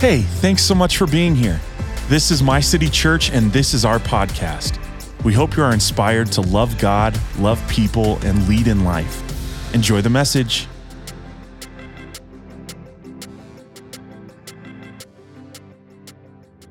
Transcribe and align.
Hey, 0.00 0.22
thanks 0.22 0.62
so 0.62 0.74
much 0.74 0.96
for 0.96 1.06
being 1.06 1.36
here. 1.36 1.60
This 2.08 2.30
is 2.30 2.42
My 2.42 2.58
City 2.58 2.88
Church, 2.88 3.30
and 3.32 3.52
this 3.52 3.74
is 3.74 3.84
our 3.84 3.98
podcast. 3.98 4.78
We 5.24 5.34
hope 5.34 5.58
you 5.58 5.62
are 5.62 5.74
inspired 5.74 6.32
to 6.32 6.40
love 6.40 6.78
God, 6.78 7.20
love 7.38 7.62
people, 7.68 8.16
and 8.24 8.48
lead 8.48 8.66
in 8.66 8.82
life. 8.82 9.22
Enjoy 9.74 10.00
the 10.00 10.08
message. 10.08 10.66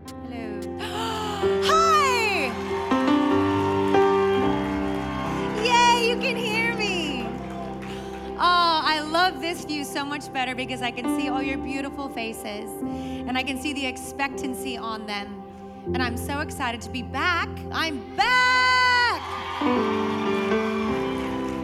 Hello. 0.07 0.79
Hi! 1.69 2.51
Yay, 5.63 6.09
you 6.09 6.15
can 6.19 6.35
hear 6.35 6.75
me. 6.75 7.27
Oh, 8.39 8.81
I 8.83 9.01
love 9.01 9.39
this 9.39 9.65
view 9.65 9.83
so 9.83 10.03
much 10.03 10.33
better 10.33 10.55
because 10.55 10.81
I 10.81 10.89
can 10.89 11.15
see 11.15 11.29
all 11.29 11.43
your 11.43 11.59
beautiful 11.59 12.09
faces 12.09 12.71
and 13.29 13.37
I 13.37 13.43
can 13.43 13.61
see 13.61 13.73
the 13.73 13.85
expectancy 13.85 14.75
on 14.75 15.05
them. 15.05 15.43
And 15.93 16.01
I'm 16.01 16.17
so 16.17 16.39
excited 16.39 16.81
to 16.81 16.89
be 16.89 17.03
back. 17.03 17.47
I'm 17.71 17.99
back! 18.15 19.21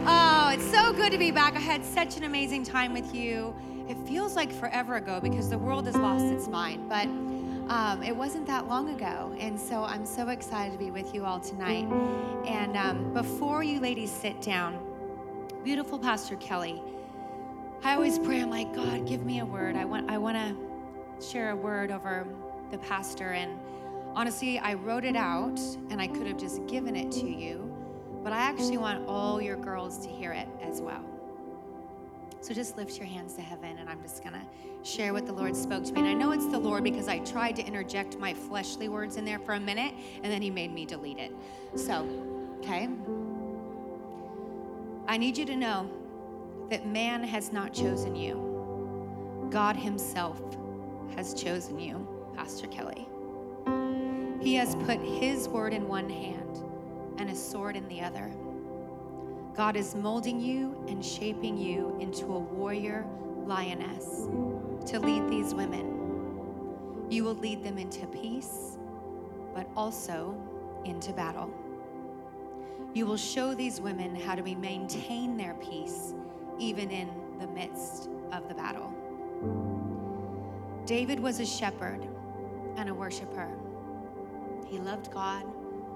Oh, 0.06 0.50
it's 0.54 0.70
so 0.70 0.92
good 0.92 1.10
to 1.10 1.18
be 1.18 1.32
back. 1.32 1.56
I 1.56 1.58
had 1.58 1.84
such 1.84 2.16
an 2.16 2.22
amazing 2.22 2.62
time 2.62 2.92
with 2.92 3.12
you. 3.12 3.52
It 3.88 3.98
feels 4.06 4.36
like 4.36 4.52
forever 4.52 4.94
ago 4.94 5.18
because 5.20 5.50
the 5.50 5.58
world 5.58 5.86
has 5.86 5.96
lost 5.96 6.26
its 6.26 6.46
mind, 6.46 6.88
but 6.88 7.08
um, 7.68 8.00
it 8.00 8.14
wasn't 8.14 8.46
that 8.46 8.68
long 8.68 8.94
ago. 8.94 9.34
And 9.36 9.58
so 9.58 9.82
I'm 9.82 10.06
so 10.06 10.28
excited 10.28 10.70
to 10.70 10.78
be 10.78 10.92
with 10.92 11.12
you 11.12 11.24
all 11.24 11.40
tonight. 11.40 11.88
And 12.46 12.76
um, 12.76 13.12
before 13.12 13.64
you 13.64 13.80
ladies 13.80 14.12
sit 14.12 14.40
down, 14.40 14.78
beautiful 15.64 15.98
Pastor 15.98 16.36
Kelly, 16.36 16.80
I 17.82 17.94
always 17.94 18.20
pray, 18.20 18.40
I'm 18.40 18.50
like, 18.50 18.72
God, 18.72 19.04
give 19.04 19.24
me 19.26 19.40
a 19.40 19.44
word. 19.44 19.74
I 19.74 19.84
want, 19.84 20.08
I 20.08 20.16
want 20.16 20.36
to 20.36 20.65
share 21.20 21.50
a 21.50 21.56
word 21.56 21.90
over 21.90 22.26
the 22.70 22.78
pastor. 22.78 23.32
And 23.32 23.58
honestly, 24.14 24.58
I 24.58 24.74
wrote 24.74 25.04
it 25.04 25.16
out 25.16 25.58
and 25.90 26.00
I 26.00 26.06
could 26.06 26.26
have 26.26 26.38
just 26.38 26.66
given 26.66 26.96
it 26.96 27.10
to 27.12 27.28
you, 27.28 27.72
but 28.22 28.32
I 28.32 28.38
actually 28.38 28.78
want 28.78 29.06
all 29.08 29.40
your 29.40 29.56
girls 29.56 29.98
to 29.98 30.08
hear 30.08 30.32
it 30.32 30.48
as 30.62 30.80
well. 30.80 31.04
So 32.40 32.54
just 32.54 32.76
lift 32.76 32.96
your 32.96 33.06
hands 33.06 33.34
to 33.34 33.42
heaven, 33.42 33.78
and 33.78 33.88
I'm 33.88 34.00
just 34.02 34.22
gonna 34.22 34.44
share 34.84 35.12
what 35.12 35.26
the 35.26 35.32
Lord 35.32 35.56
spoke 35.56 35.82
to 35.84 35.92
me. 35.92 36.00
And 36.00 36.08
I 36.08 36.12
know 36.12 36.30
it's 36.30 36.46
the 36.46 36.58
Lord 36.58 36.84
because 36.84 37.08
I 37.08 37.18
tried 37.20 37.56
to 37.56 37.66
interject 37.66 38.18
my 38.18 38.34
fleshly 38.34 38.88
words 38.88 39.16
in 39.16 39.24
there 39.24 39.40
for 39.40 39.54
a 39.54 39.60
minute, 39.60 39.94
and 40.22 40.32
then 40.32 40.42
He 40.42 40.50
made 40.50 40.72
me 40.72 40.86
delete 40.86 41.18
it. 41.18 41.32
So, 41.74 42.08
okay? 42.58 42.88
I 45.08 45.16
need 45.16 45.36
you 45.36 45.44
to 45.46 45.56
know 45.56 45.90
that 46.70 46.86
man 46.86 47.24
has 47.24 47.52
not 47.52 47.72
chosen 47.72 48.14
you, 48.14 49.48
God 49.50 49.76
Himself 49.76 50.40
has 51.14 51.34
chosen 51.34 51.78
you, 51.78 52.06
Pastor 52.34 52.66
Kelly. 52.66 53.08
He 54.40 54.54
has 54.54 54.74
put 54.76 55.00
His 55.00 55.48
word 55.48 55.72
in 55.72 55.88
one 55.88 56.08
hand 56.08 56.64
and 57.18 57.30
a 57.30 57.34
sword 57.34 57.76
in 57.76 57.86
the 57.88 58.00
other. 58.00 58.30
God 59.56 59.76
is 59.76 59.94
molding 59.94 60.38
you 60.38 60.76
and 60.86 61.04
shaping 61.04 61.56
you 61.56 61.96
into 61.98 62.26
a 62.26 62.38
warrior 62.38 63.06
lioness 63.46 64.26
to 64.90 65.00
lead 65.00 65.28
these 65.28 65.54
women. 65.54 65.94
You 67.08 67.24
will 67.24 67.34
lead 67.34 67.62
them 67.64 67.78
into 67.78 68.06
peace, 68.06 68.78
but 69.54 69.66
also 69.76 70.34
into 70.84 71.12
battle. 71.12 71.50
You 72.92 73.06
will 73.06 73.16
show 73.16 73.54
these 73.54 73.80
women 73.80 74.14
how 74.14 74.34
to 74.34 74.42
maintain 74.42 75.36
their 75.36 75.54
peace 75.54 76.14
even 76.58 76.90
in 76.90 77.10
the 77.38 77.46
midst 77.46 78.08
of 78.32 78.48
the 78.48 78.54
battle. 78.54 78.92
David 80.86 81.18
was 81.18 81.40
a 81.40 81.44
shepherd 81.44 82.06
and 82.76 82.88
a 82.88 82.94
worshiper. 82.94 83.48
He 84.68 84.78
loved 84.78 85.10
God 85.10 85.44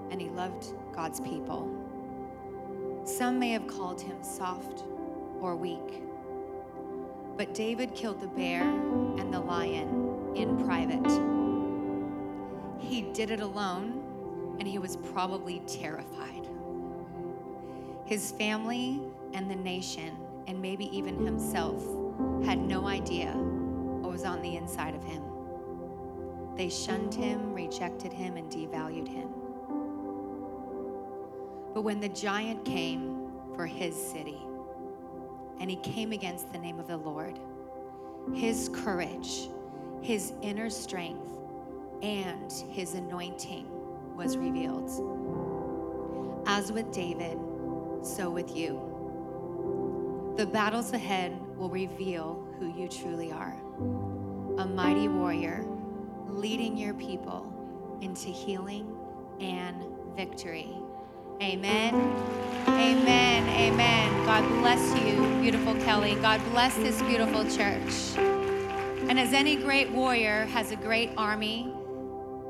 and 0.09 0.19
he 0.19 0.27
loved 0.27 0.73
God's 0.93 1.21
people. 1.21 1.71
Some 3.05 3.39
may 3.39 3.51
have 3.51 3.67
called 3.67 4.01
him 4.01 4.21
soft 4.21 4.83
or 5.39 5.55
weak. 5.55 6.03
But 7.37 7.53
David 7.53 7.95
killed 7.95 8.19
the 8.19 8.27
bear 8.27 8.63
and 8.63 9.33
the 9.33 9.39
lion 9.39 10.33
in 10.35 10.61
private. 10.65 11.09
He 12.77 13.03
did 13.13 13.31
it 13.31 13.39
alone, 13.39 14.57
and 14.59 14.67
he 14.67 14.77
was 14.77 14.97
probably 14.97 15.61
terrified. 15.67 16.49
His 18.03 18.31
family 18.31 18.99
and 19.33 19.49
the 19.49 19.55
nation, 19.55 20.17
and 20.47 20.61
maybe 20.61 20.95
even 20.95 21.25
himself, 21.25 21.81
had 22.43 22.59
no 22.59 22.87
idea 22.87 23.33
was 24.11 24.25
on 24.25 24.41
the 24.41 24.57
inside 24.57 24.93
of 24.93 25.03
him. 25.03 25.23
They 26.55 26.69
shunned 26.69 27.13
him, 27.13 27.53
rejected 27.53 28.11
him, 28.11 28.35
and 28.35 28.51
devalued 28.51 29.07
him. 29.07 29.29
But 31.73 31.83
when 31.83 32.01
the 32.01 32.09
giant 32.09 32.65
came 32.65 33.31
for 33.55 33.65
his 33.65 33.95
city, 33.95 34.39
and 35.59 35.69
he 35.69 35.77
came 35.77 36.11
against 36.11 36.51
the 36.51 36.59
name 36.59 36.79
of 36.79 36.87
the 36.87 36.97
Lord, 36.97 37.39
his 38.33 38.69
courage, 38.73 39.49
his 40.01 40.33
inner 40.41 40.69
strength, 40.69 41.39
and 42.01 42.51
his 42.51 42.95
anointing 42.95 43.67
was 44.15 44.37
revealed. 44.37 44.89
As 46.47 46.71
with 46.71 46.91
David, 46.91 47.37
so 48.03 48.29
with 48.29 48.55
you. 48.55 48.90
The 50.41 50.47
battles 50.47 50.91
ahead 50.91 51.39
will 51.55 51.69
reveal 51.69 52.43
who 52.57 52.73
you 52.75 52.87
truly 52.87 53.31
are 53.31 53.55
a 54.57 54.65
mighty 54.65 55.07
warrior 55.07 55.63
leading 56.29 56.75
your 56.75 56.95
people 56.95 57.45
into 58.01 58.29
healing 58.29 58.91
and 59.39 59.85
victory. 60.15 60.75
Amen. 61.43 61.93
Amen. 62.67 63.49
Amen. 63.49 64.25
God 64.25 64.41
bless 64.61 64.81
you, 65.03 65.23
beautiful 65.41 65.75
Kelly. 65.75 66.15
God 66.15 66.41
bless 66.49 66.75
this 66.77 66.99
beautiful 67.03 67.43
church. 67.43 68.17
And 69.11 69.19
as 69.19 69.33
any 69.33 69.55
great 69.55 69.91
warrior 69.91 70.45
has 70.45 70.71
a 70.71 70.75
great 70.75 71.11
army 71.17 71.71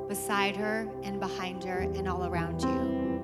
beside 0.07 0.55
her 0.55 0.89
and 1.03 1.19
behind 1.19 1.61
her 1.65 1.79
and 1.79 2.07
all 2.07 2.25
around 2.25 2.61
you. 2.61 3.21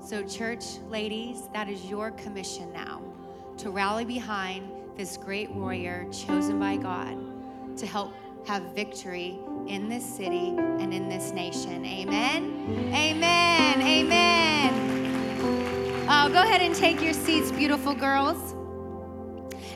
So, 0.00 0.24
church 0.24 0.78
ladies, 0.88 1.50
that 1.52 1.68
is 1.68 1.84
your 1.84 2.12
commission 2.12 2.72
now 2.72 3.07
to 3.58 3.70
rally 3.70 4.04
behind 4.04 4.70
this 4.96 5.16
great 5.16 5.50
warrior 5.50 6.06
chosen 6.12 6.58
by 6.58 6.76
God 6.76 7.16
to 7.76 7.86
help 7.86 8.14
have 8.46 8.62
victory 8.74 9.38
in 9.66 9.88
this 9.88 10.04
city 10.04 10.54
and 10.56 10.94
in 10.94 11.08
this 11.08 11.32
nation. 11.32 11.84
Amen. 11.84 12.90
Amen. 12.94 13.82
Amen. 13.82 14.88
Uh, 16.08 16.28
go 16.28 16.42
ahead 16.42 16.62
and 16.62 16.74
take 16.74 17.02
your 17.02 17.12
seats, 17.12 17.52
beautiful 17.52 17.94
girls. 17.94 18.54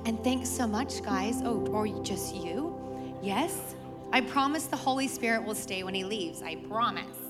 And 0.04 0.22
thanks 0.24 0.48
so 0.48 0.66
much, 0.66 1.02
guys. 1.02 1.42
Oh, 1.44 1.66
or 1.66 1.86
just 2.02 2.34
you. 2.34 2.74
Yes. 3.20 3.74
I 4.12 4.20
promise 4.20 4.66
the 4.66 4.76
Holy 4.76 5.08
Spirit 5.08 5.44
will 5.44 5.54
stay 5.54 5.82
when 5.82 5.94
he 5.94 6.04
leaves. 6.04 6.42
I 6.42 6.56
promise. 6.56 7.21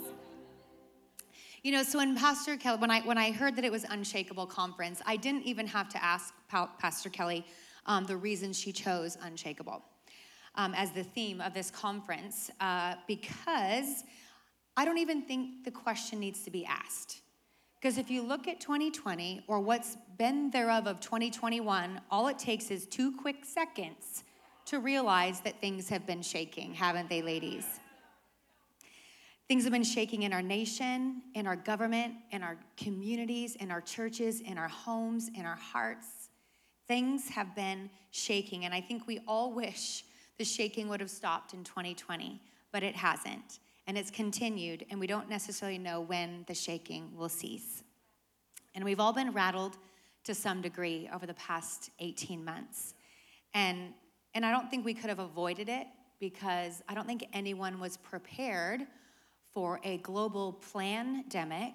You 1.63 1.71
know, 1.71 1.85
so 1.85 1.99
when 1.99 2.17
Pastor 2.17 2.57
Kelly, 2.57 2.79
when 2.79 2.91
I 2.91 3.03
when 3.03 3.19
I 3.19 3.31
heard 3.31 3.55
that 3.55 3.65
it 3.65 3.71
was 3.71 3.85
Unshakable 3.89 4.47
Conference, 4.47 5.01
I 5.07 5.17
didn't 5.17 5.43
even 5.45 5.67
have 5.69 5.89
to 5.91 6.05
ask 6.05 6.35
Pa- 6.49 6.71
Pastor 6.81 7.09
Kelly 7.09 7.47
um, 7.87 8.05
the 8.05 8.17
reason 8.17 8.53
she 8.53 8.73
chose 8.73 9.17
Unshakable 9.23 9.81
um, 10.57 10.75
as 10.75 10.91
the 10.91 11.05
theme 11.05 11.41
of 11.41 11.55
this 11.55 11.71
conference, 11.71 12.51
uh, 12.61 12.97
because 13.07 14.03
I 14.77 14.85
don't 14.85 14.99
even 14.99 15.23
think 15.23 15.65
the 15.65 15.71
question 15.71 16.19
needs 16.19 16.43
to 16.45 16.51
be 16.51 16.67
asked. 16.67 17.21
Because 17.77 17.99
if 17.99 18.11
you 18.11 18.23
look 18.23 18.49
at 18.49 18.61
2020 18.61 19.45
or 19.47 19.61
what's 19.61 19.97
been 20.19 20.51
thereof 20.51 20.87
of 20.87 21.01
2021, 21.01 22.01
all 22.11 22.29
it 22.29 22.39
takes 22.39 22.71
is 22.71 22.87
two 22.87 23.13
quick 23.13 23.45
seconds 23.45 24.25
to 24.67 24.79
realize 24.79 25.41
that 25.41 25.61
things 25.61 25.89
have 25.89 26.07
been 26.07 26.23
shaking, 26.23 26.75
haven't 26.75 27.09
they, 27.09 27.23
ladies? 27.23 27.81
Things 29.49 29.65
have 29.65 29.73
been 29.73 29.85
shaking 29.85 30.23
in 30.23 30.33
our 30.33 30.43
nation, 30.43 31.23
in 31.35 31.47
our 31.47 31.57
government, 31.57 32.15
in 32.31 32.43
our 32.43 32.57
communities, 32.77 33.57
in 33.57 33.71
our 33.71 33.81
churches, 33.81 34.41
in 34.41 34.57
our 34.57 34.69
homes, 34.69 35.31
in 35.37 35.45
our 35.45 35.57
hearts. 35.57 36.31
Things 36.89 37.29
have 37.29 37.55
been 37.55 37.91
shaking, 38.11 38.65
and 38.65 38.73
I 38.73 38.81
think 38.81 39.07
we 39.07 39.21
all 39.27 39.53
wish 39.53 40.05
the 40.39 40.45
shaking 40.45 40.89
would 40.89 41.01
have 41.01 41.11
stopped 41.11 41.55
in 41.55 41.65
2020, 41.65 42.41
but 42.73 42.83
it 42.83 42.97
hasn't. 42.97 43.59
And 43.87 43.99
it's 43.99 44.11
continued, 44.11 44.87
and 44.91 45.01
we 45.01 45.07
don't 45.07 45.29
necessarily 45.29 45.79
know 45.79 46.01
when 46.01 46.45
the 46.47 46.55
shaking 46.55 47.11
will 47.17 47.29
cease. 47.29 47.83
And 48.75 48.85
we've 48.85 49.01
all 49.01 49.13
been 49.13 49.33
rattled 49.33 49.77
to 50.25 50.35
some 50.35 50.63
degree 50.63 51.11
over 51.13 51.27
the 51.27 51.35
past 51.35 51.91
18 51.99 52.45
months. 52.45 52.95
And, 53.55 53.93
and 54.35 54.47
I 54.47 54.51
don't 54.51 54.71
think 54.71 54.85
we 54.85 54.95
could 54.95 55.11
have 55.11 55.19
avoided 55.19 55.69
it 55.69 55.87
because 56.21 56.83
I 56.89 56.95
don't 56.95 57.07
think 57.07 57.27
anyone 57.33 57.81
was 57.81 57.97
prepared 57.97 58.87
for 59.55 59.81
a 59.85 59.99
global 59.99 60.61
pandemic 60.73 61.73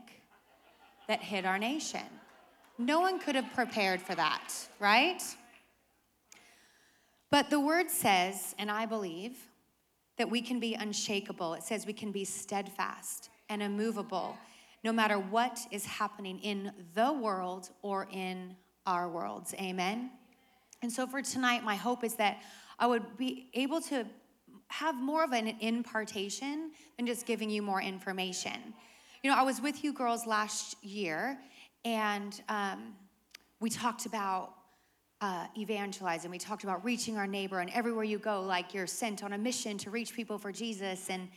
that 1.07 1.21
hit 1.21 1.45
our 1.45 1.57
nation. 1.57 2.01
No 2.77 2.99
one 2.99 3.19
could 3.19 3.35
have 3.35 3.53
prepared 3.53 4.01
for 4.01 4.15
that, 4.15 4.53
right? 4.79 5.21
But 7.29 7.49
the 7.49 7.59
word 7.59 7.89
says, 7.89 8.55
and 8.57 8.69
I 8.71 8.85
believe, 8.85 9.37
that 10.17 10.29
we 10.29 10.41
can 10.41 10.59
be 10.59 10.73
unshakable. 10.73 11.53
It 11.53 11.63
says 11.63 11.85
we 11.85 11.93
can 11.93 12.11
be 12.11 12.25
steadfast 12.25 13.29
and 13.49 13.61
immovable 13.61 14.37
no 14.83 14.91
matter 14.93 15.17
what 15.17 15.59
is 15.71 15.85
happening 15.85 16.39
in 16.39 16.71
the 16.93 17.11
world 17.11 17.69
or 17.81 18.07
in 18.11 18.55
our 18.85 19.09
worlds. 19.09 19.53
Amen. 19.55 20.11
And 20.81 20.91
so 20.91 21.07
for 21.07 21.21
tonight, 21.21 21.63
my 21.63 21.75
hope 21.75 22.03
is 22.03 22.15
that 22.15 22.41
I 22.79 22.87
would 22.87 23.17
be 23.17 23.49
able 23.53 23.81
to 23.81 24.05
have 24.69 24.95
more 24.95 25.23
of 25.23 25.31
an 25.31 25.47
impartation 25.59 26.71
than 26.97 27.07
just 27.07 27.25
giving 27.25 27.49
you 27.49 27.61
more 27.61 27.81
information. 27.81 28.73
You 29.23 29.31
know, 29.31 29.37
I 29.37 29.43
was 29.43 29.61
with 29.61 29.83
you 29.83 29.93
girls 29.93 30.27
last 30.27 30.75
year, 30.83 31.37
and 31.85 32.39
um, 32.49 32.95
we 33.59 33.69
talked 33.69 34.05
about 34.05 34.53
uh, 35.21 35.47
evangelizing. 35.57 36.29
We 36.29 36.37
talked 36.37 36.63
about 36.63 36.85
reaching 36.85 37.17
our 37.17 37.27
neighbor, 37.27 37.59
and 37.59 37.71
everywhere 37.71 38.03
you 38.03 38.19
go, 38.19 38.41
like 38.41 38.73
you're 38.73 38.87
sent 38.87 39.23
on 39.23 39.33
a 39.33 39.37
mission 39.37 39.77
to 39.79 39.89
reach 39.89 40.13
people 40.13 40.37
for 40.37 40.51
Jesus. 40.51 41.09
And 41.09 41.27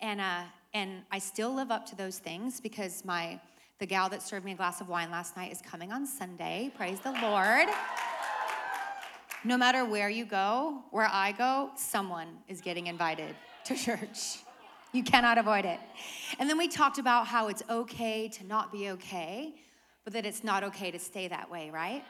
and 0.00 0.20
uh, 0.20 0.42
and 0.74 1.02
I 1.10 1.18
still 1.18 1.54
live 1.54 1.70
up 1.70 1.86
to 1.86 1.96
those 1.96 2.18
things 2.18 2.60
because 2.60 3.04
my 3.04 3.40
the 3.78 3.86
gal 3.86 4.08
that 4.10 4.22
served 4.22 4.44
me 4.44 4.52
a 4.52 4.56
glass 4.56 4.80
of 4.80 4.88
wine 4.88 5.10
last 5.10 5.36
night 5.36 5.50
is 5.50 5.60
coming 5.62 5.92
on 5.92 6.06
Sunday. 6.06 6.70
Praise 6.76 7.00
the 7.00 7.12
Lord. 7.22 7.68
No 9.44 9.56
matter 9.56 9.84
where 9.84 10.08
you 10.08 10.24
go, 10.24 10.84
where 10.92 11.08
I 11.10 11.32
go, 11.32 11.70
someone 11.76 12.28
is 12.46 12.60
getting 12.60 12.86
invited 12.86 13.34
to 13.64 13.74
church. 13.74 14.38
You 14.92 15.02
cannot 15.02 15.36
avoid 15.36 15.64
it. 15.64 15.80
And 16.38 16.48
then 16.48 16.58
we 16.58 16.68
talked 16.68 16.98
about 16.98 17.26
how 17.26 17.48
it's 17.48 17.62
okay 17.68 18.28
to 18.28 18.46
not 18.46 18.70
be 18.70 18.90
okay, 18.90 19.54
but 20.04 20.12
that 20.12 20.26
it's 20.26 20.44
not 20.44 20.62
okay 20.64 20.92
to 20.92 20.98
stay 20.98 21.26
that 21.26 21.50
way, 21.50 21.70
right? 21.70 22.04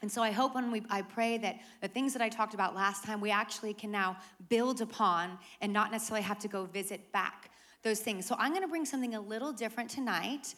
And 0.00 0.10
so 0.10 0.22
I 0.22 0.30
hope 0.30 0.54
when 0.54 0.70
we, 0.70 0.82
I 0.88 1.02
pray 1.02 1.36
that 1.38 1.56
the 1.82 1.88
things 1.88 2.14
that 2.14 2.22
I 2.22 2.30
talked 2.30 2.54
about 2.54 2.74
last 2.74 3.04
time, 3.04 3.20
we 3.20 3.30
actually 3.30 3.74
can 3.74 3.90
now 3.90 4.16
build 4.48 4.80
upon 4.80 5.38
and 5.60 5.72
not 5.72 5.92
necessarily 5.92 6.22
have 6.22 6.38
to 6.38 6.48
go 6.48 6.64
visit 6.64 7.12
back 7.12 7.50
those 7.82 8.00
things. 8.00 8.24
So 8.24 8.34
I'm 8.38 8.54
to 8.54 8.68
bring 8.68 8.86
something 8.86 9.14
a 9.14 9.20
little 9.20 9.52
different 9.52 9.90
tonight. 9.90 10.54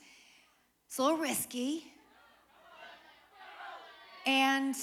It's 0.87 0.99
a 0.99 1.03
little 1.03 1.19
risky. 1.19 1.85
And 4.27 4.77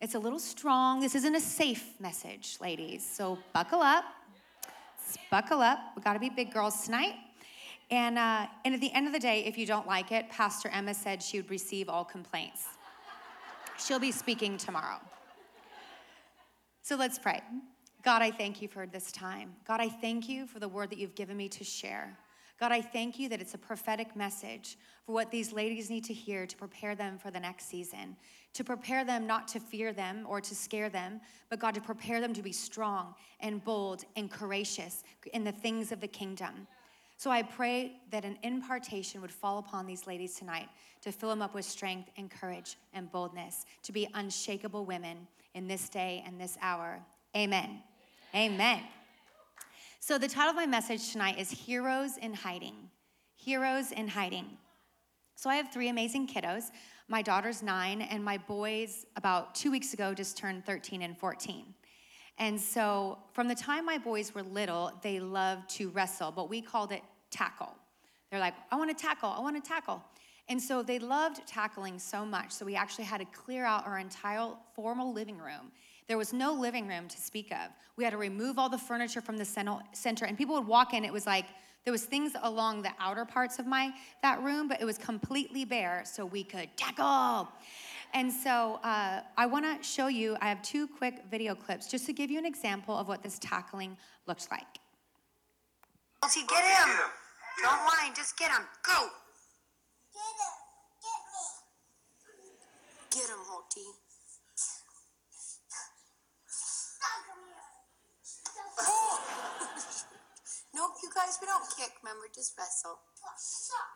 it's 0.00 0.14
a 0.14 0.18
little 0.18 0.38
strong. 0.38 1.00
This 1.00 1.14
isn't 1.14 1.34
a 1.34 1.40
safe 1.40 2.00
message, 2.00 2.56
ladies. 2.60 3.08
So 3.08 3.38
buckle 3.52 3.80
up. 3.80 4.04
Buckle 5.30 5.60
up. 5.60 5.78
We 5.96 6.02
got 6.02 6.12
to 6.12 6.20
be 6.20 6.30
big 6.30 6.52
girls 6.52 6.84
tonight. 6.84 7.14
And, 7.90 8.18
uh, 8.18 8.46
and 8.64 8.74
at 8.74 8.80
the 8.80 8.92
end 8.92 9.06
of 9.06 9.12
the 9.12 9.18
day, 9.18 9.44
if 9.44 9.56
you 9.56 9.66
don't 9.66 9.86
like 9.86 10.12
it, 10.12 10.28
Pastor 10.28 10.68
Emma 10.68 10.94
said 10.94 11.22
she 11.22 11.38
would 11.38 11.50
receive 11.50 11.88
all 11.88 12.04
complaints. 12.04 12.66
She'll 13.78 13.98
be 13.98 14.12
speaking 14.12 14.56
tomorrow. 14.56 14.98
So 16.82 16.96
let's 16.96 17.18
pray. 17.18 17.40
God, 18.04 18.22
I 18.22 18.30
thank 18.30 18.62
you 18.62 18.68
for 18.68 18.86
this 18.86 19.10
time. 19.10 19.54
God, 19.66 19.80
I 19.80 19.88
thank 19.88 20.28
you 20.28 20.46
for 20.46 20.58
the 20.58 20.68
word 20.68 20.90
that 20.90 20.98
you've 20.98 21.14
given 21.14 21.36
me 21.36 21.48
to 21.48 21.64
share. 21.64 22.16
God, 22.58 22.72
I 22.72 22.80
thank 22.80 23.18
you 23.18 23.28
that 23.28 23.40
it's 23.40 23.54
a 23.54 23.58
prophetic 23.58 24.16
message 24.16 24.78
for 25.06 25.12
what 25.12 25.30
these 25.30 25.52
ladies 25.52 25.90
need 25.90 26.04
to 26.04 26.12
hear 26.12 26.44
to 26.44 26.56
prepare 26.56 26.96
them 26.96 27.16
for 27.16 27.30
the 27.30 27.38
next 27.38 27.68
season, 27.68 28.16
to 28.54 28.64
prepare 28.64 29.04
them 29.04 29.26
not 29.26 29.46
to 29.48 29.60
fear 29.60 29.92
them 29.92 30.26
or 30.28 30.40
to 30.40 30.54
scare 30.54 30.88
them, 30.88 31.20
but 31.50 31.60
God, 31.60 31.74
to 31.74 31.80
prepare 31.80 32.20
them 32.20 32.34
to 32.34 32.42
be 32.42 32.50
strong 32.50 33.14
and 33.40 33.64
bold 33.64 34.04
and 34.16 34.28
courageous 34.28 35.04
in 35.32 35.44
the 35.44 35.52
things 35.52 35.92
of 35.92 36.00
the 36.00 36.08
kingdom. 36.08 36.66
So 37.16 37.30
I 37.30 37.42
pray 37.42 38.00
that 38.10 38.24
an 38.24 38.38
impartation 38.42 39.20
would 39.20 39.32
fall 39.32 39.58
upon 39.58 39.86
these 39.86 40.06
ladies 40.06 40.34
tonight 40.34 40.68
to 41.02 41.12
fill 41.12 41.28
them 41.30 41.42
up 41.42 41.54
with 41.54 41.64
strength 41.64 42.10
and 42.16 42.30
courage 42.30 42.76
and 42.92 43.10
boldness, 43.10 43.66
to 43.84 43.92
be 43.92 44.08
unshakable 44.14 44.84
women 44.84 45.26
in 45.54 45.68
this 45.68 45.88
day 45.88 46.24
and 46.26 46.40
this 46.40 46.56
hour. 46.60 47.00
Amen. 47.36 47.82
Amen. 48.34 48.82
So, 50.00 50.16
the 50.16 50.28
title 50.28 50.50
of 50.50 50.56
my 50.56 50.64
message 50.64 51.10
tonight 51.10 51.38
is 51.38 51.50
Heroes 51.50 52.18
in 52.18 52.32
Hiding. 52.32 52.76
Heroes 53.34 53.90
in 53.90 54.06
Hiding. 54.06 54.46
So, 55.34 55.50
I 55.50 55.56
have 55.56 55.72
three 55.72 55.88
amazing 55.88 56.28
kiddos. 56.28 56.70
My 57.08 57.20
daughter's 57.20 57.62
nine, 57.64 58.02
and 58.02 58.24
my 58.24 58.38
boys, 58.38 59.06
about 59.16 59.56
two 59.56 59.72
weeks 59.72 59.94
ago, 59.94 60.14
just 60.14 60.38
turned 60.38 60.64
13 60.64 61.02
and 61.02 61.18
14. 61.18 61.74
And 62.38 62.60
so, 62.60 63.18
from 63.32 63.48
the 63.48 63.56
time 63.56 63.84
my 63.84 63.98
boys 63.98 64.34
were 64.34 64.44
little, 64.44 64.92
they 65.02 65.18
loved 65.18 65.68
to 65.70 65.90
wrestle, 65.90 66.30
but 66.30 66.48
we 66.48 66.62
called 66.62 66.92
it 66.92 67.02
tackle. 67.30 67.74
They're 68.30 68.40
like, 68.40 68.54
I 68.70 68.76
want 68.76 68.96
to 68.96 69.02
tackle, 69.02 69.30
I 69.30 69.40
want 69.40 69.62
to 69.62 69.68
tackle. 69.68 70.02
And 70.48 70.60
so 70.60 70.82
they 70.82 70.98
loved 70.98 71.46
tackling 71.46 71.98
so 71.98 72.24
much. 72.24 72.52
So 72.52 72.64
we 72.64 72.74
actually 72.74 73.04
had 73.04 73.18
to 73.18 73.26
clear 73.26 73.64
out 73.64 73.86
our 73.86 73.98
entire 73.98 74.48
formal 74.74 75.12
living 75.12 75.38
room 75.38 75.72
there 76.08 76.16
was 76.16 76.32
no 76.32 76.54
living 76.54 76.88
room 76.88 77.06
to 77.06 77.20
speak 77.20 77.52
of. 77.52 77.70
We 77.96 78.02
had 78.02 78.10
to 78.10 78.16
remove 78.16 78.58
all 78.58 78.70
the 78.70 78.78
furniture 78.78 79.20
from 79.20 79.36
the 79.36 79.44
center, 79.44 80.24
and 80.24 80.36
people 80.36 80.54
would 80.54 80.66
walk 80.66 80.94
in. 80.94 81.04
It 81.04 81.12
was 81.12 81.26
like 81.26 81.44
there 81.84 81.92
was 81.92 82.04
things 82.04 82.32
along 82.42 82.82
the 82.82 82.90
outer 82.98 83.24
parts 83.24 83.58
of 83.58 83.66
my 83.66 83.92
that 84.22 84.42
room, 84.42 84.68
but 84.68 84.80
it 84.80 84.84
was 84.84 84.96
completely 84.96 85.64
bare, 85.66 86.02
so 86.06 86.24
we 86.24 86.42
could 86.42 86.70
tackle. 86.76 87.48
And 88.14 88.32
so 88.32 88.80
uh, 88.82 89.20
I 89.36 89.44
want 89.44 89.66
to 89.66 89.86
show 89.86 90.08
you. 90.08 90.36
I 90.40 90.48
have 90.48 90.62
two 90.62 90.88
quick 90.88 91.24
video 91.30 91.54
clips 91.54 91.88
just 91.88 92.06
to 92.06 92.14
give 92.14 92.30
you 92.30 92.38
an 92.38 92.46
example 92.46 92.96
of 92.96 93.06
what 93.06 93.22
this 93.22 93.38
tackling 93.38 93.96
looks 94.26 94.48
like. 94.50 94.66
Get 96.22 96.64
him! 96.64 96.88
Don't 97.62 97.78
whine, 97.80 98.14
just 98.16 98.38
get 98.38 98.50
him. 98.50 98.62
Go! 98.82 99.08
Get 100.18 100.34
him! 100.42 100.54
Get 100.98 101.22
me! 101.30 101.46
Get 103.14 103.30
him, 103.30 103.42
Halty. 103.46 103.86
nope, 110.74 110.98
you 111.02 111.10
guys, 111.14 111.38
we 111.40 111.46
don't 111.46 111.62
kick. 111.78 111.94
Remember, 112.02 112.26
just 112.34 112.58
wrestle. 112.58 112.98
Push 113.14 113.70
up. 113.78 113.94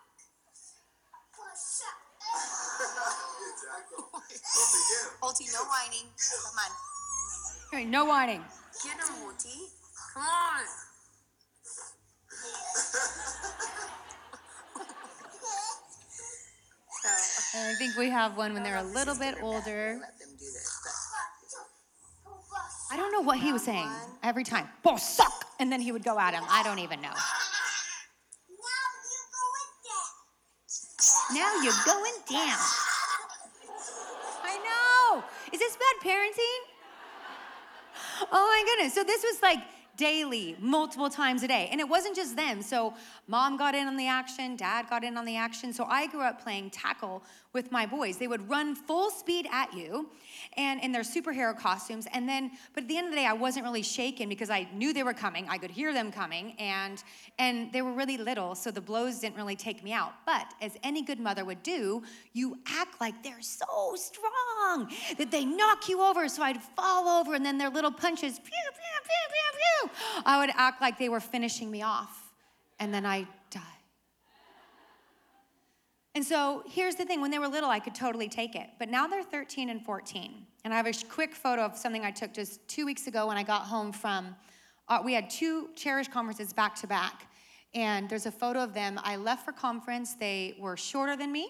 Push 1.34 1.82
no 5.52 5.64
whining. 5.64 6.08
Come 6.16 6.58
on. 6.58 6.72
Okay, 7.66 7.84
no 7.84 8.04
whining. 8.06 8.42
Get 8.84 8.94
him, 8.94 9.14
Halty. 9.20 9.70
Come 10.14 10.22
on. 10.22 10.64
so, 17.02 17.58
And 17.58 17.74
I 17.74 17.78
think 17.78 17.96
we 17.96 18.10
have 18.10 18.36
one 18.36 18.54
when 18.54 18.62
they're 18.62 18.76
a 18.76 18.82
little 18.82 19.16
bit 19.16 19.36
older. 19.42 20.00
I 22.90 22.96
don't 22.96 23.10
know 23.10 23.22
what 23.22 23.38
he 23.38 23.52
was 23.52 23.62
saying 23.62 23.88
every 24.22 24.44
time. 24.44 24.68
Boss 24.82 25.16
suck! 25.16 25.46
And 25.58 25.72
then 25.72 25.80
he 25.80 25.92
would 25.92 26.04
go 26.04 26.18
at 26.18 26.34
him. 26.34 26.44
I 26.48 26.62
don't 26.62 26.78
even 26.78 27.00
know. 27.00 27.14
Now 31.32 31.62
you're 31.62 31.72
going 31.86 32.12
down. 32.30 32.58
I 34.44 34.58
know. 34.62 35.24
Is 35.52 35.58
this 35.58 35.76
bad 35.76 36.08
parenting? 36.08 36.60
Oh 38.30 38.46
my 38.46 38.62
goodness. 38.66 38.94
So 38.94 39.02
this 39.02 39.22
was 39.22 39.42
like 39.42 39.58
daily, 40.02 40.56
multiple 40.58 41.08
times 41.08 41.44
a 41.44 41.48
day. 41.48 41.68
And 41.70 41.80
it 41.80 41.88
wasn't 41.88 42.16
just 42.16 42.34
them. 42.34 42.60
So 42.60 42.92
mom 43.28 43.56
got 43.56 43.76
in 43.76 43.86
on 43.86 43.96
the 43.96 44.08
action, 44.08 44.56
dad 44.56 44.90
got 44.90 45.04
in 45.04 45.16
on 45.16 45.24
the 45.24 45.36
action. 45.36 45.72
So 45.72 45.84
I 45.84 46.08
grew 46.08 46.22
up 46.22 46.42
playing 46.42 46.70
tackle 46.70 47.22
with 47.52 47.70
my 47.70 47.84
boys. 47.84 48.16
They 48.16 48.28
would 48.28 48.48
run 48.48 48.74
full 48.74 49.10
speed 49.10 49.46
at 49.52 49.74
you 49.74 50.08
and 50.56 50.80
in 50.80 50.90
their 50.90 51.02
superhero 51.02 51.56
costumes. 51.56 52.06
And 52.12 52.26
then, 52.28 52.52
but 52.74 52.84
at 52.84 52.88
the 52.88 52.96
end 52.96 53.08
of 53.08 53.12
the 53.12 53.18
day, 53.18 53.26
I 53.26 53.34
wasn't 53.34 53.64
really 53.64 53.82
shaken 53.82 54.28
because 54.28 54.48
I 54.48 54.66
knew 54.74 54.94
they 54.94 55.02
were 55.02 55.12
coming. 55.12 55.46
I 55.48 55.58
could 55.58 55.70
hear 55.70 55.92
them 55.92 56.10
coming 56.10 56.54
and 56.58 57.02
and 57.38 57.72
they 57.72 57.82
were 57.82 57.92
really 57.92 58.16
little, 58.16 58.54
so 58.54 58.70
the 58.70 58.80
blows 58.80 59.18
didn't 59.18 59.36
really 59.36 59.56
take 59.56 59.82
me 59.82 59.92
out. 59.92 60.12
But 60.24 60.52
as 60.60 60.76
any 60.82 61.02
good 61.02 61.20
mother 61.20 61.44
would 61.44 61.62
do, 61.62 62.02
you 62.32 62.58
act 62.66 63.00
like 63.00 63.22
they're 63.22 63.42
so 63.42 63.94
strong 63.96 64.90
that 65.18 65.30
they 65.30 65.44
knock 65.44 65.88
you 65.88 66.02
over. 66.02 66.28
So 66.28 66.42
I'd 66.42 66.62
fall 66.62 67.08
over 67.08 67.34
and 67.34 67.44
then 67.44 67.58
their 67.58 67.70
little 67.70 67.92
punches, 67.92 68.38
pew, 68.38 68.50
pew, 68.50 69.00
pew, 69.04 69.10
pew, 69.28 69.90
pew. 69.90 70.22
I 70.24 70.38
would 70.40 70.50
act 70.54 70.80
like 70.80 70.98
they 70.98 71.08
were 71.08 71.20
finishing 71.20 71.70
me 71.70 71.82
off. 71.82 72.32
And 72.78 72.92
then 72.94 73.04
I. 73.04 73.26
And 76.14 76.24
so 76.24 76.62
here's 76.66 76.94
the 76.94 77.04
thing 77.04 77.20
when 77.20 77.30
they 77.30 77.38
were 77.38 77.48
little, 77.48 77.70
I 77.70 77.78
could 77.78 77.94
totally 77.94 78.28
take 78.28 78.54
it. 78.54 78.68
But 78.78 78.90
now 78.90 79.06
they're 79.06 79.22
13 79.22 79.70
and 79.70 79.82
14. 79.82 80.46
And 80.64 80.74
I 80.74 80.76
have 80.76 80.86
a 80.86 80.92
quick 81.08 81.34
photo 81.34 81.62
of 81.62 81.76
something 81.76 82.04
I 82.04 82.10
took 82.10 82.34
just 82.34 82.66
two 82.68 82.84
weeks 82.84 83.06
ago 83.06 83.26
when 83.28 83.36
I 83.36 83.42
got 83.42 83.62
home 83.62 83.92
from, 83.92 84.36
uh, 84.88 85.00
we 85.02 85.14
had 85.14 85.30
two 85.30 85.70
Cherish 85.74 86.08
conferences 86.08 86.52
back 86.52 86.74
to 86.76 86.86
back. 86.86 87.28
And 87.74 88.10
there's 88.10 88.26
a 88.26 88.30
photo 88.30 88.62
of 88.62 88.74
them. 88.74 89.00
I 89.02 89.16
left 89.16 89.46
for 89.46 89.52
conference, 89.52 90.14
they 90.14 90.54
were 90.58 90.76
shorter 90.76 91.16
than 91.16 91.32
me. 91.32 91.48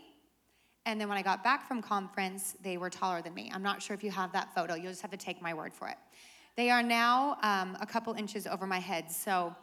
And 0.87 1.01
then 1.01 1.09
when 1.09 1.19
I 1.19 1.23
got 1.23 1.43
back 1.43 1.67
from 1.67 1.83
conference, 1.83 2.57
they 2.63 2.77
were 2.77 2.91
taller 2.91 3.23
than 3.23 3.35
me. 3.35 3.51
I'm 3.53 3.63
not 3.63 3.83
sure 3.83 3.95
if 3.95 4.05
you 4.05 4.11
have 4.13 4.33
that 4.33 4.55
photo, 4.55 4.75
you'll 4.75 4.93
just 4.93 5.03
have 5.03 5.11
to 5.11 5.17
take 5.17 5.43
my 5.43 5.55
word 5.55 5.73
for 5.75 5.89
it. 5.89 5.97
They 6.57 6.71
are 6.71 6.83
now 6.83 7.39
um, 7.43 7.77
a 7.81 7.87
couple 7.87 8.13
inches 8.15 8.47
over 8.47 8.67
my 8.67 8.79
head. 8.79 9.11
So, 9.11 9.55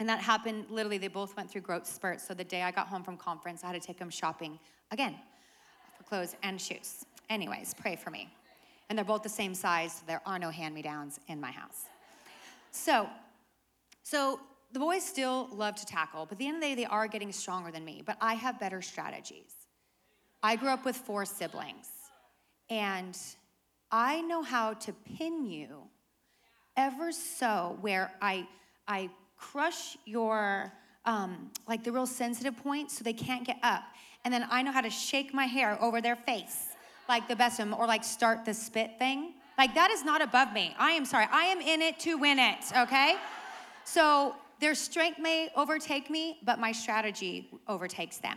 and 0.00 0.08
that 0.08 0.18
happened 0.18 0.64
literally, 0.70 0.98
they 0.98 1.08
both 1.08 1.36
went 1.36 1.50
through 1.50 1.60
growth 1.60 1.86
spurts. 1.86 2.26
So 2.26 2.32
the 2.32 2.42
day 2.42 2.62
I 2.62 2.70
got 2.70 2.88
home 2.88 3.04
from 3.04 3.18
conference, 3.18 3.62
I 3.62 3.68
had 3.68 3.80
to 3.80 3.86
take 3.86 3.98
them 3.98 4.10
shopping 4.10 4.58
again 4.90 5.14
for 5.96 6.04
clothes 6.04 6.34
and 6.42 6.58
shoes. 6.60 7.04
Anyways, 7.28 7.74
pray 7.74 7.96
for 7.96 8.10
me. 8.10 8.28
And 8.88 8.98
they're 8.98 9.04
both 9.04 9.22
the 9.22 9.28
same 9.28 9.54
size, 9.54 9.92
so 9.92 10.02
there 10.06 10.22
are 10.26 10.38
no 10.38 10.50
hand 10.50 10.74
me 10.74 10.82
downs 10.82 11.20
in 11.28 11.40
my 11.40 11.52
house. 11.52 11.84
So, 12.72 13.08
So 14.02 14.40
the 14.72 14.80
boys 14.80 15.04
still 15.04 15.48
love 15.52 15.76
to 15.76 15.86
tackle, 15.86 16.24
but 16.26 16.32
at 16.32 16.38
the 16.38 16.48
end 16.48 16.56
of 16.56 16.62
the 16.62 16.68
day, 16.68 16.74
they 16.74 16.86
are 16.86 17.06
getting 17.06 17.30
stronger 17.30 17.70
than 17.70 17.84
me, 17.84 18.02
but 18.04 18.16
I 18.20 18.34
have 18.34 18.58
better 18.58 18.82
strategies. 18.82 19.54
I 20.42 20.56
grew 20.56 20.70
up 20.70 20.84
with 20.84 20.96
four 20.96 21.24
siblings, 21.24 21.88
and 22.68 23.16
I 23.90 24.22
know 24.22 24.42
how 24.42 24.72
to 24.74 24.92
pin 24.92 25.44
you 25.44 25.82
ever 26.76 27.12
so 27.12 27.76
where 27.82 28.10
I, 28.20 28.48
I 28.88 29.10
crush 29.40 29.96
your, 30.04 30.72
um, 31.06 31.50
like 31.66 31.82
the 31.82 31.90
real 31.90 32.06
sensitive 32.06 32.56
points 32.62 32.98
so 32.98 33.02
they 33.02 33.12
can't 33.12 33.44
get 33.44 33.58
up. 33.62 33.82
And 34.24 34.32
then 34.32 34.46
I 34.50 34.62
know 34.62 34.70
how 34.70 34.82
to 34.82 34.90
shake 34.90 35.32
my 35.32 35.46
hair 35.46 35.82
over 35.82 36.00
their 36.00 36.16
face, 36.16 36.68
like 37.08 37.26
the 37.26 37.34
best 37.34 37.58
of 37.58 37.68
them, 37.68 37.78
or 37.78 37.86
like 37.86 38.04
start 38.04 38.44
the 38.44 38.52
spit 38.52 38.98
thing. 38.98 39.32
Like 39.56 39.74
that 39.74 39.90
is 39.90 40.04
not 40.04 40.22
above 40.22 40.52
me. 40.52 40.74
I 40.78 40.92
am 40.92 41.04
sorry. 41.04 41.26
I 41.32 41.44
am 41.44 41.60
in 41.60 41.82
it 41.82 41.98
to 42.00 42.16
win 42.16 42.38
it, 42.38 42.64
okay? 42.76 43.16
So 43.84 44.34
their 44.60 44.74
strength 44.74 45.18
may 45.18 45.50
overtake 45.56 46.10
me, 46.10 46.38
but 46.44 46.58
my 46.58 46.72
strategy 46.72 47.48
overtakes 47.66 48.18
them. 48.18 48.36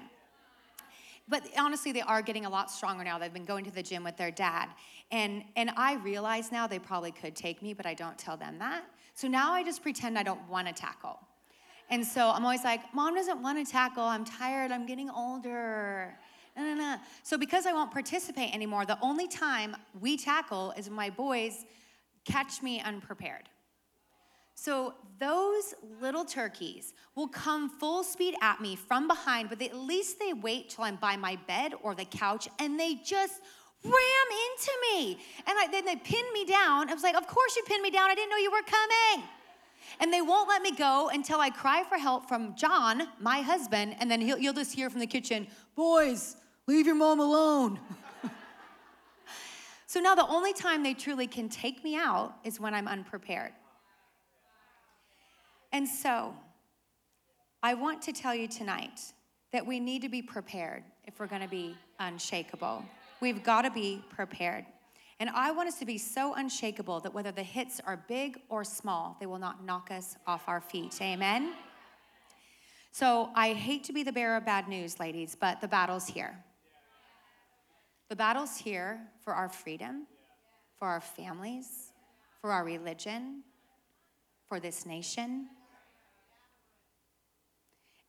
But 1.28 1.44
honestly, 1.58 1.92
they 1.92 2.02
are 2.02 2.22
getting 2.22 2.46
a 2.46 2.50
lot 2.50 2.72
stronger 2.72 3.04
now. 3.04 3.18
They've 3.18 3.32
been 3.32 3.46
going 3.46 3.66
to 3.66 3.72
the 3.72 3.84
gym 3.84 4.04
with 4.04 4.18
their 4.18 4.32
dad. 4.32 4.70
And, 5.12 5.44
and 5.56 5.70
I 5.78 5.96
realize 5.96 6.52
now 6.52 6.68
they 6.68 6.80
probably 6.80 7.12
could 7.12 7.36
take 7.36 7.62
me, 7.62 7.74
but 7.74 7.86
I 7.86 7.94
don't 7.94 8.18
tell 8.18 8.36
them 8.36 8.58
that. 8.60 8.84
So 9.14 9.28
now 9.28 9.54
I 9.54 9.64
just 9.64 9.82
pretend 9.82 10.18
I 10.18 10.24
don't 10.24 10.48
want 10.50 10.68
to 10.68 10.74
tackle. 10.74 11.20
And 11.90 12.06
so 12.06 12.30
I'm 12.30 12.44
always 12.44 12.64
like, 12.64 12.94
Mom 12.94 13.14
doesn't 13.16 13.42
want 13.42 13.64
to 13.64 13.72
tackle. 13.72 14.04
I'm 14.04 14.26
tired. 14.26 14.72
I'm 14.72 14.86
getting 14.86 15.10
older. 15.10 16.18
So 17.24 17.38
because 17.38 17.66
I 17.66 17.74
won't 17.74 17.92
participate 17.92 18.54
anymore, 18.54 18.86
the 18.86 18.98
only 19.02 19.28
time 19.28 19.76
we 20.00 20.18
tackle 20.18 20.74
is 20.78 20.90
my 20.90 21.10
boys 21.10 21.66
catch 22.26 22.62
me 22.62 22.80
unprepared. 22.82 23.50
So 24.56 24.94
those 25.20 25.74
little 26.00 26.26
turkeys 26.26 26.94
will 27.16 27.28
come 27.28 27.70
full 27.70 28.04
speed 28.04 28.36
at 28.42 28.62
me 28.62 28.76
from 28.76 29.08
behind, 29.08 29.50
but 29.50 29.58
they, 29.60 29.70
at 29.70 29.76
least 29.76 30.20
they 30.20 30.34
wait 30.34 30.70
till 30.70 30.84
I'm 30.84 30.96
by 30.98 31.18
my 31.18 31.38
bed 31.48 31.74
or 31.82 31.96
the 31.96 32.06
couch 32.06 32.48
and 32.60 32.80
they 32.80 32.96
just 33.04 33.42
ram 33.84 34.28
into 34.52 34.72
me. 34.82 35.20
And 35.48 35.58
I, 35.58 35.68
then 35.72 35.86
they 35.86 35.96
pin 35.96 36.24
me 36.34 36.46
down. 36.46 36.90
I 36.90 36.94
was 36.94 37.04
like, 37.04 37.16
Of 37.16 37.28
course 37.28 37.56
you 37.56 37.64
pinned 37.64 37.84
me 37.84 37.92
down. 37.92 38.10
I 38.10 38.16
didn't 38.16 38.30
know 38.30 38.38
you 38.38 38.52
were 38.52 38.62
coming. 38.62 39.28
And 40.00 40.12
they 40.12 40.22
won't 40.22 40.50
let 40.50 40.62
me 40.62 40.72
go 40.72 41.10
until 41.14 41.40
I 41.40 41.50
cry 41.50 41.84
for 41.84 41.98
help 41.98 42.28
from 42.28 42.56
John, 42.56 43.04
my 43.20 43.42
husband, 43.42 43.96
and 44.00 44.10
then 44.10 44.22
he'll, 44.22 44.38
you'll 44.38 44.54
just 44.54 44.74
hear 44.74 44.90
from 44.90 45.00
the 45.00 45.08
kitchen, 45.08 45.48
Boys, 45.76 46.36
leave 46.68 46.86
your 46.86 46.96
mom 46.96 47.20
alone. 47.20 47.80
so 49.88 50.00
now 50.00 50.16
the 50.16 50.28
only 50.28 50.54
time 50.54 50.84
they 50.84 50.94
truly 50.94 51.28
can 51.28 51.50
take 51.50 51.84
me 51.84 51.96
out 51.96 52.34
is 52.44 52.60
when 52.60 52.74
I'm 52.74 52.88
unprepared. 52.88 53.52
And 55.72 55.88
so, 55.88 56.36
I 57.64 57.74
want 57.74 58.02
to 58.04 58.14
tell 58.14 58.36
you 58.36 58.48
tonight 58.48 59.00
that 59.52 59.66
we 59.66 59.80
need 59.80 60.02
to 60.02 60.10
be 60.10 60.22
prepared 60.22 60.84
if 61.06 61.20
we're 61.20 61.28
going 61.28 61.42
to 61.42 61.48
be 61.48 61.76
unshakable. 62.00 62.84
We've 63.24 63.42
got 63.42 63.62
to 63.62 63.72
be 63.72 64.04
prepared. 64.10 64.66
And 65.18 65.30
I 65.30 65.52
want 65.52 65.70
us 65.70 65.80
to 65.80 65.86
be 65.86 65.98
so 65.98 66.34
unshakable 66.34 67.00
that 67.00 67.14
whether 67.14 67.32
the 67.32 67.42
hits 67.42 67.80
are 67.88 68.04
big 68.10 68.38
or 68.50 68.66
small, 68.66 69.16
they 69.18 69.26
will 69.28 69.40
not 69.40 69.64
knock 69.64 69.92
us 69.92 70.18
off 70.28 70.44
our 70.48 70.60
feet. 70.60 71.00
Amen? 71.02 71.54
So 72.92 73.30
I 73.34 73.54
hate 73.54 73.86
to 73.86 73.94
be 73.94 74.04
the 74.04 74.12
bearer 74.12 74.36
of 74.36 74.46
bad 74.46 74.68
news, 74.68 75.00
ladies, 75.00 75.38
but 75.40 75.62
the 75.62 75.70
battle's 75.70 76.06
here. 76.06 76.38
The 78.10 78.18
battle's 78.18 78.58
here 78.58 79.00
for 79.24 79.34
our 79.34 79.48
freedom, 79.48 80.06
for 80.78 80.90
our 80.90 81.00
families, 81.00 81.94
for 82.42 82.52
our 82.52 82.66
religion, 82.66 83.44
for 84.50 84.60
this 84.60 84.86
nation. 84.86 85.48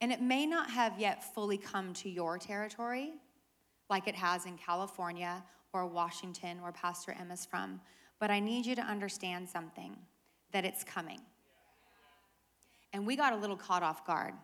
And 0.01 0.11
it 0.11 0.21
may 0.21 0.45
not 0.45 0.71
have 0.71 0.99
yet 0.99 1.23
fully 1.35 1.57
come 1.57 1.93
to 1.93 2.11
your 2.11 2.37
territory 2.37 3.13
like 3.91 4.09
it 4.09 4.15
has 4.15 4.47
in 4.47 4.57
California 4.57 5.43
or 5.73 5.87
Washington, 5.87 6.63
where 6.63 6.73
Pastor 6.73 7.15
Emma's 7.19 7.45
from, 7.45 7.81
but 8.21 8.31
I 8.31 8.41
need 8.41 8.65
you 8.65 8.75
to 8.77 8.83
understand 8.83 9.49
something 9.49 9.97
that 10.53 10.65
it's 10.65 10.85
coming. 10.85 11.21
And 12.93 13.07
we 13.07 13.17
got 13.17 13.33
a 13.33 13.37
little 13.37 13.57
caught 13.57 13.83
off 13.83 14.07
guard 14.07 14.35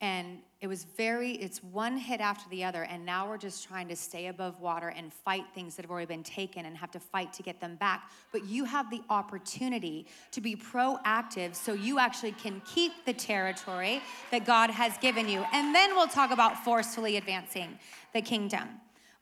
and 0.00 0.38
it 0.60 0.66
was 0.66 0.84
very 0.84 1.32
it's 1.32 1.62
one 1.62 1.96
hit 1.96 2.20
after 2.20 2.48
the 2.50 2.64
other 2.64 2.84
and 2.84 3.04
now 3.04 3.28
we're 3.28 3.38
just 3.38 3.66
trying 3.66 3.88
to 3.88 3.96
stay 3.96 4.28
above 4.28 4.60
water 4.60 4.88
and 4.88 5.12
fight 5.12 5.44
things 5.54 5.76
that 5.76 5.84
have 5.84 5.90
already 5.90 6.06
been 6.06 6.22
taken 6.22 6.66
and 6.66 6.76
have 6.76 6.90
to 6.90 7.00
fight 7.00 7.32
to 7.32 7.42
get 7.42 7.60
them 7.60 7.76
back 7.76 8.10
but 8.32 8.44
you 8.46 8.64
have 8.64 8.90
the 8.90 9.02
opportunity 9.10 10.06
to 10.30 10.40
be 10.40 10.56
proactive 10.56 11.54
so 11.54 11.72
you 11.72 11.98
actually 11.98 12.32
can 12.32 12.60
keep 12.64 12.92
the 13.04 13.12
territory 13.12 14.00
that 14.30 14.44
god 14.44 14.70
has 14.70 14.96
given 14.98 15.28
you 15.28 15.44
and 15.52 15.74
then 15.74 15.94
we'll 15.94 16.08
talk 16.08 16.30
about 16.30 16.62
forcefully 16.64 17.16
advancing 17.16 17.78
the 18.14 18.22
kingdom 18.22 18.68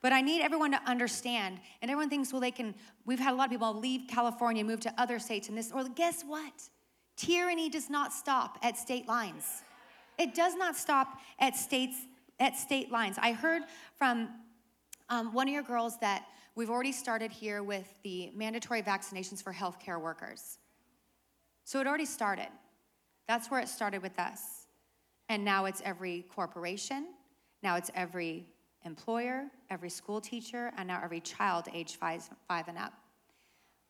but 0.00 0.12
I 0.12 0.20
need 0.20 0.42
everyone 0.42 0.70
to 0.70 0.80
understand, 0.86 1.58
and 1.82 1.90
everyone 1.90 2.08
thinks, 2.08 2.32
well, 2.32 2.40
they 2.40 2.52
can. 2.52 2.72
We've 3.04 3.18
had 3.18 3.32
a 3.32 3.36
lot 3.36 3.46
of 3.46 3.50
people 3.50 3.74
leave 3.74 4.02
California, 4.08 4.62
move 4.62 4.78
to 4.80 4.94
other 4.96 5.18
states, 5.18 5.48
and 5.48 5.58
this. 5.58 5.72
Or 5.72 5.82
guess 5.88 6.22
what? 6.22 6.52
Tyranny 7.16 7.68
does 7.68 7.90
not 7.90 8.12
stop 8.12 8.58
at 8.62 8.78
state 8.78 9.08
lines. 9.08 9.64
It 10.18 10.34
does 10.34 10.54
not 10.56 10.76
stop 10.76 11.18
at 11.38 11.56
states 11.56 11.96
at 12.40 12.56
state 12.56 12.92
lines. 12.92 13.16
I 13.20 13.32
heard 13.32 13.62
from 13.96 14.28
um, 15.08 15.32
one 15.32 15.48
of 15.48 15.54
your 15.54 15.62
girls 15.62 15.98
that 15.98 16.26
we've 16.54 16.70
already 16.70 16.92
started 16.92 17.32
here 17.32 17.62
with 17.62 17.86
the 18.02 18.30
mandatory 18.34 18.82
vaccinations 18.82 19.42
for 19.42 19.52
healthcare 19.52 20.00
workers. 20.00 20.58
So 21.64 21.80
it 21.80 21.86
already 21.86 22.04
started. 22.04 22.48
That's 23.26 23.50
where 23.50 23.60
it 23.60 23.68
started 23.68 24.02
with 24.02 24.18
us. 24.18 24.66
And 25.28 25.44
now 25.44 25.66
it's 25.66 25.82
every 25.84 26.26
corporation, 26.34 27.08
now 27.62 27.76
it's 27.76 27.90
every 27.94 28.46
employer, 28.84 29.48
every 29.68 29.90
school 29.90 30.20
teacher, 30.20 30.72
and 30.78 30.88
now 30.88 31.00
every 31.02 31.20
child 31.20 31.66
age 31.74 31.96
five, 31.96 32.28
five 32.46 32.68
and 32.68 32.78
up. 32.78 32.94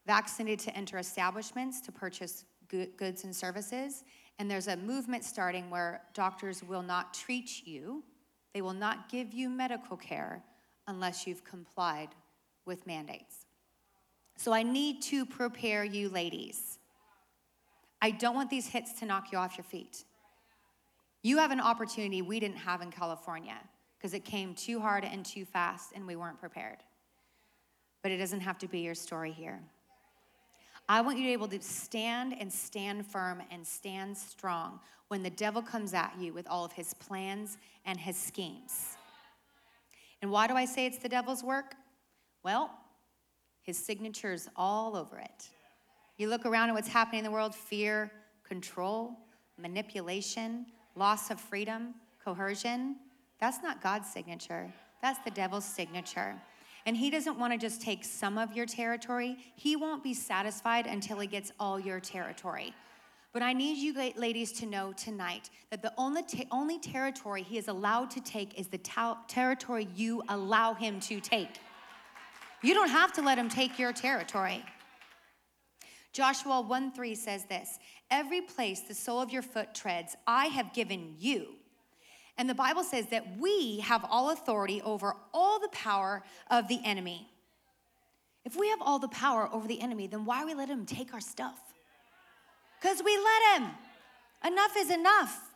Vaccinated 0.06 0.58
to 0.60 0.76
enter 0.76 0.98
establishments 0.98 1.80
to 1.82 1.92
purchase 1.92 2.44
goods 2.68 3.24
and 3.24 3.34
services, 3.34 4.04
and 4.38 4.50
there's 4.50 4.68
a 4.68 4.76
movement 4.76 5.24
starting 5.24 5.68
where 5.70 6.02
doctors 6.14 6.62
will 6.62 6.82
not 6.82 7.12
treat 7.12 7.66
you, 7.66 8.04
they 8.54 8.62
will 8.62 8.72
not 8.72 9.08
give 9.08 9.32
you 9.32 9.48
medical 9.48 9.96
care 9.96 10.42
unless 10.86 11.26
you've 11.26 11.44
complied 11.44 12.08
with 12.64 12.86
mandates. 12.86 13.46
So 14.36 14.52
I 14.52 14.62
need 14.62 15.02
to 15.02 15.26
prepare 15.26 15.84
you, 15.84 16.08
ladies. 16.08 16.78
I 18.00 18.12
don't 18.12 18.36
want 18.36 18.50
these 18.50 18.68
hits 18.68 18.92
to 19.00 19.06
knock 19.06 19.32
you 19.32 19.38
off 19.38 19.58
your 19.58 19.64
feet. 19.64 20.04
You 21.22 21.38
have 21.38 21.50
an 21.50 21.60
opportunity 21.60 22.22
we 22.22 22.38
didn't 22.38 22.58
have 22.58 22.80
in 22.80 22.90
California 22.90 23.58
because 23.98 24.14
it 24.14 24.24
came 24.24 24.54
too 24.54 24.78
hard 24.78 25.04
and 25.04 25.24
too 25.24 25.44
fast 25.44 25.90
and 25.94 26.06
we 26.06 26.14
weren't 26.14 26.38
prepared. 26.38 26.78
But 28.02 28.12
it 28.12 28.18
doesn't 28.18 28.40
have 28.40 28.58
to 28.58 28.68
be 28.68 28.80
your 28.80 28.94
story 28.94 29.32
here. 29.32 29.60
I 30.88 31.02
want 31.02 31.18
you 31.18 31.24
to 31.24 31.28
be 31.28 31.32
able 31.34 31.48
to 31.48 31.60
stand 31.60 32.34
and 32.40 32.50
stand 32.50 33.06
firm 33.06 33.42
and 33.50 33.66
stand 33.66 34.16
strong 34.16 34.80
when 35.08 35.22
the 35.22 35.30
devil 35.30 35.60
comes 35.60 35.92
at 35.92 36.14
you 36.18 36.32
with 36.32 36.46
all 36.48 36.64
of 36.64 36.72
his 36.72 36.94
plans 36.94 37.58
and 37.84 37.98
his 37.98 38.16
schemes. 38.16 38.96
And 40.22 40.30
why 40.30 40.46
do 40.46 40.54
I 40.54 40.64
say 40.64 40.86
it's 40.86 40.98
the 40.98 41.08
devil's 41.08 41.44
work? 41.44 41.74
Well, 42.42 42.70
his 43.60 43.76
signature's 43.76 44.48
all 44.56 44.96
over 44.96 45.18
it. 45.18 45.50
You 46.16 46.28
look 46.28 46.46
around 46.46 46.70
at 46.70 46.74
what's 46.74 46.88
happening 46.88 47.18
in 47.18 47.24
the 47.24 47.30
world 47.30 47.54
fear, 47.54 48.10
control, 48.42 49.12
manipulation, 49.58 50.66
loss 50.96 51.30
of 51.30 51.38
freedom, 51.38 51.94
coercion. 52.24 52.96
That's 53.40 53.62
not 53.62 53.82
God's 53.82 54.08
signature, 54.08 54.72
that's 55.02 55.18
the 55.24 55.30
devil's 55.30 55.66
signature. 55.66 56.34
And 56.88 56.96
he 56.96 57.10
doesn't 57.10 57.38
want 57.38 57.52
to 57.52 57.58
just 57.58 57.82
take 57.82 58.02
some 58.02 58.38
of 58.38 58.56
your 58.56 58.64
territory. 58.64 59.36
He 59.56 59.76
won't 59.76 60.02
be 60.02 60.14
satisfied 60.14 60.86
until 60.86 61.18
he 61.18 61.26
gets 61.26 61.52
all 61.60 61.78
your 61.78 62.00
territory. 62.00 62.72
But 63.34 63.42
I 63.42 63.52
need 63.52 63.76
you 63.76 63.92
ladies 64.16 64.52
to 64.52 64.64
know 64.64 64.94
tonight 64.94 65.50
that 65.70 65.82
the 65.82 65.92
only, 65.98 66.22
only 66.50 66.78
territory 66.78 67.42
he 67.42 67.58
is 67.58 67.68
allowed 67.68 68.10
to 68.12 68.22
take 68.22 68.58
is 68.58 68.68
the 68.68 68.80
territory 69.28 69.86
you 69.94 70.22
allow 70.30 70.72
him 70.72 70.98
to 71.00 71.20
take. 71.20 71.60
You 72.62 72.72
don't 72.72 72.88
have 72.88 73.12
to 73.12 73.20
let 73.20 73.38
him 73.38 73.50
take 73.50 73.78
your 73.78 73.92
territory. 73.92 74.64
Joshua 76.14 76.62
1 76.62 76.92
3 76.92 77.14
says 77.14 77.44
this 77.44 77.78
Every 78.10 78.40
place 78.40 78.80
the 78.80 78.94
sole 78.94 79.20
of 79.20 79.30
your 79.30 79.42
foot 79.42 79.74
treads, 79.74 80.16
I 80.26 80.46
have 80.46 80.72
given 80.72 81.16
you 81.18 81.48
and 82.38 82.48
the 82.48 82.54
Bible 82.54 82.84
says 82.84 83.06
that 83.08 83.38
we 83.38 83.80
have 83.80 84.06
all 84.08 84.30
authority 84.30 84.80
over 84.82 85.14
all 85.34 85.58
the 85.58 85.68
power 85.68 86.22
of 86.50 86.68
the 86.68 86.78
enemy. 86.84 87.28
If 88.44 88.56
we 88.56 88.68
have 88.68 88.80
all 88.80 89.00
the 89.00 89.08
power 89.08 89.48
over 89.52 89.66
the 89.66 89.80
enemy, 89.80 90.06
then 90.06 90.24
why 90.24 90.44
we 90.44 90.54
letting 90.54 90.78
him 90.78 90.86
take 90.86 91.12
our 91.12 91.20
stuff? 91.20 91.58
Because 92.80 93.02
we 93.04 93.18
let 93.18 93.60
him. 93.60 93.70
Enough 94.46 94.76
is 94.78 94.90
enough. 94.90 95.50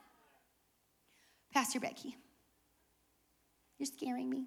Pastor 1.55 1.79
Becky, 1.79 2.17
you're 3.79 3.87
scaring 3.87 4.29
me. 4.29 4.47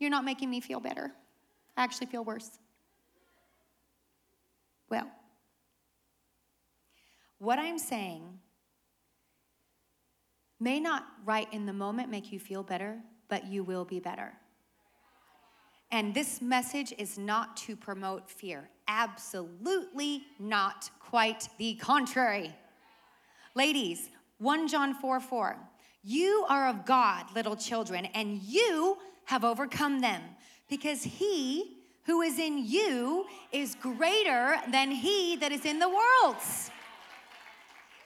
You're 0.00 0.10
not 0.10 0.24
making 0.24 0.50
me 0.50 0.60
feel 0.60 0.80
better. 0.80 1.12
I 1.76 1.84
actually 1.84 2.08
feel 2.08 2.24
worse. 2.24 2.50
Well, 4.90 5.10
What 7.38 7.58
I'm 7.58 7.78
saying 7.78 8.40
may 10.58 10.80
not 10.80 11.06
right 11.24 11.48
in 11.52 11.66
the 11.66 11.72
moment 11.72 12.10
make 12.10 12.32
you 12.32 12.38
feel 12.38 12.62
better, 12.62 12.98
but 13.28 13.46
you 13.46 13.62
will 13.62 13.84
be 13.84 14.00
better. 14.00 14.32
And 15.90 16.14
this 16.14 16.40
message 16.42 16.92
is 16.98 17.16
not 17.16 17.56
to 17.58 17.76
promote 17.76 18.28
fear. 18.30 18.68
Absolutely 18.88 20.24
not. 20.38 20.90
Quite 21.00 21.48
the 21.58 21.74
contrary. 21.76 22.54
Ladies, 23.54 24.10
1 24.38 24.68
John 24.68 24.94
4 24.94 25.20
4. 25.20 25.56
You 26.02 26.44
are 26.48 26.68
of 26.68 26.84
God, 26.84 27.26
little 27.34 27.56
children, 27.56 28.06
and 28.06 28.42
you 28.42 28.98
have 29.24 29.44
overcome 29.44 30.00
them, 30.00 30.22
because 30.68 31.02
he 31.02 31.78
who 32.04 32.22
is 32.22 32.38
in 32.38 32.64
you 32.64 33.26
is 33.50 33.74
greater 33.74 34.56
than 34.70 34.90
he 34.92 35.36
that 35.36 35.50
is 35.50 35.64
in 35.64 35.80
the 35.80 35.88
world. 35.88 36.36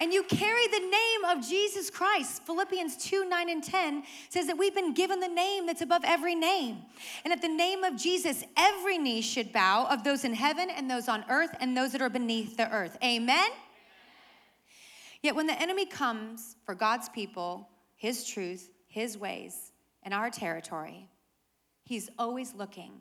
And 0.00 0.14
you 0.14 0.22
carry 0.22 0.66
the 0.66 0.80
name 0.80 1.24
of 1.28 1.46
Jesus 1.46 1.90
Christ. 1.90 2.42
Philippians 2.46 2.96
2 2.96 3.28
9 3.28 3.50
and 3.50 3.62
10 3.62 4.02
says 4.30 4.46
that 4.46 4.56
we've 4.56 4.74
been 4.74 4.94
given 4.94 5.20
the 5.20 5.28
name 5.28 5.66
that's 5.66 5.82
above 5.82 6.02
every 6.04 6.34
name. 6.34 6.78
And 7.22 7.32
at 7.34 7.42
the 7.42 7.48
name 7.48 7.84
of 7.84 7.96
Jesus, 7.96 8.42
every 8.56 8.96
knee 8.96 9.20
should 9.20 9.52
bow 9.52 9.86
of 9.90 10.02
those 10.02 10.24
in 10.24 10.32
heaven 10.32 10.70
and 10.70 10.90
those 10.90 11.06
on 11.06 11.24
earth 11.28 11.54
and 11.60 11.76
those 11.76 11.92
that 11.92 12.00
are 12.00 12.08
beneath 12.08 12.56
the 12.56 12.72
earth. 12.72 12.96
Amen? 13.04 13.50
Yet 15.22 15.34
when 15.34 15.46
the 15.46 15.60
enemy 15.60 15.84
comes 15.84 16.56
for 16.64 16.74
God's 16.74 17.10
people, 17.10 17.68
his 17.96 18.24
truth, 18.24 18.70
his 18.88 19.18
ways, 19.18 19.72
and 20.02 20.14
our 20.14 20.30
territory, 20.30 21.10
he's 21.84 22.08
always 22.18 22.54
looking 22.54 22.92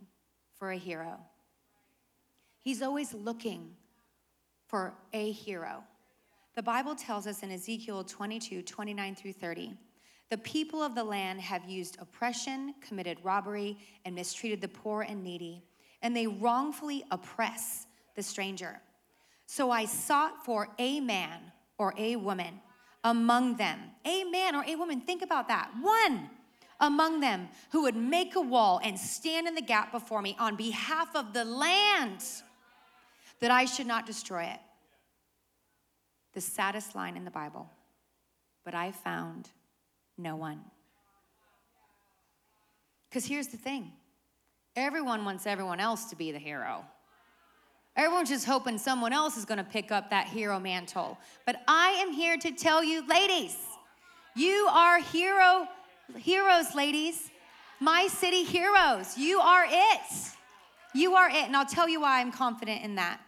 for 0.57 0.71
a 0.71 0.77
hero. 0.77 1.17
He's 2.61 2.81
always 2.81 3.13
looking 3.13 3.71
for 4.67 4.93
a 5.13 5.31
hero. 5.31 5.85
The 6.55 6.63
Bible 6.63 6.95
tells 6.95 7.27
us 7.27 7.43
in 7.43 7.51
Ezekiel 7.51 8.03
22 8.03 8.63
29 8.63 9.15
through 9.15 9.33
30 9.33 9.77
the 10.29 10.37
people 10.37 10.83
of 10.83 10.93
the 10.93 11.03
land 11.03 11.41
have 11.41 11.67
used 11.67 11.97
oppression, 11.99 12.75
committed 12.81 13.17
robbery, 13.23 13.77
and 14.05 14.13
mistreated 14.13 14.61
the 14.61 14.67
poor 14.67 15.01
and 15.01 15.23
needy, 15.23 15.63
and 16.03 16.15
they 16.15 16.27
wrongfully 16.27 17.03
oppress 17.09 17.87
the 18.15 18.21
stranger. 18.21 18.79
So 19.47 19.71
I 19.71 19.85
sought 19.85 20.45
for 20.45 20.69
a 20.77 20.99
man 20.99 21.39
or 21.79 21.95
a 21.97 22.15
woman 22.15 22.61
among 23.03 23.57
them. 23.57 23.79
A 24.05 24.23
man 24.25 24.55
or 24.55 24.63
a 24.67 24.75
woman, 24.75 25.01
think 25.01 25.23
about 25.23 25.47
that. 25.47 25.71
One 25.81 26.29
among 26.79 27.21
them 27.21 27.49
who 27.71 27.81
would 27.81 27.95
make 27.95 28.35
a 28.35 28.41
wall 28.41 28.79
and 28.83 28.99
stand 28.99 29.47
in 29.47 29.55
the 29.55 29.61
gap 29.61 29.91
before 29.91 30.21
me 30.21 30.35
on 30.39 30.55
behalf 30.55 31.15
of 31.15 31.33
the 31.33 31.43
land 31.43 32.23
that 33.39 33.49
I 33.49 33.65
should 33.65 33.87
not 33.87 34.05
destroy 34.05 34.43
it 34.43 34.59
the 36.33 36.41
saddest 36.41 36.95
line 36.95 37.17
in 37.17 37.25
the 37.25 37.31
Bible, 37.31 37.69
but 38.63 38.75
I 38.75 38.91
found 38.91 39.49
no 40.17 40.35
one. 40.35 40.61
Because 43.09 43.25
here's 43.25 43.47
the 43.47 43.57
thing 43.57 43.91
everyone 44.75 45.25
wants 45.25 45.47
everyone 45.47 45.79
else 45.79 46.05
to 46.05 46.15
be 46.15 46.31
the 46.31 46.39
hero. 46.39 46.85
Everyone's 47.95 48.29
just 48.29 48.45
hoping 48.45 48.77
someone 48.77 49.11
else 49.11 49.35
is 49.35 49.43
going 49.43 49.57
to 49.57 49.63
pick 49.63 49.91
up 49.91 50.09
that 50.11 50.27
hero 50.27 50.59
mantle. 50.59 51.17
But 51.45 51.57
I 51.67 51.89
am 52.01 52.13
here 52.13 52.37
to 52.37 52.51
tell 52.51 52.83
you, 52.83 53.05
ladies, 53.07 53.57
you 54.35 54.69
are 54.71 55.01
hero 55.01 55.67
heroes, 56.17 56.73
ladies. 56.75 57.29
My 57.79 58.07
city 58.07 58.43
heroes. 58.43 59.17
You 59.17 59.39
are 59.39 59.65
it. 59.67 60.33
You 60.93 61.13
are 61.13 61.29
it. 61.29 61.45
And 61.45 61.55
I'll 61.55 61.65
tell 61.65 61.87
you 61.87 62.01
why 62.01 62.19
I'm 62.19 62.31
confident 62.31 62.83
in 62.83 62.95
that. 62.95 63.19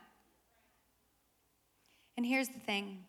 And 2.22 2.29
here's 2.29 2.50
the 2.50 2.60
thing 2.60 3.00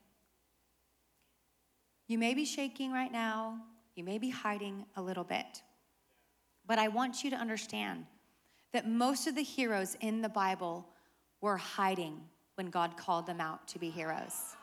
you 2.08 2.16
may 2.16 2.32
be 2.32 2.46
shaking 2.46 2.90
right 2.92 3.12
now, 3.12 3.58
you 3.94 4.04
may 4.04 4.16
be 4.16 4.30
hiding 4.30 4.86
a 4.96 5.02
little 5.02 5.22
bit, 5.22 5.60
but 6.66 6.78
I 6.78 6.88
want 6.88 7.22
you 7.22 7.28
to 7.28 7.36
understand 7.36 8.06
that 8.72 8.88
most 8.88 9.26
of 9.26 9.34
the 9.34 9.42
heroes 9.42 9.98
in 10.00 10.22
the 10.22 10.30
Bible 10.30 10.88
were 11.42 11.58
hiding 11.58 12.22
when 12.54 12.70
God 12.70 12.96
called 12.96 13.26
them 13.26 13.38
out 13.38 13.68
to 13.68 13.78
be 13.78 13.90
heroes. 13.90 14.56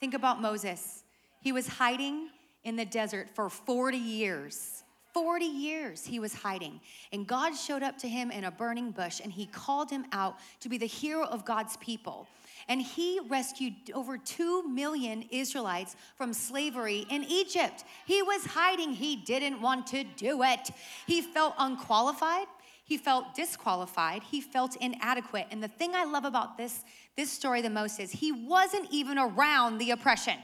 Think 0.00 0.14
about 0.14 0.42
Moses. 0.42 1.04
He 1.40 1.52
was 1.52 1.68
hiding 1.68 2.30
in 2.64 2.74
the 2.74 2.84
desert 2.84 3.28
for 3.36 3.48
40 3.48 3.96
years. 3.96 4.82
40 5.14 5.44
years 5.44 6.04
he 6.04 6.18
was 6.18 6.34
hiding. 6.34 6.80
And 7.12 7.24
God 7.24 7.54
showed 7.54 7.84
up 7.84 7.98
to 7.98 8.08
him 8.08 8.32
in 8.32 8.42
a 8.42 8.50
burning 8.50 8.90
bush 8.90 9.20
and 9.22 9.32
he 9.32 9.46
called 9.46 9.90
him 9.90 10.06
out 10.10 10.38
to 10.58 10.68
be 10.68 10.76
the 10.76 10.86
hero 10.86 11.24
of 11.24 11.44
God's 11.44 11.76
people. 11.76 12.26
And 12.68 12.82
he 12.82 13.18
rescued 13.28 13.74
over 13.94 14.18
2 14.18 14.68
million 14.68 15.24
Israelites 15.30 15.96
from 16.16 16.32
slavery 16.34 17.06
in 17.10 17.24
Egypt. 17.24 17.84
He 18.04 18.22
was 18.22 18.44
hiding, 18.44 18.92
he 18.92 19.16
didn't 19.16 19.60
want 19.60 19.86
to 19.88 20.04
do 20.04 20.42
it. 20.42 20.70
He 21.06 21.22
felt 21.22 21.54
unqualified. 21.58 22.46
He 22.84 22.96
felt 22.96 23.34
disqualified. 23.34 24.22
He 24.22 24.40
felt 24.40 24.76
inadequate. 24.76 25.46
And 25.50 25.62
the 25.62 25.68
thing 25.68 25.94
I 25.94 26.04
love 26.04 26.24
about 26.24 26.56
this, 26.56 26.84
this 27.16 27.30
story 27.30 27.60
the 27.60 27.68
most 27.70 28.00
is 28.00 28.10
he 28.10 28.32
wasn't 28.32 28.88
even 28.90 29.18
around 29.18 29.78
the 29.78 29.90
oppression. 29.90 30.38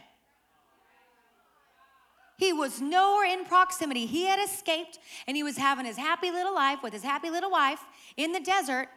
He 2.37 2.53
was 2.53 2.81
nowhere 2.81 3.27
in 3.27 3.45
proximity. 3.45 4.07
He 4.07 4.25
had 4.25 4.43
escaped 4.45 4.99
and 5.27 5.37
he 5.37 5.43
was 5.43 5.57
having 5.57 5.87
his 5.87 5.97
happy 5.97 6.31
little 6.31 6.55
life 6.55 6.81
with 6.83 6.93
his 6.93 7.03
happy 7.03 7.31
little 7.31 7.51
wife 7.51 7.81
in 8.17 8.33
the 8.33 8.41
desert. 8.41 8.89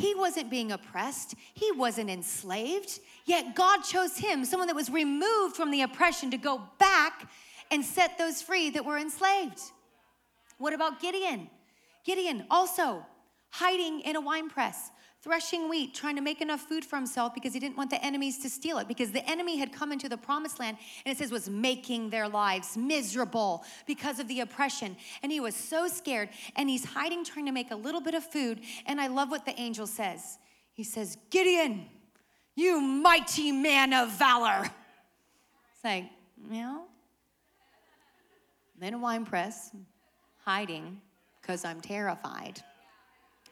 He 0.00 0.14
wasn't 0.14 0.48
being 0.48 0.72
oppressed, 0.72 1.34
he 1.52 1.70
wasn't 1.72 2.08
enslaved. 2.08 3.00
Yet 3.26 3.54
God 3.54 3.82
chose 3.82 4.16
him, 4.16 4.46
someone 4.46 4.66
that 4.68 4.74
was 4.74 4.88
removed 4.88 5.56
from 5.56 5.70
the 5.70 5.82
oppression, 5.82 6.30
to 6.30 6.38
go 6.38 6.62
back 6.78 7.30
and 7.70 7.84
set 7.84 8.16
those 8.16 8.40
free 8.40 8.70
that 8.70 8.84
were 8.84 8.96
enslaved. 8.96 9.60
What 10.56 10.72
about 10.72 11.00
Gideon? 11.00 11.50
Gideon 12.04 12.46
also 12.50 13.04
hiding 13.50 14.00
in 14.00 14.16
a 14.16 14.20
wine 14.22 14.48
press, 14.48 14.90
threshing 15.22 15.68
wheat, 15.68 15.94
trying 15.94 16.16
to 16.16 16.22
make 16.22 16.40
enough 16.40 16.60
food 16.60 16.84
for 16.84 16.96
himself 16.96 17.34
because 17.34 17.52
he 17.52 17.60
didn't 17.60 17.76
want 17.76 17.90
the 17.90 18.02
enemies 18.02 18.38
to 18.38 18.48
steal 18.48 18.78
it. 18.78 18.88
Because 18.88 19.12
the 19.12 19.28
enemy 19.28 19.58
had 19.58 19.72
come 19.72 19.92
into 19.92 20.08
the 20.08 20.16
promised 20.16 20.58
land 20.58 20.78
and 21.04 21.12
it 21.12 21.18
says 21.18 21.30
was 21.30 21.48
making 21.48 22.10
their 22.10 22.28
lives 22.28 22.76
miserable 22.76 23.64
because 23.86 24.18
of 24.18 24.28
the 24.28 24.40
oppression. 24.40 24.96
And 25.22 25.30
he 25.30 25.40
was 25.40 25.54
so 25.54 25.88
scared 25.88 26.30
and 26.56 26.70
he's 26.70 26.84
hiding, 26.84 27.24
trying 27.24 27.46
to 27.46 27.52
make 27.52 27.70
a 27.70 27.76
little 27.76 28.00
bit 28.00 28.14
of 28.14 28.24
food. 28.24 28.60
And 28.86 29.00
I 29.00 29.08
love 29.08 29.30
what 29.30 29.44
the 29.44 29.58
angel 29.60 29.86
says. 29.86 30.38
He 30.72 30.84
says, 30.84 31.18
Gideon, 31.28 31.86
you 32.54 32.80
mighty 32.80 33.52
man 33.52 33.92
of 33.92 34.10
valor. 34.12 34.70
It's 35.74 35.84
like, 35.84 36.04
you 36.50 36.62
know, 36.62 36.84
in 38.80 38.94
a 38.94 38.98
wine 38.98 39.26
press, 39.26 39.70
hiding 40.44 41.00
because 41.40 41.66
I'm 41.66 41.82
terrified 41.82 42.62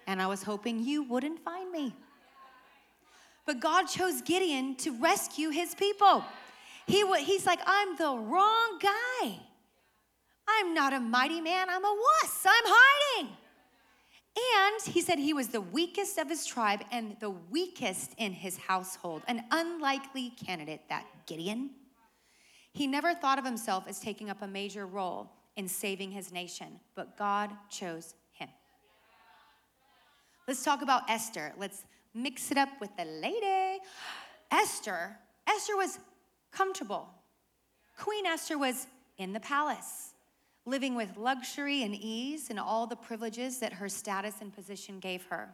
and 0.08 0.22
I 0.22 0.26
was 0.26 0.42
hoping 0.42 0.82
you 0.82 1.02
wouldn't 1.02 1.44
find 1.44 1.70
me. 1.70 1.94
But 3.46 3.60
God 3.60 3.84
chose 3.84 4.22
Gideon 4.22 4.74
to 4.76 4.98
rescue 5.00 5.50
his 5.50 5.74
people. 5.74 6.24
He, 6.86 7.04
he's 7.18 7.46
like, 7.46 7.60
I'm 7.66 7.94
the 7.96 8.16
wrong 8.16 8.78
guy. 8.82 9.38
I'm 10.48 10.72
not 10.72 10.94
a 10.94 11.00
mighty 11.00 11.42
man, 11.42 11.68
I'm 11.68 11.84
a 11.84 11.94
wuss. 11.94 12.46
I'm 12.46 12.64
hiding. 12.66 13.36
And 14.56 14.94
he 14.94 15.02
said 15.02 15.18
he 15.18 15.34
was 15.34 15.48
the 15.48 15.60
weakest 15.60 16.16
of 16.16 16.28
his 16.28 16.46
tribe 16.46 16.80
and 16.90 17.16
the 17.20 17.30
weakest 17.30 18.14
in 18.16 18.32
his 18.32 18.56
household, 18.56 19.22
an 19.28 19.44
unlikely 19.50 20.32
candidate, 20.44 20.80
that 20.88 21.04
Gideon. 21.26 21.70
He 22.72 22.86
never 22.86 23.12
thought 23.12 23.38
of 23.38 23.44
himself 23.44 23.84
as 23.88 24.00
taking 24.00 24.30
up 24.30 24.40
a 24.40 24.46
major 24.46 24.86
role 24.86 25.30
in 25.56 25.68
saving 25.68 26.12
his 26.12 26.32
nation, 26.32 26.80
but 26.94 27.18
God 27.18 27.50
chose 27.68 28.14
Let's 30.48 30.64
talk 30.64 30.80
about 30.80 31.02
Esther. 31.10 31.52
Let's 31.58 31.84
mix 32.14 32.50
it 32.50 32.56
up 32.56 32.70
with 32.80 32.96
the 32.96 33.04
lady. 33.04 33.82
Esther, 34.50 35.14
Esther 35.46 35.76
was 35.76 35.98
comfortable. 36.52 37.06
Queen 37.98 38.24
Esther 38.24 38.56
was 38.56 38.86
in 39.18 39.34
the 39.34 39.40
palace, 39.40 40.14
living 40.64 40.94
with 40.94 41.18
luxury 41.18 41.82
and 41.82 41.94
ease 41.94 42.48
and 42.48 42.58
all 42.58 42.86
the 42.86 42.96
privileges 42.96 43.58
that 43.58 43.74
her 43.74 43.90
status 43.90 44.36
and 44.40 44.50
position 44.50 45.00
gave 45.00 45.22
her. 45.26 45.50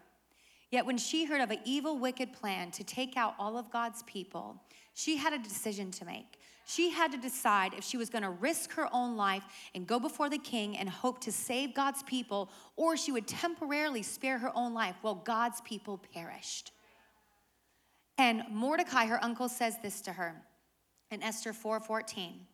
Yet 0.70 0.86
when 0.86 0.96
she 0.96 1.24
heard 1.24 1.40
of 1.40 1.50
an 1.50 1.58
evil, 1.64 1.98
wicked 1.98 2.32
plan 2.32 2.70
to 2.70 2.84
take 2.84 3.16
out 3.16 3.34
all 3.36 3.58
of 3.58 3.72
God's 3.72 4.04
people, 4.04 4.62
she 4.94 5.16
had 5.16 5.32
a 5.32 5.38
decision 5.38 5.90
to 5.90 6.04
make. 6.04 6.38
She 6.66 6.90
had 6.90 7.12
to 7.12 7.18
decide 7.18 7.74
if 7.74 7.84
she 7.84 7.96
was 7.96 8.08
going 8.08 8.22
to 8.22 8.30
risk 8.30 8.72
her 8.72 8.88
own 8.92 9.16
life 9.16 9.44
and 9.74 9.86
go 9.86 10.00
before 10.00 10.30
the 10.30 10.38
king 10.38 10.76
and 10.76 10.88
hope 10.88 11.20
to 11.22 11.32
save 11.32 11.74
God's 11.74 12.02
people, 12.02 12.50
or 12.76 12.96
she 12.96 13.12
would 13.12 13.26
temporarily 13.26 14.02
spare 14.02 14.38
her 14.38 14.50
own 14.54 14.72
life 14.72 14.96
while 15.02 15.14
God's 15.14 15.60
people 15.60 16.00
perished. 16.12 16.72
And 18.16 18.44
Mordecai, 18.50 19.06
her 19.06 19.22
uncle, 19.22 19.48
says 19.48 19.76
this 19.82 20.00
to 20.02 20.12
her 20.12 20.42
in 21.10 21.22
Esther 21.22 21.52
4:14. 21.52 22.46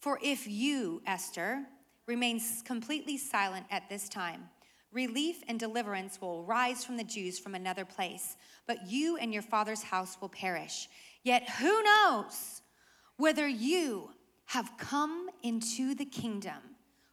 For 0.00 0.18
if 0.22 0.46
you, 0.46 1.02
Esther, 1.06 1.66
remain 2.06 2.40
completely 2.64 3.16
silent 3.16 3.66
at 3.70 3.88
this 3.88 4.08
time, 4.08 4.50
Relief 4.96 5.42
and 5.46 5.60
deliverance 5.60 6.18
will 6.22 6.42
rise 6.44 6.82
from 6.82 6.96
the 6.96 7.04
Jews 7.04 7.38
from 7.38 7.54
another 7.54 7.84
place, 7.84 8.38
but 8.66 8.86
you 8.88 9.18
and 9.18 9.30
your 9.30 9.42
father's 9.42 9.82
house 9.82 10.16
will 10.22 10.30
perish. 10.30 10.88
Yet 11.22 11.50
who 11.50 11.82
knows 11.82 12.62
whether 13.16 13.46
you 13.46 14.10
have 14.46 14.70
come 14.78 15.28
into 15.42 15.94
the 15.94 16.04
kingdom 16.04 16.58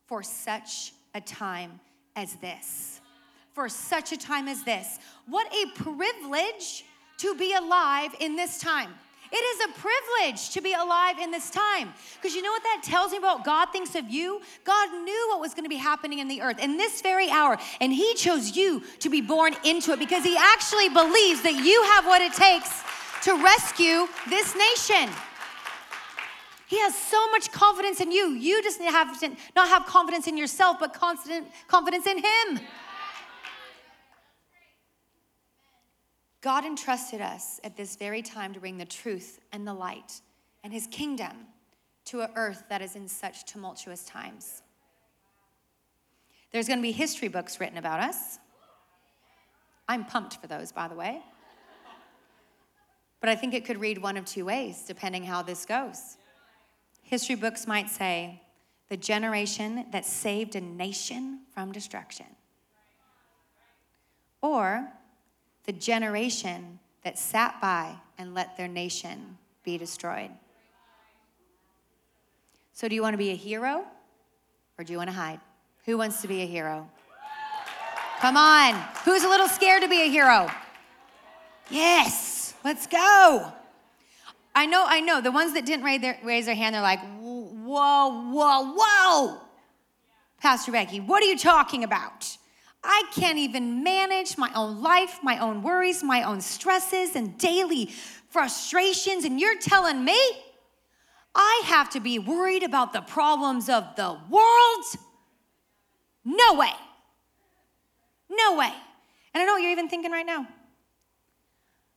for 0.05 0.23
such 0.23 0.93
a 1.15 1.21
time 1.21 1.79
as 2.15 2.35
this? 2.35 3.01
For 3.53 3.69
such 3.69 4.11
a 4.11 4.17
time 4.17 4.47
as 4.47 4.63
this. 4.63 4.99
What 5.27 5.47
a 5.53 5.81
privilege 5.81 6.85
to 7.17 7.35
be 7.35 7.53
alive 7.53 8.15
in 8.19 8.35
this 8.35 8.59
time. 8.59 8.89
It 9.31 9.35
is 9.35 9.65
a 9.65 9.79
privilege 9.79 10.51
to 10.51 10.61
be 10.61 10.73
alive 10.73 11.17
in 11.17 11.31
this 11.31 11.49
time. 11.49 11.91
Because 12.21 12.35
you 12.35 12.43
know 12.43 12.51
what 12.51 12.61
that 12.61 12.81
tells 12.83 13.11
me 13.11 13.17
about 13.17 13.43
God 13.43 13.69
thinks 13.71 13.95
of 13.95 14.07
you? 14.07 14.41
God 14.63 14.89
knew 14.91 15.27
what 15.31 15.39
was 15.39 15.55
going 15.55 15.63
to 15.63 15.69
be 15.69 15.77
happening 15.77 16.19
in 16.19 16.27
the 16.27 16.41
earth 16.41 16.59
in 16.59 16.77
this 16.77 17.01
very 17.01 17.31
hour, 17.31 17.57
and 17.81 17.91
He 17.91 18.13
chose 18.13 18.55
you 18.55 18.83
to 18.99 19.09
be 19.09 19.21
born 19.21 19.55
into 19.63 19.91
it 19.91 19.97
because 19.97 20.23
He 20.23 20.37
actually 20.37 20.89
believes 20.89 21.41
that 21.41 21.55
you 21.65 21.81
have 21.93 22.05
what 22.05 22.21
it 22.21 22.33
takes 22.33 22.83
to 23.23 23.43
rescue 23.43 24.07
this 24.29 24.55
nation. 24.55 25.09
He 26.73 26.79
has 26.79 26.95
so 26.95 27.29
much 27.29 27.51
confidence 27.51 28.01
in 28.01 28.11
you. 28.11 28.31
You 28.31 28.63
just 28.63 28.81
have 28.81 29.19
to 29.19 29.29
not 29.55 29.67
have 29.69 29.85
confidence 29.85 30.25
in 30.25 30.35
yourself, 30.35 30.77
but 30.79 30.91
constant 30.91 31.47
confidence 31.67 32.07
in 32.07 32.17
Him. 32.17 32.61
God 36.41 36.65
entrusted 36.65 37.21
us 37.21 37.59
at 37.63 37.77
this 37.77 37.95
very 37.95 38.23
time 38.23 38.55
to 38.55 38.59
bring 38.59 38.79
the 38.79 38.85
truth 38.85 39.39
and 39.51 39.67
the 39.67 39.73
light 39.75 40.19
and 40.63 40.73
his 40.73 40.87
kingdom 40.87 41.45
to 42.05 42.21
an 42.21 42.31
earth 42.35 42.63
that 42.69 42.81
is 42.81 42.95
in 42.95 43.07
such 43.07 43.45
tumultuous 43.45 44.03
times. 44.05 44.63
There's 46.51 46.67
going 46.67 46.79
to 46.79 46.83
be 46.83 46.91
history 46.91 47.27
books 47.27 47.59
written 47.59 47.77
about 47.77 47.99
us. 47.99 48.39
I'm 49.87 50.05
pumped 50.05 50.37
for 50.41 50.47
those, 50.47 50.71
by 50.71 50.87
the 50.87 50.95
way. 50.95 51.21
But 53.19 53.29
I 53.29 53.35
think 53.35 53.53
it 53.53 53.63
could 53.63 53.79
read 53.79 53.99
one 53.99 54.17
of 54.17 54.25
two 54.25 54.45
ways, 54.45 54.85
depending 54.87 55.23
how 55.23 55.43
this 55.43 55.67
goes. 55.67 56.17
History 57.03 57.35
books 57.35 57.67
might 57.67 57.89
say, 57.89 58.41
the 58.89 58.97
generation 58.97 59.85
that 59.91 60.05
saved 60.05 60.55
a 60.55 60.61
nation 60.61 61.39
from 61.53 61.71
destruction. 61.71 62.25
Or 64.41 64.87
the 65.65 65.71
generation 65.71 66.79
that 67.03 67.17
sat 67.17 67.59
by 67.61 67.95
and 68.17 68.33
let 68.33 68.57
their 68.57 68.67
nation 68.67 69.37
be 69.63 69.77
destroyed. 69.77 70.31
So, 72.73 72.87
do 72.87 72.95
you 72.95 73.01
want 73.01 73.13
to 73.13 73.17
be 73.17 73.29
a 73.29 73.35
hero 73.35 73.85
or 74.77 74.83
do 74.83 74.91
you 74.91 74.97
want 74.97 75.09
to 75.09 75.15
hide? 75.15 75.39
Who 75.85 75.97
wants 75.97 76.21
to 76.21 76.27
be 76.27 76.41
a 76.41 76.45
hero? 76.45 76.89
Come 78.19 78.37
on. 78.37 78.73
Who's 79.05 79.23
a 79.23 79.29
little 79.29 79.47
scared 79.47 79.83
to 79.83 79.89
be 79.89 80.01
a 80.01 80.09
hero? 80.09 80.49
Yes, 81.69 82.53
let's 82.63 82.87
go. 82.87 83.51
I 84.55 84.65
know, 84.65 84.85
I 84.87 85.01
know. 85.01 85.21
The 85.21 85.31
ones 85.31 85.53
that 85.53 85.65
didn't 85.65 85.83
raise 85.83 86.01
their, 86.01 86.17
raise 86.23 86.45
their 86.45 86.55
hand, 86.55 86.75
they're 86.75 86.81
like, 86.81 86.99
whoa, 87.19 88.31
whoa, 88.31 88.75
whoa. 88.77 89.41
Pastor 90.39 90.71
Becky, 90.71 90.99
what 90.99 91.23
are 91.23 91.25
you 91.25 91.37
talking 91.37 91.83
about? 91.83 92.37
I 92.83 93.03
can't 93.13 93.37
even 93.37 93.83
manage 93.83 94.37
my 94.37 94.51
own 94.53 94.83
life, 94.83 95.19
my 95.23 95.37
own 95.39 95.63
worries, 95.63 96.03
my 96.03 96.23
own 96.23 96.41
stresses, 96.41 97.15
and 97.15 97.37
daily 97.37 97.85
frustrations. 98.29 99.23
And 99.23 99.39
you're 99.39 99.57
telling 99.57 100.03
me 100.03 100.19
I 101.33 101.63
have 101.65 101.89
to 101.91 101.99
be 101.99 102.19
worried 102.19 102.63
about 102.63 102.93
the 102.93 103.01
problems 103.01 103.69
of 103.69 103.95
the 103.95 104.17
world? 104.29 104.85
No 106.25 106.53
way. 106.55 106.71
No 108.29 108.57
way. 108.57 108.71
And 109.33 109.41
I 109.41 109.45
know 109.45 109.53
what 109.53 109.61
you're 109.61 109.71
even 109.71 109.89
thinking 109.89 110.11
right 110.11 110.25
now. 110.25 110.47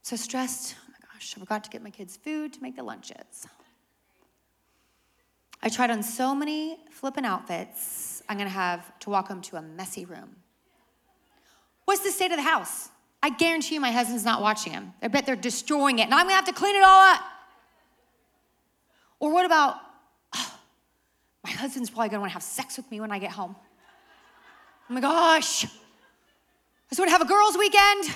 So 0.02 0.16
stressed. 0.16 0.76
Gosh, 1.16 1.34
I 1.34 1.40
forgot 1.40 1.64
to 1.64 1.70
get 1.70 1.82
my 1.82 1.88
kids 1.88 2.14
food 2.14 2.52
to 2.52 2.62
make 2.62 2.76
the 2.76 2.82
lunches. 2.82 3.46
I 5.62 5.70
tried 5.70 5.90
on 5.90 6.02
so 6.02 6.34
many 6.34 6.78
flippin' 6.90 7.24
outfits. 7.24 8.22
I'm 8.28 8.36
gonna 8.36 8.50
have 8.50 8.98
to 8.98 9.08
walk 9.08 9.28
them 9.28 9.40
to 9.42 9.56
a 9.56 9.62
messy 9.62 10.04
room. 10.04 10.36
What's 11.86 12.02
the 12.02 12.10
state 12.10 12.32
of 12.32 12.36
the 12.36 12.42
house? 12.42 12.90
I 13.22 13.30
guarantee 13.30 13.76
you 13.76 13.80
my 13.80 13.92
husband's 13.92 14.26
not 14.26 14.42
watching 14.42 14.74
him. 14.74 14.92
I 15.00 15.08
bet 15.08 15.24
they're 15.24 15.36
destroying 15.36 16.00
it, 16.00 16.02
and 16.02 16.12
I'm 16.12 16.26
gonna 16.26 16.34
have 16.34 16.44
to 16.44 16.52
clean 16.52 16.76
it 16.76 16.82
all 16.82 17.14
up. 17.14 17.22
Or 19.18 19.32
what 19.32 19.46
about, 19.46 19.76
oh, 20.34 20.58
my 21.44 21.50
husband's 21.50 21.88
probably 21.88 22.10
gonna 22.10 22.20
wanna 22.20 22.34
have 22.34 22.42
sex 22.42 22.76
with 22.76 22.90
me 22.90 23.00
when 23.00 23.10
I 23.10 23.18
get 23.18 23.30
home. 23.30 23.56
Oh 24.90 24.92
my 24.92 25.00
gosh. 25.00 25.64
I 25.64 25.68
just 26.90 26.98
wanna 26.98 27.10
have 27.10 27.22
a 27.22 27.26
girls' 27.26 27.56
weekend. 27.56 28.14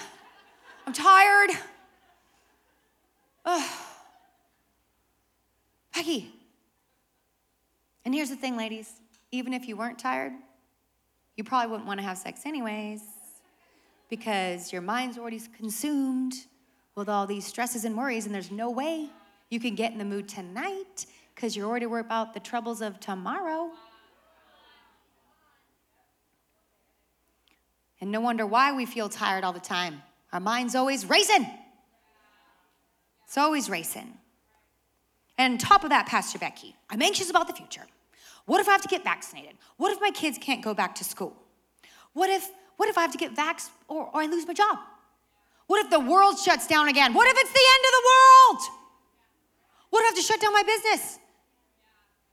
I'm 0.86 0.92
tired. 0.92 1.52
Ugh. 3.44 3.70
Peggy. 5.92 6.32
And 8.04 8.14
here's 8.14 8.30
the 8.30 8.36
thing, 8.36 8.56
ladies 8.56 8.92
even 9.32 9.52
if 9.52 9.68
you 9.68 9.76
weren't 9.76 9.98
tired, 9.98 10.32
you 11.36 11.44
probably 11.44 11.70
wouldn't 11.70 11.86
wanna 11.86 12.02
have 12.02 12.18
sex 12.18 12.44
anyways 12.44 13.00
because 14.08 14.72
your 14.72 14.82
mind's 14.82 15.16
already 15.16 15.40
consumed 15.56 16.34
with 16.96 17.08
all 17.08 17.26
these 17.26 17.46
stresses 17.46 17.84
and 17.84 17.96
worries, 17.96 18.26
and 18.26 18.34
there's 18.34 18.50
no 18.50 18.70
way 18.70 19.08
you 19.48 19.60
can 19.60 19.74
get 19.74 19.92
in 19.92 19.98
the 19.98 20.04
mood 20.04 20.28
tonight 20.28 21.06
because 21.34 21.56
you're 21.56 21.66
already 21.66 21.86
worried 21.86 22.06
about 22.06 22.34
the 22.34 22.40
troubles 22.40 22.82
of 22.82 22.98
tomorrow. 23.00 23.70
And 28.00 28.10
no 28.10 28.20
wonder 28.20 28.46
why 28.46 28.72
we 28.72 28.84
feel 28.84 29.08
tired 29.08 29.44
all 29.44 29.52
the 29.52 29.60
time. 29.60 30.02
Our 30.32 30.40
mind's 30.40 30.74
always 30.74 31.06
racing. 31.08 31.46
It's 33.30 33.38
always 33.38 33.70
racing. 33.70 34.12
And 35.38 35.52
on 35.52 35.58
top 35.58 35.84
of 35.84 35.90
that, 35.90 36.06
Pastor 36.06 36.36
Becky, 36.36 36.74
I'm 36.90 37.00
anxious 37.00 37.30
about 37.30 37.46
the 37.46 37.52
future. 37.52 37.86
What 38.44 38.60
if 38.60 38.68
I 38.68 38.72
have 38.72 38.82
to 38.82 38.88
get 38.88 39.04
vaccinated? 39.04 39.54
What 39.76 39.92
if 39.92 40.00
my 40.00 40.10
kids 40.10 40.36
can't 40.36 40.64
go 40.64 40.74
back 40.74 40.96
to 40.96 41.04
school? 41.04 41.36
What 42.12 42.28
if 42.28 42.50
what 42.76 42.88
if 42.88 42.98
I 42.98 43.02
have 43.02 43.12
to 43.12 43.18
get 43.18 43.36
vax 43.36 43.68
or, 43.86 44.10
or 44.12 44.20
I 44.20 44.26
lose 44.26 44.48
my 44.48 44.52
job? 44.52 44.78
What 45.68 45.84
if 45.84 45.90
the 45.90 46.00
world 46.00 46.40
shuts 46.40 46.66
down 46.66 46.88
again? 46.88 47.14
What 47.14 47.28
if 47.28 47.36
it's 47.38 47.52
the 47.52 47.66
end 47.74 47.84
of 47.86 47.92
the 47.98 48.04
world? 48.10 48.62
What 49.90 50.00
if 50.00 50.06
I 50.06 50.08
have 50.08 50.16
to 50.16 50.22
shut 50.22 50.40
down 50.40 50.52
my 50.52 50.64
business? 50.64 51.20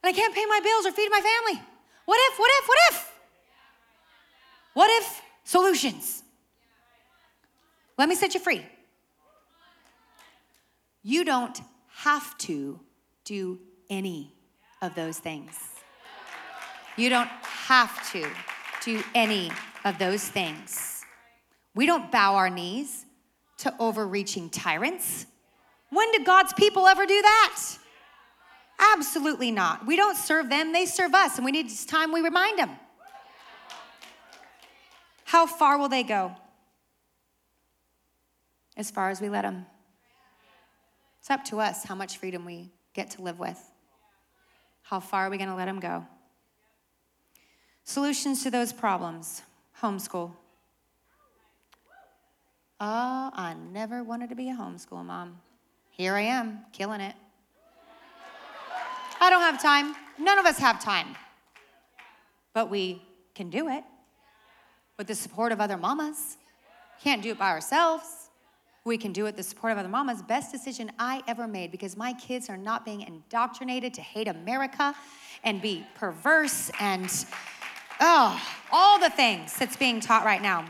And 0.01 0.09
I 0.09 0.13
can't 0.13 0.33
pay 0.33 0.47
my 0.47 0.61
bills 0.63 0.87
or 0.87 0.93
feed 0.93 1.09
my 1.11 1.21
family? 1.21 1.61
What 2.05 2.19
if, 2.31 2.39
what 2.39 2.49
if, 2.57 2.67
what 2.67 2.77
if? 2.89 3.13
What 4.73 4.89
if 5.03 5.21
solutions? 5.43 6.23
Let 7.99 8.09
me 8.09 8.15
set 8.15 8.33
you 8.33 8.39
free. 8.39 8.65
You 11.07 11.23
don't 11.23 11.57
have 12.03 12.37
to 12.39 12.81
do 13.23 13.61
any 13.89 14.33
of 14.81 14.93
those 14.93 15.17
things. 15.17 15.57
You 16.97 17.09
don't 17.09 17.29
have 17.29 18.11
to 18.11 18.27
do 18.83 19.01
any 19.15 19.49
of 19.85 19.99
those 19.99 20.27
things. 20.27 21.05
We 21.73 21.85
don't 21.85 22.11
bow 22.11 22.35
our 22.35 22.49
knees 22.49 23.05
to 23.59 23.73
overreaching 23.79 24.49
tyrants. 24.49 25.27
When 25.91 26.11
did 26.11 26.25
God's 26.25 26.51
people 26.51 26.87
ever 26.87 27.05
do 27.05 27.21
that? 27.21 27.77
Absolutely 28.77 29.49
not. 29.49 29.87
We 29.87 29.95
don't 29.95 30.17
serve 30.17 30.49
them, 30.49 30.73
they 30.73 30.85
serve 30.85 31.13
us, 31.13 31.37
and 31.37 31.45
we 31.45 31.53
need 31.53 31.71
time 31.87 32.11
we 32.11 32.19
remind 32.19 32.59
them. 32.59 32.71
How 35.23 35.47
far 35.47 35.77
will 35.77 35.87
they 35.87 36.03
go? 36.03 36.35
As 38.75 38.91
far 38.91 39.09
as 39.09 39.21
we 39.21 39.29
let 39.29 39.43
them. 39.43 39.67
It's 41.27 41.31
up 41.33 41.43
to 41.47 41.59
us 41.59 41.83
how 41.83 41.93
much 41.93 42.19
freedom 42.19 42.45
we 42.45 42.71
get 42.93 43.11
to 43.11 43.21
live 43.21 43.37
with. 43.37 43.59
How 44.81 45.01
far 45.01 45.27
are 45.27 45.29
we 45.29 45.37
going 45.37 45.49
to 45.49 45.55
let 45.55 45.65
them 45.65 45.81
go? 45.81 46.05
Solutions 47.83 48.43
to 48.43 48.49
those 48.49 48.71
problems 48.71 49.41
homeschool. 49.81 50.31
Oh, 52.79 53.29
I 53.33 53.57
never 53.73 54.05
wanted 54.05 54.29
to 54.29 54.35
be 54.35 54.49
a 54.51 54.53
homeschool 54.53 55.03
mom. 55.03 55.41
Here 55.89 56.13
I 56.13 56.21
am, 56.21 56.59
killing 56.71 57.01
it. 57.01 57.15
I 59.19 59.29
don't 59.29 59.41
have 59.41 59.61
time. 59.61 59.95
None 60.17 60.39
of 60.39 60.45
us 60.45 60.57
have 60.59 60.81
time. 60.81 61.07
But 62.53 62.69
we 62.69 63.01
can 63.35 63.49
do 63.49 63.67
it 63.67 63.83
with 64.97 65.07
the 65.07 65.15
support 65.15 65.51
of 65.51 65.59
other 65.59 65.75
mamas. 65.75 66.37
Can't 67.03 67.21
do 67.21 67.31
it 67.31 67.37
by 67.37 67.49
ourselves. 67.49 68.16
We 68.87 68.97
can 68.97 69.11
do 69.11 69.25
it 69.25 69.35
the 69.35 69.43
support 69.43 69.73
of 69.73 69.79
other 69.79 69.89
mamas. 69.89 70.21
Best 70.21 70.49
decision 70.49 70.93
I 70.97 71.21
ever 71.27 71.45
made 71.45 71.71
because 71.71 71.97
my 71.97 72.13
kids 72.13 72.49
are 72.49 72.55
not 72.55 72.85
being 72.85 73.01
indoctrinated 73.01 73.93
to 73.95 74.01
hate 74.01 74.29
America 74.29 74.95
and 75.43 75.61
be 75.61 75.85
perverse 75.95 76.71
and 76.79 77.11
Oh, 77.99 78.41
all 78.71 78.97
the 78.97 79.09
things 79.09 79.57
that's 79.57 79.75
being 79.75 79.99
taught 79.99 80.23
right 80.23 80.41
now. 80.41 80.65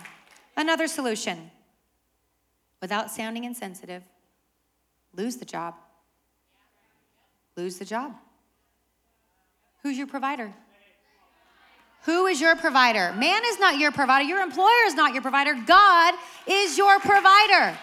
Another 0.55 0.87
solution 0.87 1.51
without 2.81 3.11
sounding 3.11 3.43
insensitive 3.43 4.01
lose 5.15 5.35
the 5.35 5.45
job. 5.45 5.75
Lose 7.55 7.77
the 7.77 7.85
job. 7.85 8.15
Who's 9.83 9.95
your 9.95 10.07
provider? 10.07 10.53
Who 12.03 12.25
is 12.25 12.41
your 12.41 12.55
provider? 12.55 13.13
Man 13.13 13.41
is 13.45 13.59
not 13.59 13.77
your 13.77 13.91
provider. 13.91 14.23
Your 14.23 14.41
employer 14.41 14.85
is 14.85 14.95
not 14.95 15.13
your 15.13 15.21
provider. 15.21 15.53
God 15.67 16.15
is 16.47 16.79
your 16.79 16.99
provider. 16.99 17.77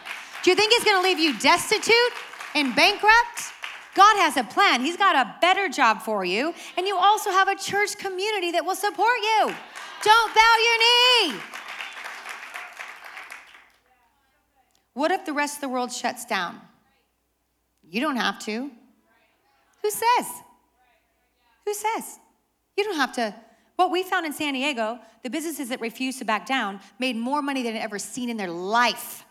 Do 0.45 0.51
you 0.51 0.57
think 0.57 0.73
He's 0.75 0.85
gonna 0.85 1.03
leave 1.03 1.19
you 1.19 1.37
destitute 1.39 2.13
and 2.55 2.77
bankrupt? 2.77 3.53
God 3.95 4.17
has 4.19 4.37
a 4.37 4.45
plan. 4.45 4.83
He's 4.83 4.99
got 4.99 5.17
a 5.17 5.35
better 5.41 5.69
job 5.71 6.03
for 6.03 6.23
you. 6.25 6.53
And 6.77 6.87
you 6.87 6.97
also 6.97 7.31
have 7.31 7.49
a 7.49 7.57
church 7.57 7.97
community 7.97 8.51
that 8.51 8.65
will 8.65 8.75
support 8.75 9.17
you. 9.23 9.55
Don't 10.03 10.35
bow 10.35 10.57
your 10.67 11.33
knee. 11.33 11.41
What 14.93 15.11
if 15.11 15.25
the 15.25 15.33
rest 15.33 15.57
of 15.57 15.61
the 15.63 15.69
world 15.71 15.91
shuts 15.91 16.27
down? 16.27 16.61
You 17.83 18.03
don't 18.03 18.17
have 18.17 18.39
to. 18.41 18.71
Who 19.83 19.91
says? 19.91 20.27
Who 21.65 21.73
says? 21.73 22.19
You 22.77 22.85
don't 22.85 22.97
have 22.97 23.15
to. 23.15 23.35
What 23.77 23.91
we 23.91 24.03
found 24.03 24.27
in 24.27 24.33
San 24.33 24.53
Diego, 24.53 24.99
the 25.23 25.31
businesses 25.31 25.71
that 25.71 25.81
refused 25.81 26.19
to 26.19 26.25
back 26.25 26.47
down 26.47 26.81
made 26.99 27.17
more 27.17 27.41
money 27.41 27.63
than 27.63 27.75
they'd 27.75 27.81
ever 27.81 27.99
seen 27.99 28.29
in 28.29 28.37
their 28.37 28.51
life 28.51 29.25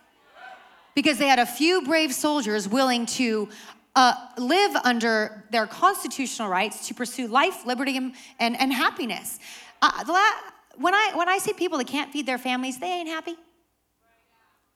because 0.96 1.18
they 1.18 1.28
had 1.28 1.40
a 1.40 1.46
few 1.46 1.82
brave 1.84 2.14
soldiers 2.14 2.68
willing 2.68 3.06
to 3.06 3.50
uh, 3.96 4.14
live 4.38 4.76
under 4.84 5.44
their 5.52 5.68
constitutional 5.68 6.50
rights 6.50 6.88
to 6.88 6.94
pursue 6.94 7.28
life, 7.28 7.66
liberty, 7.66 7.98
and, 7.98 8.14
and, 8.40 8.60
and 8.60 8.74
happiness. 8.74 9.40
Uh, 9.82 10.04
la- 10.08 10.52
when, 10.78 10.96
I, 10.96 11.12
when 11.14 11.30
I 11.30 11.38
see 11.38 11.54
people 11.54 11.78
that 11.78 11.88
can't 11.88 12.12
feed 12.12 12.26
their 12.26 12.38
families, 12.38 12.80
they 12.80 12.88
ain't 12.88 13.10
happy. 13.10 13.36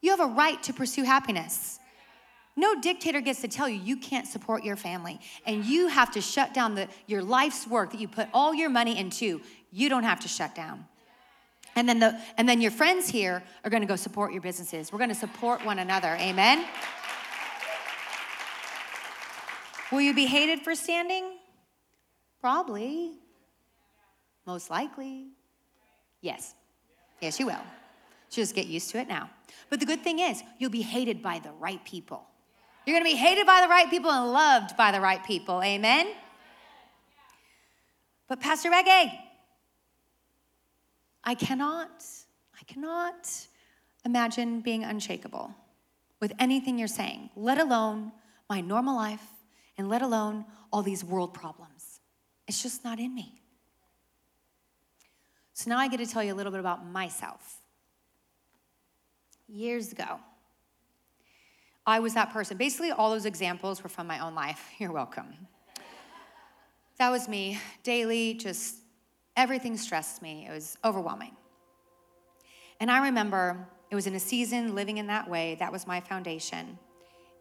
You 0.01 0.12
have 0.12 0.19
a 0.19 0.27
right 0.34 0.62
to 0.63 0.73
pursue 0.73 1.03
happiness. 1.03 1.80
No 2.56 2.80
dictator 2.80 3.21
gets 3.21 3.41
to 3.41 3.47
tell 3.47 3.69
you 3.69 3.80
you 3.80 3.97
can't 3.97 4.27
support 4.27 4.63
your 4.63 4.75
family 4.75 5.19
and 5.45 5.63
you 5.63 5.88
have 5.88 6.12
to 6.12 6.21
shut 6.21 6.53
down 6.53 6.75
the, 6.75 6.88
your 7.06 7.21
life's 7.21 7.67
work 7.67 7.91
that 7.91 8.01
you 8.01 8.08
put 8.08 8.27
all 8.34 8.53
your 8.53 8.69
money 8.69 8.97
into. 8.97 9.41
You 9.71 9.89
don't 9.89 10.03
have 10.03 10.19
to 10.21 10.27
shut 10.27 10.56
down. 10.56 10.86
And 11.77 11.87
then, 11.87 11.99
the, 11.99 12.19
and 12.37 12.49
then 12.49 12.59
your 12.59 12.71
friends 12.71 13.07
here 13.07 13.43
are 13.63 13.69
gonna 13.69 13.85
go 13.85 13.95
support 13.95 14.33
your 14.33 14.41
businesses. 14.41 14.91
We're 14.91 14.97
gonna 14.97 15.13
support 15.13 15.63
one 15.63 15.77
another. 15.77 16.17
Amen? 16.19 16.65
Will 19.91 20.01
you 20.01 20.15
be 20.15 20.25
hated 20.25 20.61
for 20.61 20.73
standing? 20.73 21.37
Probably. 22.41 23.11
Most 24.47 24.71
likely. 24.71 25.27
Yes. 26.21 26.55
Yes, 27.21 27.39
you 27.39 27.45
will. 27.45 27.63
Just 28.31 28.55
get 28.55 28.65
used 28.65 28.89
to 28.89 28.97
it 28.97 29.07
now. 29.07 29.29
But 29.69 29.79
the 29.79 29.85
good 29.85 30.01
thing 30.01 30.17
is, 30.17 30.41
you'll 30.57 30.71
be 30.71 30.81
hated 30.81 31.21
by 31.21 31.37
the 31.37 31.51
right 31.59 31.85
people. 31.85 32.25
You're 32.87 32.95
gonna 32.95 33.07
be 33.07 33.15
hated 33.15 33.45
by 33.45 33.61
the 33.61 33.67
right 33.67 33.87
people 33.87 34.09
and 34.09 34.31
loved 34.31 34.75
by 34.77 34.91
the 34.91 34.99
right 34.99 35.23
people. 35.23 35.61
Amen? 35.61 36.07
But 38.27 38.39
Pastor 38.39 38.71
Becky, 38.71 39.13
I 41.27 41.35
cannot, 41.35 42.05
I 42.57 42.63
cannot 42.67 43.29
imagine 44.05 44.61
being 44.61 44.85
unshakable 44.85 45.53
with 46.21 46.31
anything 46.39 46.79
you're 46.79 46.87
saying, 46.87 47.31
let 47.35 47.57
alone 47.57 48.13
my 48.49 48.61
normal 48.61 48.95
life 48.95 49.27
and 49.77 49.89
let 49.89 50.01
alone 50.01 50.45
all 50.71 50.81
these 50.81 51.03
world 51.03 51.33
problems. 51.33 51.99
It's 52.47 52.63
just 52.63 52.85
not 52.85 52.97
in 52.97 53.13
me. 53.13 53.41
So 55.51 55.69
now 55.69 55.79
I 55.79 55.89
get 55.89 55.97
to 55.97 56.05
tell 56.05 56.23
you 56.23 56.33
a 56.33 56.37
little 56.37 56.51
bit 56.51 56.61
about 56.61 56.85
myself. 56.85 57.57
Years 59.49 59.91
ago, 59.91 60.21
I 61.85 61.99
was 61.99 62.13
that 62.13 62.31
person. 62.31 62.55
Basically, 62.55 62.91
all 62.91 63.11
those 63.11 63.25
examples 63.25 63.83
were 63.83 63.89
from 63.89 64.07
my 64.07 64.19
own 64.19 64.33
life. 64.33 64.65
You're 64.77 64.93
welcome. 64.93 65.33
That 66.99 67.09
was 67.09 67.27
me, 67.27 67.59
daily, 67.83 68.33
just 68.33 68.77
everything 69.38 69.78
stressed 69.78 70.21
me. 70.21 70.47
It 70.50 70.52
was 70.52 70.78
overwhelming. 70.84 71.38
And 72.82 72.91
I 72.91 73.06
remember 73.06 73.67
it 73.89 73.95
was 73.95 74.08
in 74.08 74.15
a 74.15 74.19
season 74.19 74.76
living 74.76 74.97
in 74.97 75.08
that 75.08 75.30
way, 75.30 75.56
that 75.60 75.71
was 75.71 75.88
my 75.88 76.02
foundation. 76.02 76.78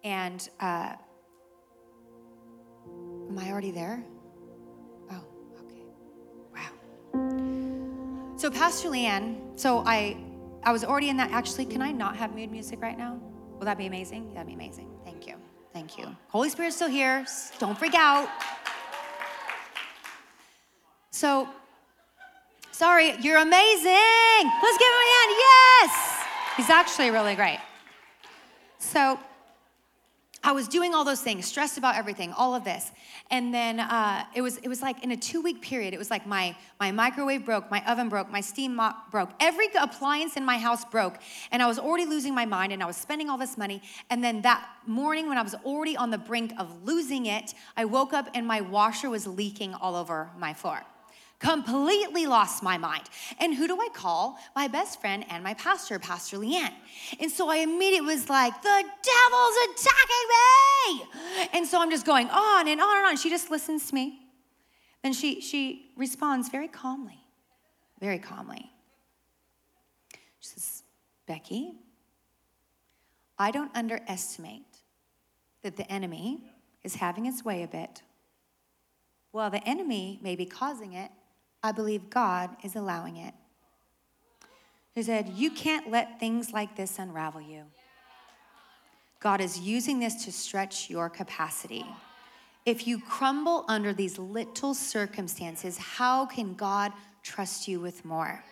And 0.05 0.49
uh, 0.61 0.93
am 3.29 3.39
I 3.39 3.51
already 3.51 3.73
there? 3.73 4.05
Oh, 5.11 5.25
okay. 5.65 5.83
Wow. 6.55 8.37
So, 8.37 8.51
Pastor 8.51 8.89
Leanne, 8.91 9.59
so 9.59 9.83
I, 9.85 10.17
I 10.63 10.71
was 10.71 10.85
already 10.85 11.09
in 11.09 11.17
that. 11.17 11.33
Actually, 11.33 11.65
can 11.65 11.83
I 11.83 11.91
not 11.91 12.17
have 12.17 12.35
mood 12.35 12.53
music 12.53 12.81
right 12.81 12.97
now? 12.97 13.19
Will 13.59 13.65
that 13.65 13.79
be 13.79 13.87
amazing? 13.87 14.33
That'd 14.35 14.47
be 14.47 14.55
amazing. 14.55 14.89
Thank 15.05 15.27
you. 15.27 15.35
Thank 15.73 15.99
you. 15.99 16.15
Holy 16.29 16.51
Spirit's 16.51 16.77
still 16.77 16.89
here. 16.89 17.27
Don't 17.59 17.77
freak 17.77 17.95
out. 17.95 18.29
So, 21.11 21.49
sorry, 22.77 23.15
you're 23.23 23.39
amazing. 23.39 24.51
Let's 24.63 24.79
give 24.79 24.93
him 24.93 25.01
a 25.01 25.11
hand. 25.15 25.31
Yes. 25.39 26.25
He's 26.59 26.71
actually 26.71 27.11
really 27.11 27.35
great. 27.35 27.59
So, 28.79 29.19
I 30.45 30.53
was 30.53 30.69
doing 30.69 30.95
all 30.95 31.03
those 31.03 31.23
things, 31.23 31.45
stressed 31.45 31.77
about 31.77 31.97
everything, 31.97 32.33
all 32.33 32.55
of 32.55 32.63
this. 32.63 32.93
And 33.33 33.53
then 33.53 33.81
uh, 33.81 34.25
it, 34.33 34.43
was, 34.43 34.59
it 34.59 34.69
was 34.69 34.81
like 34.81 35.03
in 35.03 35.11
a 35.11 35.17
two 35.17 35.41
week 35.43 35.61
period, 35.61 35.93
it 35.93 35.99
was 35.99 36.09
like 36.09 36.25
my, 36.25 36.55
my 36.79 36.93
microwave 36.93 37.45
broke, 37.45 37.69
my 37.69 37.83
oven 37.85 38.09
broke, 38.09 38.31
my 38.31 38.41
steam 38.41 38.77
mop 38.77 39.11
broke. 39.11 39.31
Every 39.41 39.67
appliance 39.77 40.37
in 40.37 40.45
my 40.45 40.59
house 40.59 40.85
broke. 40.85 41.17
And 41.51 41.63
I 41.63 41.67
was 41.67 41.81
already 41.81 42.05
losing 42.05 42.33
my 42.33 42.45
mind 42.45 42.73
and 42.73 42.81
I 42.81 42.87
was 42.87 42.97
spending 42.97 43.29
all 43.29 43.39
this 43.39 43.59
money. 43.59 43.83
And 44.09 44.23
then 44.23 44.43
that 44.43 44.69
morning, 44.87 45.29
when 45.29 45.37
I 45.37 45.43
was 45.43 45.57
already 45.65 45.97
on 45.97 46.11
the 46.11 46.19
brink 46.19 46.53
of 46.59 46.85
losing 46.85 47.27
it, 47.27 47.55
I 47.77 47.85
woke 47.85 48.13
up 48.13 48.29
and 48.33 48.47
my 48.47 48.61
washer 48.61 49.11
was 49.11 49.27
leaking 49.27 49.75
all 49.75 49.97
over 49.97 50.31
my 50.39 50.55
floor 50.55 50.83
completely 51.39 52.27
lost 52.27 52.63
my 52.63 52.79
mind. 52.79 53.05
And 53.39 53.55
who 53.55 53.67
do 53.67 53.81
I 53.81 53.89
call? 53.93 54.39
My 54.55 54.69
best 54.69 55.01
friend 55.01 55.25
and 55.29 55.45
my 55.45 55.55
pastor, 55.55 55.99
Pastor 55.99 56.39
Leanne. 56.39 56.73
And 57.21 57.31
so 57.31 57.49
I 57.49 57.59
immediately 57.59 58.15
was 58.15 58.29
like, 58.29 58.55
the 58.63 58.85
devil's 59.03 59.57
attacking 59.71 60.29
me. 60.33 61.49
And 61.53 61.67
so 61.67 61.81
I'm 61.81 61.91
just 61.91 62.07
going 62.07 62.29
on 62.31 62.69
and 62.69 62.81
on 62.81 62.97
and 62.97 63.07
on. 63.07 63.17
She 63.17 63.31
just 63.31 63.51
listens 63.51 63.89
to 63.89 63.95
me. 63.95 64.21
Then 65.03 65.13
she, 65.13 65.41
she 65.41 65.93
responds 65.97 66.49
very 66.49 66.69
calmly, 66.69 67.21
very 68.01 68.19
calmly. 68.19 68.73
She 70.41 70.49
says, 70.49 70.83
Becky, 71.27 71.75
I 73.39 73.51
don't 73.51 73.71
underestimate 73.75 74.65
that 75.63 75.77
the 75.77 75.91
enemy 75.93 76.41
is 76.83 76.95
having 76.95 77.27
its 77.27 77.45
way 77.45 77.63
a 77.63 77.69
bit. 77.69 78.03
Well, 79.33 79.51
the 79.51 79.63
enemy 79.69 80.19
may 80.23 80.35
be 80.35 80.47
causing 80.47 80.95
it, 80.95 81.11
I 81.67 81.73
believe 81.73 82.09
God 82.11 82.51
is 82.63 82.77
allowing 82.77 83.17
it. 83.17 83.35
He 84.95 85.03
said, 85.03 85.31
You 85.31 85.51
can't 85.51 85.91
let 85.91 86.21
things 86.21 86.53
like 86.53 86.77
this 86.77 86.99
unravel 86.99 87.41
you. 87.41 87.65
God 89.19 89.41
is 89.41 89.59
using 89.59 89.99
this 89.99 90.25
to 90.25 90.33
stretch 90.33 90.89
your 90.89 91.11
capacity. 91.11 91.85
If 92.65 92.87
you 92.87 93.01
crumble 93.01 93.65
under 93.67 93.93
these 93.93 94.17
little 94.17 94.75
circumstances, 94.75 95.77
how 95.77 96.27
can 96.27 96.55
God 96.55 96.93
trust 97.25 97.67
you 97.67 97.81
with 97.81 98.05
more? 98.05 98.45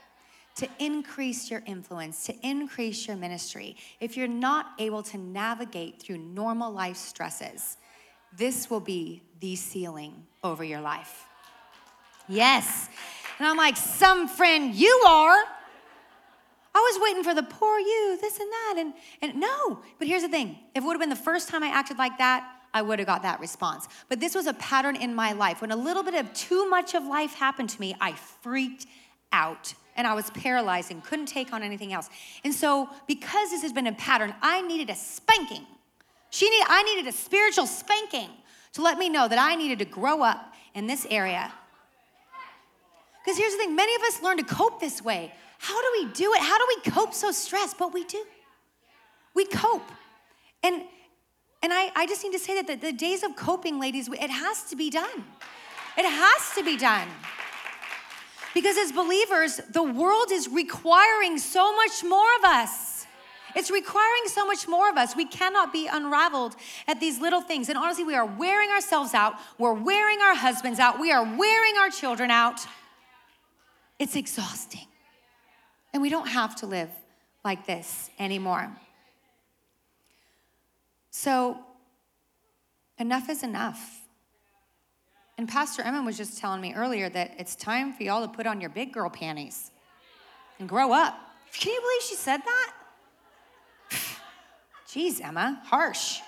To 0.57 0.69
increase 0.81 1.51
your 1.51 1.63
influence, 1.67 2.27
to 2.27 2.35
increase 2.47 3.07
your 3.07 3.17
ministry. 3.17 3.77
If 4.01 4.17
you're 4.17 4.27
not 4.27 4.73
able 4.81 5.05
to 5.05 5.19
navigate 5.19 6.03
through 6.03 6.19
normal 6.19 6.73
life 6.73 6.97
stresses, 6.97 7.77
this 8.37 8.69
will 8.69 8.81
be 8.81 9.23
the 9.39 9.55
ceiling 9.55 10.27
over 10.43 10.65
your 10.65 10.81
life. 10.81 11.27
Yes. 12.29 12.89
And 13.39 13.47
I'm 13.47 13.57
like, 13.57 13.77
some 13.77 14.29
friend 14.29 14.75
you 14.75 15.03
are. 15.07 15.45
I 16.77 16.81
was 16.81 17.01
waiting 17.01 17.23
for 17.23 17.35
the 17.35 17.43
poor 17.43 17.79
you, 17.79 18.19
this 18.21 18.41
and 18.41 18.51
that. 18.51 18.75
And, 18.79 18.95
and 19.23 19.41
no, 19.41 19.81
but 19.99 20.09
here's 20.09 20.23
the 20.23 20.29
thing 20.29 20.59
if 20.75 20.83
it 20.83 20.87
would 20.87 20.95
have 20.95 21.01
been 21.01 21.11
the 21.11 21.17
first 21.17 21.49
time 21.49 21.63
I 21.63 21.69
acted 21.69 21.99
like 21.99 22.19
that, 22.19 22.51
I 22.73 22.83
would 22.83 22.99
have 22.99 23.07
got 23.07 23.23
that 23.23 23.39
response. 23.39 23.87
But 24.09 24.19
this 24.19 24.35
was 24.35 24.47
a 24.47 24.55
pattern 24.55 24.97
in 24.97 25.15
my 25.15 25.33
life. 25.33 25.61
When 25.61 25.71
a 25.71 25.77
little 25.77 26.03
bit 26.03 26.15
of 26.15 26.33
too 26.35 26.69
much 26.69 26.95
of 26.95 27.05
life 27.05 27.35
happened 27.35 27.71
to 27.71 27.81
me, 27.81 27.95
I 28.01 28.13
freaked 28.13 28.87
out 29.33 29.75
and 29.97 30.09
I 30.09 30.15
was 30.15 30.31
paralyzed 30.31 30.91
and 30.91 31.03
couldn't 31.05 31.27
take 31.27 31.53
on 31.53 31.63
anything 31.63 31.93
else. 31.93 32.11
And 32.43 32.53
so, 32.53 32.89
because 33.07 33.51
this 33.51 33.63
has 33.63 33.73
been 33.73 33.87
a 33.87 33.93
pattern, 33.93 34.35
I 34.43 34.61
needed 34.63 34.91
a 34.91 34.97
spanking. 34.97 35.65
She 36.31 36.51
need, 36.51 36.65
I 36.67 36.83
needed 36.83 37.07
a 37.07 37.13
spiritual 37.13 37.69
spanking 37.69 38.29
to 38.73 38.83
let 38.83 38.99
me 38.99 39.09
know 39.09 39.29
that 39.29 39.39
I 39.39 39.55
needed 39.55 39.79
to 39.79 39.85
grow 39.85 40.23
up 40.23 40.53
in 40.75 40.89
this 40.89 41.07
area 41.09 41.53
because 43.25 43.39
here's 43.39 43.53
the 43.53 43.59
thing 43.59 43.75
many 43.75 43.95
of 43.95 44.03
us 44.03 44.23
learn 44.23 44.37
to 44.37 44.45
cope 44.45 44.81
this 44.81 45.03
way. 45.03 45.33
How 45.59 45.81
do 45.81 45.89
we 46.03 46.13
do 46.13 46.35
it? 46.35 46.41
How 46.41 46.59
do 46.59 46.67
we 46.69 46.91
cope 46.91 47.15
so 47.15 47.33
stressed? 47.33 47.79
But 47.79 47.95
we 47.95 48.05
do. 48.05 48.23
We 49.35 49.47
cope. 49.47 49.89
And 50.63 50.83
and 51.63 51.73
I, 51.73 51.91
I 51.97 52.07
just 52.07 52.23
need 52.23 52.33
to 52.33 52.39
say 52.39 52.61
that 52.61 52.67
the, 52.67 52.77
the 52.77 52.93
days 52.93 53.23
of 53.23 53.37
coping, 53.37 53.81
ladies, 53.81 54.09
it 54.09 54.31
has 54.31 54.65
to 54.65 54.77
be 54.77 54.91
done. 54.91 55.25
It 55.97 56.05
has 56.05 56.55
to 56.57 56.63
be 56.63 56.77
done. 56.77 57.09
Because 58.53 58.77
as 58.77 58.93
believers, 58.93 59.63
the 59.73 59.83
world 59.83 60.31
is 60.31 60.49
requiring 60.49 61.39
so 61.39 61.75
much 61.75 62.05
more 62.05 62.29
of 62.39 62.45
us. 62.45 63.07
It's 63.57 63.71
requiring 63.71 64.25
so 64.27 64.45
much 64.45 64.69
more 64.69 64.91
of 64.91 64.99
us. 64.99 65.17
We 65.17 65.25
cannot 65.25 65.73
be 65.73 65.89
unraveled 65.91 66.55
at 66.87 67.01
these 67.01 67.19
little 67.19 67.41
things. 67.41 67.71
And 67.71 67.79
honestly, 67.79 68.05
we 68.05 68.15
are 68.15 68.27
wearing 68.27 68.69
ourselves 68.69 69.15
out. 69.15 69.35
We're 69.59 69.73
wearing 69.73 70.21
our 70.21 70.35
husbands 70.35 70.79
out. 70.79 71.01
We 71.01 71.13
are 71.13 71.25
wearing 71.25 71.79
our 71.79 71.89
children 71.89 72.31
out 72.31 72.61
It's 73.99 74.17
exhausting. 74.17 74.87
And 75.93 76.03
we 76.03 76.11
don't 76.11 76.29
have 76.29 76.57
to 76.57 76.67
live 76.67 76.91
like 77.45 77.67
this 77.67 78.11
anymore. 78.19 78.75
So, 81.11 81.59
enough 82.99 83.29
is 83.29 83.43
enough. 83.43 84.01
And 85.39 85.49
Pastor 85.49 85.83
Emma 85.83 86.03
was 86.03 86.17
just 86.17 86.39
telling 86.39 86.61
me 86.61 86.75
earlier 86.75 87.09
that 87.09 87.35
it's 87.39 87.55
time 87.55 87.93
for 87.93 88.03
y'all 88.03 88.27
to 88.27 88.33
put 88.33 88.47
on 88.47 88.61
your 88.61 88.71
big 88.71 88.93
girl 88.93 89.11
panties 89.11 89.71
and 90.59 90.69
grow 90.69 90.93
up. 90.93 91.19
Can 91.53 91.73
you 91.73 91.81
believe 91.81 92.03
she 92.03 92.15
said 92.17 92.41
that? 92.45 92.75
Jeez, 94.89 95.25
Emma, 95.25 95.61
harsh. 95.65 96.21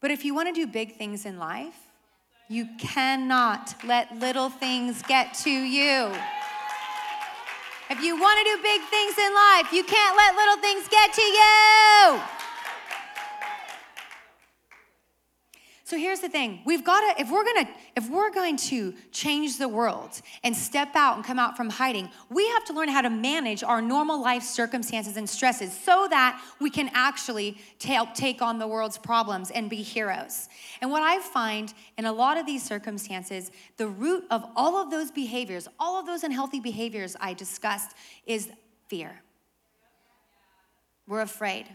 But 0.00 0.10
if 0.10 0.24
you 0.24 0.34
want 0.34 0.48
to 0.48 0.54
do 0.54 0.66
big 0.66 0.96
things 0.96 1.26
in 1.26 1.38
life, 1.38 1.81
you 2.52 2.68
cannot 2.76 3.74
let 3.82 4.14
little 4.18 4.50
things 4.50 5.00
get 5.08 5.32
to 5.32 5.50
you. 5.50 6.12
If 7.88 8.02
you 8.02 8.20
want 8.20 8.38
to 8.40 8.44
do 8.44 8.62
big 8.62 8.82
things 8.90 9.16
in 9.16 9.32
life, 9.32 9.72
you 9.72 9.82
can't 9.82 10.14
let 10.14 10.36
little 10.36 10.58
things 10.58 10.86
get 10.88 11.14
to 11.14 11.22
you. 11.22 12.41
So 15.92 15.98
here's 15.98 16.20
the 16.20 16.28
thing. 16.30 16.60
We've 16.64 16.82
got 16.82 17.00
to 17.00 17.20
if 17.20 17.30
we're 17.30 17.44
going 17.44 17.66
to 17.66 17.72
if 17.96 18.08
we're 18.08 18.30
going 18.30 18.56
to 18.56 18.94
change 19.10 19.58
the 19.58 19.68
world 19.68 20.22
and 20.42 20.56
step 20.56 20.96
out 20.96 21.16
and 21.16 21.22
come 21.22 21.38
out 21.38 21.54
from 21.54 21.68
hiding, 21.68 22.08
we 22.30 22.48
have 22.48 22.64
to 22.64 22.72
learn 22.72 22.88
how 22.88 23.02
to 23.02 23.10
manage 23.10 23.62
our 23.62 23.82
normal 23.82 24.18
life 24.18 24.42
circumstances 24.42 25.18
and 25.18 25.28
stresses 25.28 25.78
so 25.78 26.06
that 26.08 26.42
we 26.62 26.70
can 26.70 26.90
actually 26.94 27.58
help 27.84 28.14
take 28.14 28.40
on 28.40 28.58
the 28.58 28.66
world's 28.66 28.96
problems 28.96 29.50
and 29.50 29.68
be 29.68 29.82
heroes. 29.82 30.48
And 30.80 30.90
what 30.90 31.02
I 31.02 31.18
find 31.18 31.74
in 31.98 32.06
a 32.06 32.12
lot 32.14 32.38
of 32.38 32.46
these 32.46 32.62
circumstances, 32.62 33.50
the 33.76 33.88
root 33.88 34.24
of 34.30 34.46
all 34.56 34.78
of 34.78 34.90
those 34.90 35.10
behaviors, 35.10 35.68
all 35.78 36.00
of 36.00 36.06
those 36.06 36.24
unhealthy 36.24 36.60
behaviors 36.60 37.16
I 37.20 37.34
discussed 37.34 37.94
is 38.24 38.48
fear. 38.88 39.20
We're 41.06 41.20
afraid. 41.20 41.66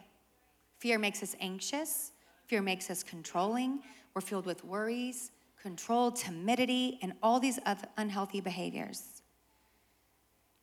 Fear 0.80 0.98
makes 0.98 1.22
us 1.22 1.36
anxious. 1.40 2.14
Fear 2.48 2.64
makes 2.64 2.90
us 2.90 3.04
controlling. 3.04 3.84
We're 4.18 4.22
filled 4.22 4.48
with 4.48 4.66
worries, 4.66 5.30
control, 5.62 6.12
timidity, 6.12 6.98
and 7.04 7.14
all 7.22 7.40
these 7.40 7.60
other 7.68 7.88
unhealthy 7.98 8.42
behaviors. 8.42 9.22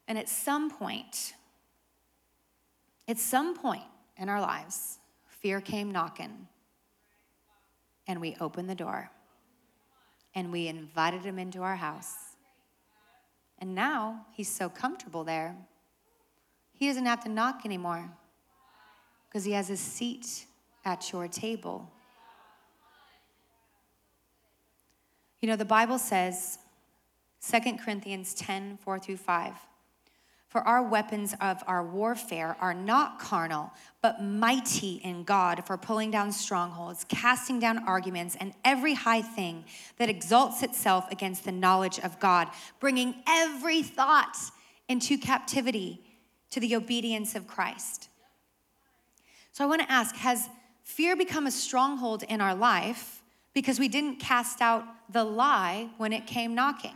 And 0.09 0.19
at 0.19 0.29
some 0.29 0.73
point, 0.73 1.35
at 3.07 3.17
some 3.17 3.57
point 3.57 3.85
in 4.17 4.29
our 4.29 4.41
lives, 4.41 4.99
fear 5.29 5.61
came 5.61 5.93
knocking, 5.93 6.49
and 8.09 8.21
we 8.21 8.37
opened 8.41 8.69
the 8.69 8.75
door, 8.75 9.13
and 10.35 10.51
we 10.51 10.67
invited 10.67 11.23
him 11.23 11.39
into 11.39 11.63
our 11.63 11.77
house. 11.77 12.13
And 13.61 13.73
now 13.73 14.27
he's 14.33 14.51
so 14.51 14.69
comfortable 14.69 15.23
there, 15.23 15.55
he 16.73 16.89
doesn't 16.89 17.07
have 17.07 17.23
to 17.23 17.29
knock 17.29 17.61
anymore 17.65 18.11
because 19.29 19.45
he 19.45 19.53
has 19.53 19.71
a 19.71 19.77
seat 19.77 20.47
at 20.85 21.13
your 21.13 21.29
table. 21.29 21.94
You 25.45 25.51
know, 25.51 25.57
the 25.57 25.67
Bible 25.67 25.99
says, 25.99 26.59
2 27.51 27.77
Corinthians 27.77 28.33
10 28.33 28.79
4 28.79 28.99
through 28.99 29.19
5. 29.19 29.53
For 30.49 30.63
our 30.63 30.83
weapons 30.83 31.35
of 31.39 31.63
our 31.67 31.85
warfare 31.87 32.57
are 32.63 32.73
not 32.73 33.19
carnal, 33.19 33.71
but 34.01 34.23
mighty 34.23 35.03
in 35.05 35.23
God 35.23 35.67
for 35.67 35.77
pulling 35.77 36.11
down 36.11 36.33
strongholds, 36.33 37.05
casting 37.11 37.61
down 37.61 37.87
arguments, 37.87 38.39
and 38.41 38.55
every 38.65 38.95
high 38.95 39.21
thing 39.21 39.67
that 39.99 40.09
exalts 40.09 40.63
itself 40.63 41.13
against 41.13 41.45
the 41.45 41.53
knowledge 41.53 41.99
of 41.99 42.19
God, 42.19 42.49
bringing 42.81 43.15
every 43.29 43.83
thought 43.83 44.39
into 44.89 45.19
captivity 45.19 46.01
to 46.53 46.59
the 46.59 46.75
obedience 46.75 47.35
of 47.35 47.47
Christ. 47.47 48.09
So 49.53 49.63
I 49.63 49.67
want 49.67 49.83
to 49.83 49.93
ask 49.93 50.17
Has 50.17 50.49
fear 50.85 51.15
become 51.15 51.47
a 51.47 51.51
stronghold 51.51 52.23
in 52.23 52.41
our 52.41 52.55
life? 52.55 53.21
Because 53.55 53.79
we 53.79 53.89
didn't 53.89 54.17
cast 54.17 54.61
out 54.61 54.85
the 55.11 55.25
lie 55.25 55.89
when 55.97 56.13
it 56.13 56.27
came 56.27 56.55
knocking? 56.55 56.95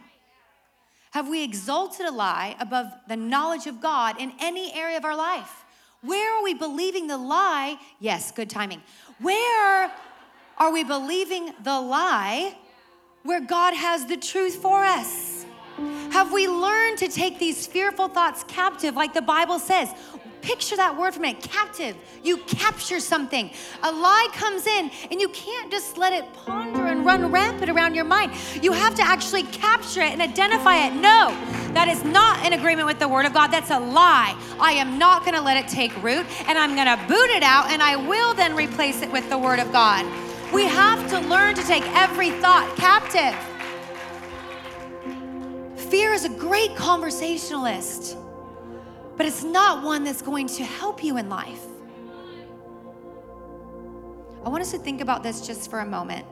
Have 1.12 1.28
we 1.28 1.42
exalted 1.42 2.06
a 2.06 2.10
lie 2.10 2.56
above 2.60 2.86
the 3.08 3.16
knowledge 3.16 3.66
of 3.66 3.80
God 3.80 4.20
in 4.20 4.32
any 4.40 4.74
area 4.74 4.98
of 4.98 5.04
our 5.04 5.16
life? 5.16 5.64
Where 6.02 6.38
are 6.38 6.42
we 6.44 6.54
believing 6.54 7.06
the 7.06 7.16
lie? 7.16 7.78
Yes, 7.98 8.30
good 8.30 8.50
timing. 8.50 8.82
Where 9.20 9.90
are 10.58 10.72
we 10.72 10.84
believing 10.84 11.52
the 11.62 11.80
lie 11.80 12.56
where 13.22 13.40
God 13.40 13.74
has 13.74 14.06
the 14.06 14.16
truth 14.16 14.56
for 14.56 14.84
us? 14.84 15.46
Have 16.10 16.32
we 16.32 16.48
learned 16.48 16.98
to 16.98 17.08
take 17.08 17.38
these 17.38 17.66
fearful 17.66 18.08
thoughts 18.08 18.44
captive, 18.48 18.96
like 18.96 19.14
the 19.14 19.22
Bible 19.22 19.58
says? 19.58 19.88
Picture 20.42 20.76
that 20.76 20.96
word 20.96 21.14
for 21.14 21.18
a 21.18 21.22
minute 21.22 21.42
captive. 21.42 21.96
You 22.22 22.38
capture 22.38 23.00
something. 23.00 23.50
A 23.82 23.92
lie 23.92 24.28
comes 24.32 24.66
in, 24.66 24.90
and 25.10 25.20
you 25.20 25.28
can't 25.30 25.70
just 25.70 25.98
let 25.98 26.12
it 26.12 26.24
ponder 26.34 26.86
and 26.86 27.04
run 27.04 27.30
rampant 27.30 27.70
around 27.70 27.94
your 27.94 28.04
mind. 28.04 28.32
You 28.62 28.72
have 28.72 28.94
to 28.96 29.02
actually 29.02 29.42
capture 29.44 30.00
it 30.00 30.12
and 30.12 30.22
identify 30.22 30.86
it. 30.86 30.94
No, 30.94 31.30
that 31.74 31.88
is 31.88 32.04
not 32.04 32.46
in 32.46 32.52
agreement 32.52 32.86
with 32.86 32.98
the 32.98 33.08
word 33.08 33.26
of 33.26 33.32
God. 33.32 33.48
That's 33.48 33.70
a 33.70 33.78
lie. 33.78 34.36
I 34.60 34.72
am 34.72 34.98
not 34.98 35.24
going 35.24 35.34
to 35.34 35.42
let 35.42 35.56
it 35.56 35.68
take 35.68 35.94
root, 36.02 36.26
and 36.46 36.58
I'm 36.58 36.74
going 36.74 36.86
to 36.86 36.96
boot 37.06 37.30
it 37.30 37.42
out, 37.42 37.70
and 37.70 37.82
I 37.82 37.96
will 37.96 38.34
then 38.34 38.54
replace 38.54 39.02
it 39.02 39.10
with 39.10 39.28
the 39.28 39.38
word 39.38 39.58
of 39.58 39.72
God. 39.72 40.06
We 40.52 40.64
have 40.64 41.08
to 41.10 41.20
learn 41.20 41.54
to 41.56 41.62
take 41.62 41.84
every 41.94 42.30
thought 42.30 42.74
captive. 42.76 43.34
Fear 45.90 46.12
is 46.12 46.24
a 46.24 46.30
great 46.30 46.74
conversationalist 46.76 48.16
but 49.18 49.26
it's 49.26 49.42
not 49.42 49.82
one 49.82 50.04
that's 50.04 50.22
going 50.22 50.46
to 50.46 50.64
help 50.64 51.02
you 51.02 51.18
in 51.18 51.28
life. 51.28 51.66
I 54.44 54.48
want 54.48 54.62
us 54.62 54.70
to 54.70 54.78
think 54.78 55.00
about 55.00 55.24
this 55.24 55.44
just 55.44 55.68
for 55.68 55.80
a 55.80 55.84
moment. 55.84 56.24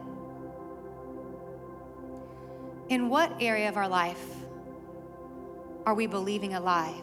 In 2.88 3.08
what 3.08 3.32
area 3.42 3.68
of 3.68 3.76
our 3.76 3.88
life 3.88 4.24
are 5.84 5.94
we 5.94 6.06
believing 6.06 6.54
a 6.54 6.60
lie 6.60 6.94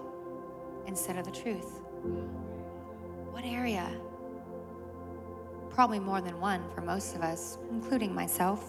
instead 0.88 1.18
of 1.18 1.26
the 1.26 1.32
truth? 1.32 1.82
What 3.32 3.44
area? 3.44 3.92
Probably 5.70 6.00
more 6.00 6.22
than 6.22 6.40
one 6.40 6.64
for 6.74 6.80
most 6.80 7.14
of 7.14 7.22
us, 7.22 7.58
including 7.72 8.16
myself. 8.16 8.66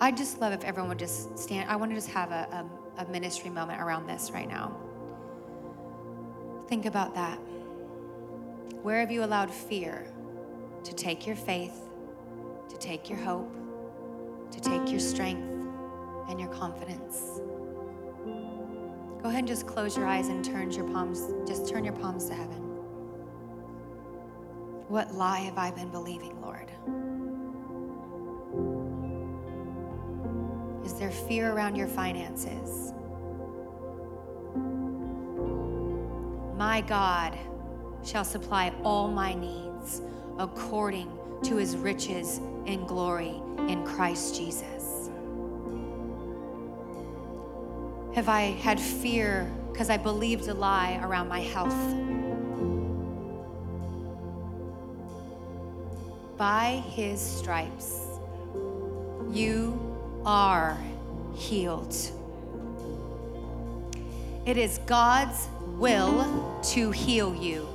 I'd 0.00 0.16
just 0.16 0.40
love 0.40 0.52
if 0.52 0.64
everyone 0.64 0.88
would 0.88 0.98
just 0.98 1.38
stand. 1.38 1.70
I 1.70 1.76
want 1.76 1.92
to 1.92 1.94
just 1.94 2.08
have 2.08 2.32
a, 2.32 2.48
a 2.50 2.81
a 2.98 3.04
ministry 3.06 3.50
moment 3.50 3.80
around 3.80 4.06
this 4.06 4.30
right 4.32 4.48
now. 4.48 4.76
Think 6.68 6.86
about 6.86 7.14
that. 7.14 7.38
Where 8.82 9.00
have 9.00 9.10
you 9.10 9.24
allowed 9.24 9.50
fear 9.50 10.06
to 10.84 10.94
take 10.94 11.26
your 11.26 11.36
faith, 11.36 11.80
to 12.68 12.76
take 12.78 13.08
your 13.08 13.18
hope, 13.18 13.54
to 14.50 14.60
take 14.60 14.90
your 14.90 15.00
strength 15.00 15.66
and 16.28 16.40
your 16.40 16.48
confidence? 16.50 17.40
Go 19.22 19.28
ahead 19.28 19.40
and 19.40 19.48
just 19.48 19.66
close 19.66 19.96
your 19.96 20.06
eyes 20.06 20.28
and 20.28 20.44
turn 20.44 20.72
your 20.72 20.88
palms, 20.88 21.32
just 21.46 21.68
turn 21.68 21.84
your 21.84 21.94
palms 21.94 22.26
to 22.26 22.34
heaven. 22.34 22.58
What 24.88 25.14
lie 25.14 25.40
have 25.40 25.58
I 25.58 25.70
been 25.70 25.90
believing, 25.90 26.40
Lord? 26.42 26.70
Is 30.84 30.94
there 30.94 31.10
fear 31.10 31.52
around 31.52 31.76
your 31.76 31.88
finances? 31.88 32.92
My 36.56 36.80
God 36.80 37.38
shall 38.04 38.24
supply 38.24 38.72
all 38.84 39.08
my 39.08 39.34
needs 39.34 40.02
according 40.38 41.10
to 41.42 41.56
his 41.56 41.76
riches 41.76 42.40
in 42.66 42.86
glory 42.86 43.40
in 43.68 43.84
Christ 43.84 44.36
Jesus. 44.36 45.10
Have 48.14 48.28
I 48.28 48.42
had 48.60 48.78
fear 48.78 49.50
because 49.72 49.88
I 49.88 49.96
believed 49.96 50.46
a 50.48 50.54
lie 50.54 51.00
around 51.02 51.28
my 51.28 51.40
health? 51.40 51.74
By 56.36 56.82
his 56.88 57.20
stripes, 57.20 58.06
you 59.30 59.81
are 60.24 60.78
healed. 61.34 61.94
It 64.44 64.56
is 64.56 64.78
God's 64.86 65.48
will 65.78 66.60
to 66.70 66.90
heal 66.90 67.34
you. 67.34 67.68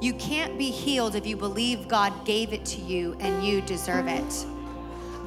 You 0.00 0.14
can't 0.14 0.56
be 0.58 0.70
healed 0.70 1.14
if 1.14 1.26
you 1.26 1.36
believe 1.36 1.88
God 1.88 2.24
gave 2.24 2.52
it 2.52 2.64
to 2.66 2.80
you 2.80 3.16
and 3.20 3.44
you 3.44 3.60
deserve 3.62 4.06
it. 4.06 4.46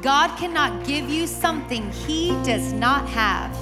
God 0.02 0.36
cannot 0.38 0.86
give 0.86 1.10
you 1.10 1.28
something 1.28 1.92
He 1.92 2.30
does 2.44 2.74
not 2.74 3.08
have. 3.10 3.56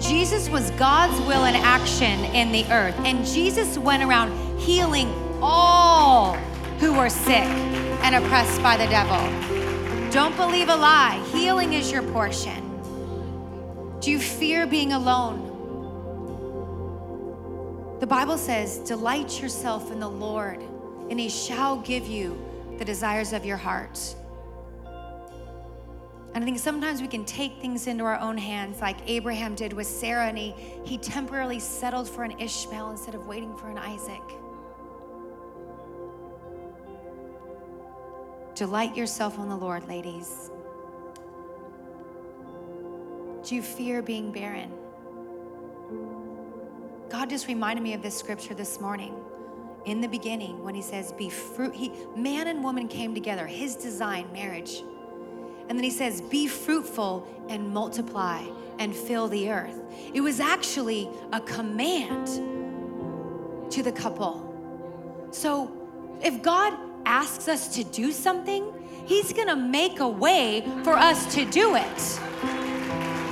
Jesus 0.00 0.48
was 0.48 0.70
God's 0.72 1.18
will 1.26 1.44
in 1.44 1.54
action 1.54 2.24
in 2.34 2.52
the 2.52 2.64
earth, 2.72 2.96
and 3.04 3.24
Jesus 3.24 3.78
went 3.78 4.02
around 4.02 4.58
healing 4.58 5.08
all 5.40 6.34
who 6.78 6.92
were 6.92 7.08
sick 7.08 7.48
and 8.02 8.14
oppressed 8.14 8.62
by 8.62 8.76
the 8.76 8.86
devil. 8.86 9.53
Don't 10.14 10.36
believe 10.36 10.68
a 10.68 10.76
lie. 10.76 11.20
Healing 11.32 11.72
is 11.72 11.90
your 11.90 12.04
portion. 12.12 12.62
Do 13.98 14.12
you 14.12 14.20
fear 14.20 14.64
being 14.64 14.92
alone? 14.92 15.50
The 17.98 18.06
Bible 18.06 18.38
says, 18.38 18.78
Delight 18.78 19.42
yourself 19.42 19.90
in 19.90 19.98
the 19.98 20.08
Lord, 20.08 20.60
and 21.10 21.18
he 21.18 21.28
shall 21.28 21.78
give 21.78 22.06
you 22.06 22.40
the 22.78 22.84
desires 22.84 23.32
of 23.32 23.44
your 23.44 23.56
heart. 23.56 23.98
And 26.32 26.44
I 26.44 26.44
think 26.44 26.60
sometimes 26.60 27.02
we 27.02 27.08
can 27.08 27.24
take 27.24 27.60
things 27.60 27.88
into 27.88 28.04
our 28.04 28.20
own 28.20 28.38
hands, 28.38 28.80
like 28.80 28.98
Abraham 29.08 29.56
did 29.56 29.72
with 29.72 29.88
Sarah, 29.88 30.28
and 30.28 30.38
he, 30.38 30.54
he 30.84 30.96
temporarily 30.96 31.58
settled 31.58 32.08
for 32.08 32.22
an 32.22 32.38
Ishmael 32.38 32.92
instead 32.92 33.16
of 33.16 33.26
waiting 33.26 33.56
for 33.56 33.68
an 33.68 33.78
Isaac. 33.78 34.22
Delight 38.54 38.96
yourself 38.96 39.38
on 39.38 39.48
the 39.48 39.56
Lord, 39.56 39.88
ladies. 39.88 40.50
Do 43.42 43.56
you 43.56 43.62
fear 43.62 44.00
being 44.00 44.30
barren? 44.30 44.72
God 47.08 47.28
just 47.28 47.48
reminded 47.48 47.82
me 47.82 47.94
of 47.94 48.02
this 48.02 48.16
scripture 48.16 48.54
this 48.54 48.80
morning. 48.80 49.14
In 49.86 50.00
the 50.00 50.08
beginning, 50.08 50.62
when 50.62 50.74
he 50.74 50.82
says, 50.82 51.12
be 51.12 51.28
fruit, 51.28 51.74
he 51.74 51.92
man 52.16 52.46
and 52.46 52.62
woman 52.62 52.88
came 52.88 53.12
together, 53.12 53.46
his 53.46 53.76
design, 53.76 54.32
marriage. 54.32 54.82
And 55.68 55.76
then 55.76 55.82
he 55.82 55.90
says, 55.90 56.20
be 56.20 56.46
fruitful 56.46 57.26
and 57.48 57.68
multiply 57.74 58.44
and 58.78 58.94
fill 58.94 59.28
the 59.28 59.50
earth. 59.50 59.80
It 60.12 60.20
was 60.20 60.38
actually 60.40 61.10
a 61.32 61.40
command 61.40 62.26
to 63.72 63.82
the 63.82 63.92
couple. 63.92 65.28
So 65.32 65.70
if 66.22 66.40
God 66.40 66.78
asks 67.06 67.48
us 67.48 67.74
to 67.76 67.84
do 67.84 68.12
something, 68.12 68.72
he's 69.06 69.32
gonna 69.32 69.56
make 69.56 70.00
a 70.00 70.08
way 70.08 70.66
for 70.82 70.94
us 70.94 71.32
to 71.34 71.44
do 71.44 71.76
it. 71.76 72.00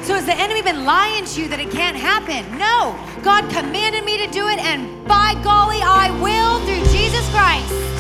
So 0.03 0.15
has 0.15 0.27
the 0.27 0.35
enemy 0.35 0.63
been 0.63 0.85
lying 0.85 1.25
to 1.25 1.43
you 1.43 1.49
that 1.49 1.61
it 1.61 1.71
can't 1.71 1.97
happen? 1.97 2.59
No. 2.59 2.99
God 3.23 3.49
commanded 3.51 4.05
me 4.05 4.19
to 4.27 4.33
do 4.33 4.49
it, 4.49 4.59
and 4.59 5.07
by 5.07 5.41
golly, 5.45 5.81
I 5.81 6.11
will 6.21 6.59
through 6.67 6.85
Jesus 6.91 7.29
Christ. 7.31 7.93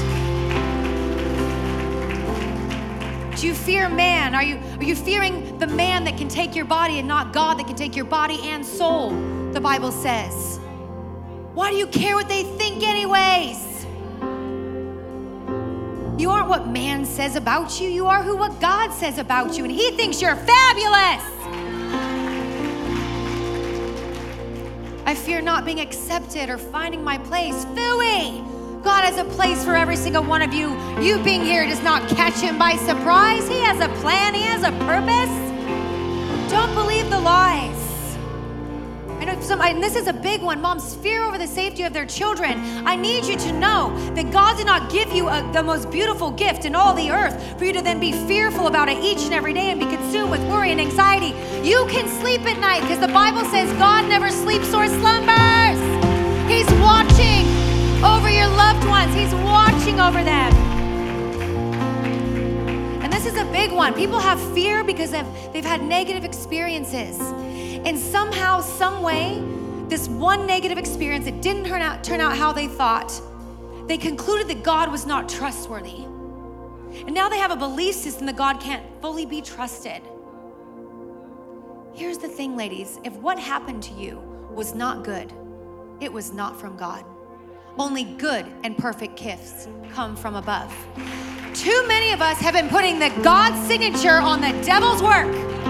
Do 3.40 3.46
you 3.46 3.54
fear 3.54 3.88
man? 3.88 4.34
Are 4.34 4.42
you, 4.42 4.58
are 4.78 4.84
you 4.84 4.96
fearing 4.96 5.58
the 5.58 5.66
man 5.68 6.02
that 6.04 6.18
can 6.18 6.28
take 6.28 6.56
your 6.56 6.64
body 6.64 6.98
and 6.98 7.06
not 7.06 7.32
God 7.32 7.58
that 7.58 7.68
can 7.68 7.76
take 7.76 7.94
your 7.94 8.04
body 8.04 8.38
and 8.44 8.66
soul? 8.66 9.10
The 9.52 9.60
Bible 9.60 9.92
says. 9.92 10.58
Why 11.54 11.70
do 11.70 11.76
you 11.76 11.86
care 11.86 12.16
what 12.16 12.28
they 12.28 12.42
think, 12.42 12.82
anyways? 12.82 13.71
You 16.22 16.30
aren't 16.30 16.48
what 16.48 16.68
man 16.68 17.04
says 17.04 17.34
about 17.34 17.80
you, 17.80 17.88
you 17.88 18.06
are 18.06 18.22
who 18.22 18.36
what 18.36 18.60
God 18.60 18.92
says 18.92 19.18
about 19.18 19.58
you, 19.58 19.64
and 19.64 19.72
He 19.72 19.90
thinks 19.96 20.22
you're 20.22 20.36
fabulous. 20.36 21.24
I 25.04 25.16
fear 25.16 25.42
not 25.42 25.64
being 25.64 25.80
accepted 25.80 26.48
or 26.48 26.58
finding 26.58 27.02
my 27.02 27.18
place. 27.18 27.64
Phooey! 27.74 28.84
God 28.84 29.02
has 29.02 29.18
a 29.18 29.24
place 29.34 29.64
for 29.64 29.74
every 29.74 29.96
single 29.96 30.22
one 30.22 30.42
of 30.42 30.54
you. 30.54 30.78
You 31.00 31.20
being 31.24 31.42
here 31.42 31.66
does 31.66 31.82
not 31.82 32.08
catch 32.10 32.34
him 32.34 32.56
by 32.56 32.76
surprise. 32.76 33.48
He 33.48 33.58
has 33.58 33.80
a 33.80 33.88
plan, 34.00 34.32
he 34.32 34.42
has 34.42 34.62
a 34.62 34.70
purpose. 34.86 36.52
Don't 36.52 36.72
believe 36.76 37.10
the 37.10 37.18
lies. 37.18 37.81
Some, 39.42 39.60
and 39.60 39.82
this 39.82 39.96
is 39.96 40.06
a 40.06 40.12
big 40.12 40.40
one. 40.40 40.60
Moms 40.60 40.94
fear 40.94 41.24
over 41.24 41.36
the 41.36 41.48
safety 41.48 41.82
of 41.82 41.92
their 41.92 42.06
children. 42.06 42.52
I 42.86 42.94
need 42.94 43.24
you 43.24 43.36
to 43.36 43.52
know 43.52 43.92
that 44.14 44.30
God 44.30 44.56
did 44.56 44.66
not 44.66 44.90
give 44.90 45.12
you 45.12 45.28
a, 45.28 45.50
the 45.52 45.62
most 45.62 45.90
beautiful 45.90 46.30
gift 46.30 46.64
in 46.64 46.76
all 46.76 46.94
the 46.94 47.10
earth 47.10 47.58
for 47.58 47.64
you 47.64 47.72
to 47.72 47.82
then 47.82 47.98
be 47.98 48.12
fearful 48.12 48.68
about 48.68 48.88
it 48.88 48.98
each 48.98 49.22
and 49.24 49.34
every 49.34 49.52
day 49.52 49.70
and 49.70 49.80
be 49.80 49.86
consumed 49.86 50.30
with 50.30 50.40
worry 50.48 50.70
and 50.70 50.80
anxiety. 50.80 51.34
You 51.68 51.86
can 51.90 52.06
sleep 52.20 52.42
at 52.42 52.58
night 52.60 52.82
because 52.82 53.00
the 53.00 53.12
Bible 53.12 53.44
says 53.46 53.68
God 53.78 54.08
never 54.08 54.30
sleeps 54.30 54.72
or 54.72 54.86
slumbers. 54.86 55.80
He's 56.48 56.70
watching 56.80 57.44
over 58.04 58.30
your 58.30 58.48
loved 58.48 58.86
ones, 58.86 59.12
He's 59.14 59.34
watching 59.42 59.98
over 59.98 60.22
them. 60.22 60.52
And 63.02 63.12
this 63.12 63.26
is 63.26 63.36
a 63.36 63.44
big 63.46 63.72
one. 63.72 63.92
People 63.94 64.20
have 64.20 64.40
fear 64.54 64.84
because 64.84 65.10
they've 65.10 65.64
had 65.64 65.82
negative 65.82 66.24
experiences. 66.24 67.18
And 67.84 67.98
somehow, 67.98 68.60
some 68.60 69.02
way, 69.02 69.42
this 69.88 70.08
one 70.08 70.46
negative 70.46 70.78
experience, 70.78 71.26
it 71.26 71.42
didn't 71.42 71.64
turn 71.64 71.82
out, 71.82 72.02
turn 72.04 72.20
out 72.20 72.36
how 72.36 72.52
they 72.52 72.68
thought. 72.68 73.20
They 73.88 73.98
concluded 73.98 74.48
that 74.48 74.62
God 74.62 74.90
was 74.90 75.06
not 75.06 75.28
trustworthy. 75.28 76.04
And 77.06 77.12
now 77.12 77.28
they 77.28 77.38
have 77.38 77.50
a 77.50 77.56
belief 77.56 77.94
system 77.94 78.26
that 78.26 78.36
God 78.36 78.60
can't 78.60 78.84
fully 79.00 79.26
be 79.26 79.42
trusted. 79.42 80.02
Here's 81.94 82.18
the 82.18 82.28
thing, 82.28 82.56
ladies 82.56 82.98
if 83.04 83.12
what 83.14 83.38
happened 83.38 83.82
to 83.84 83.94
you 83.94 84.18
was 84.50 84.74
not 84.74 85.04
good, 85.04 85.32
it 86.00 86.12
was 86.12 86.32
not 86.32 86.58
from 86.58 86.76
God. 86.76 87.04
Only 87.78 88.04
good 88.04 88.46
and 88.64 88.76
perfect 88.76 89.16
gifts 89.16 89.68
come 89.92 90.14
from 90.14 90.36
above. 90.36 90.74
Too 91.54 91.86
many 91.86 92.12
of 92.12 92.22
us 92.22 92.38
have 92.38 92.54
been 92.54 92.68
putting 92.68 92.98
the 92.98 93.10
God 93.22 93.54
signature 93.66 94.18
on 94.20 94.40
the 94.40 94.52
devil's 94.62 95.02
work. 95.02 95.61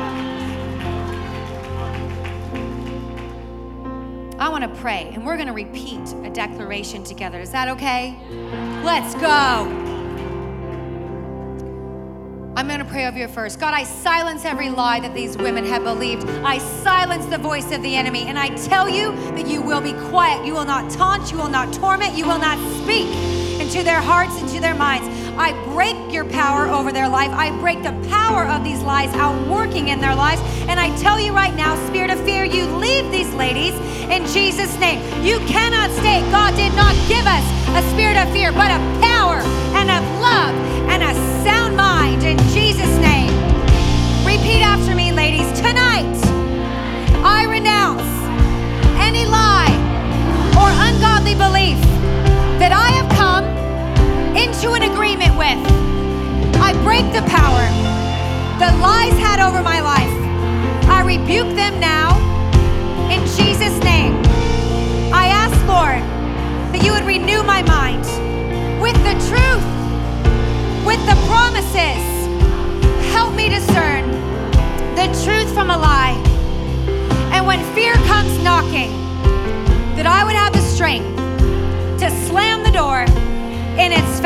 I 4.42 4.48
want 4.48 4.64
to 4.64 4.80
pray 4.80 5.08
and 5.14 5.24
we're 5.24 5.36
going 5.36 5.46
to 5.46 5.52
repeat 5.52 6.00
a 6.24 6.30
declaration 6.30 7.04
together. 7.04 7.38
Is 7.38 7.52
that 7.52 7.68
okay? 7.68 8.18
Let's 8.82 9.14
go. 9.14 9.28
I'm 12.56 12.66
going 12.66 12.80
to 12.80 12.84
pray 12.84 13.06
over 13.06 13.16
you 13.16 13.28
first. 13.28 13.60
God, 13.60 13.72
I 13.72 13.84
silence 13.84 14.44
every 14.44 14.68
lie 14.68 14.98
that 14.98 15.14
these 15.14 15.36
women 15.36 15.64
have 15.66 15.84
believed. 15.84 16.28
I 16.44 16.58
silence 16.58 17.24
the 17.26 17.38
voice 17.38 17.70
of 17.70 17.84
the 17.84 17.94
enemy. 17.94 18.22
And 18.22 18.36
I 18.36 18.48
tell 18.48 18.88
you 18.88 19.12
that 19.36 19.46
you 19.46 19.62
will 19.62 19.80
be 19.80 19.92
quiet. 20.10 20.44
You 20.44 20.54
will 20.54 20.64
not 20.64 20.90
taunt. 20.90 21.30
You 21.30 21.38
will 21.38 21.48
not 21.48 21.72
torment. 21.72 22.18
You 22.18 22.26
will 22.26 22.40
not 22.40 22.58
speak 22.82 23.06
into 23.60 23.84
their 23.84 24.00
hearts, 24.00 24.40
into 24.40 24.58
their 24.60 24.74
minds. 24.74 25.06
I 25.36 25.52
break 25.72 26.12
your 26.12 26.24
power 26.24 26.68
over 26.68 26.92
their 26.92 27.08
life. 27.08 27.30
I 27.32 27.50
break 27.58 27.82
the 27.82 27.92
power 28.08 28.46
of 28.46 28.62
these 28.64 28.80
lies 28.82 29.12
out 29.14 29.48
working 29.48 29.88
in 29.88 30.00
their 30.00 30.14
lives. 30.14 30.42
And 30.68 30.78
I 30.78 30.94
tell 30.98 31.18
you 31.18 31.32
right 31.32 31.54
now, 31.54 31.74
spirit 31.88 32.10
of 32.10 32.20
fear, 32.24 32.44
you 32.44 32.66
leave 32.76 33.10
these 33.10 33.32
ladies 33.34 33.74
in 34.10 34.26
Jesus' 34.26 34.78
name. 34.78 35.00
You 35.24 35.38
cannot 35.40 35.90
stay. 35.90 36.20
God 36.30 36.54
did 36.56 36.74
not 36.74 36.94
give 37.08 37.26
us 37.26 37.44
a 37.76 37.82
spirit 37.90 38.16
of 38.16 38.30
fear, 38.32 38.52
but 38.52 38.70
a 38.70 38.78
power 39.00 39.40
and 39.78 39.90
of 39.90 40.02
love 40.20 40.54
and 40.90 41.02
a 41.02 41.14
sound 41.42 41.76
mind 41.76 42.22
in 42.22 42.38
Jesus' 42.50 42.96
name. 42.98 43.32
Repeat 44.26 44.62
after 44.62 44.94
me, 44.94 45.12
ladies. 45.12 45.48
Tonight, 45.58 46.16
I 47.24 47.46
renounce 47.48 48.02
any 49.00 49.24
lie 49.24 49.72
or 50.60 50.68
ungodly 50.86 51.34
belief 51.34 51.80
that 52.58 52.72
I 52.72 52.90
have 52.90 53.10
come 53.16 53.61
into 54.36 54.72
an 54.72 54.82
agreement 54.82 55.36
with. 55.36 55.60
I 56.56 56.72
break 56.82 57.04
the 57.12 57.22
power 57.28 57.66
that 58.58 58.78
lies 58.80 59.18
had 59.18 59.40
over 59.40 59.62
my 59.62 59.80
life. 59.80 60.08
I 60.88 61.02
rebuke 61.04 61.54
them 61.54 61.78
now 61.80 62.16
in 63.12 63.20
Jesus' 63.36 63.51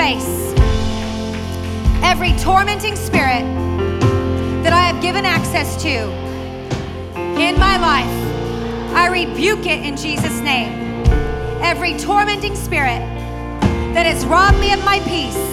face. 0.06 0.54
Every 2.04 2.30
tormenting 2.38 2.94
spirit 2.94 3.42
that 4.62 4.72
I 4.72 4.82
have 4.82 5.02
given 5.02 5.26
access 5.26 5.82
to 5.82 5.94
in 7.42 7.58
my 7.58 7.76
life, 7.76 8.16
I 8.94 9.08
rebuke 9.08 9.66
it 9.66 9.84
in 9.84 9.96
Jesus' 9.96 10.38
name. 10.42 11.02
Every 11.60 11.98
tormenting 11.98 12.54
spirit 12.54 13.02
that 13.94 14.06
has 14.06 14.24
robbed 14.26 14.60
me 14.60 14.72
of 14.72 14.84
my 14.84 15.00
peace, 15.00 15.44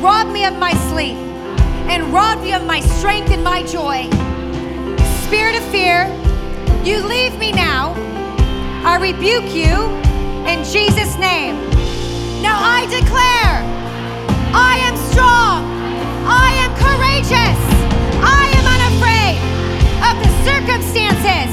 robbed 0.00 0.30
me 0.30 0.44
of 0.44 0.56
my 0.56 0.74
sleep, 0.90 1.18
and 1.90 2.14
robbed 2.14 2.42
me 2.42 2.52
of 2.52 2.64
my 2.64 2.78
strength 2.78 3.32
and 3.32 3.42
my 3.42 3.64
joy. 3.64 4.08
Spirit 5.26 5.56
of 5.56 5.64
fear, 5.74 6.06
you 6.84 7.04
leave 7.04 7.36
me 7.40 7.50
now. 7.50 7.92
I 8.86 8.98
rebuke 9.00 9.52
you 9.52 9.74
in 10.46 10.62
Jesus' 10.62 11.18
name. 11.18 11.73
Now 12.44 12.60
I 12.60 12.84
declare 12.92 13.64
I 14.52 14.76
am 14.84 14.96
strong, 15.08 15.64
I 16.28 16.52
am 16.60 16.76
courageous, 16.76 17.60
I 18.20 18.52
am 18.52 18.64
unafraid 18.76 19.40
of 20.04 20.14
the 20.20 20.30
circumstances 20.44 21.50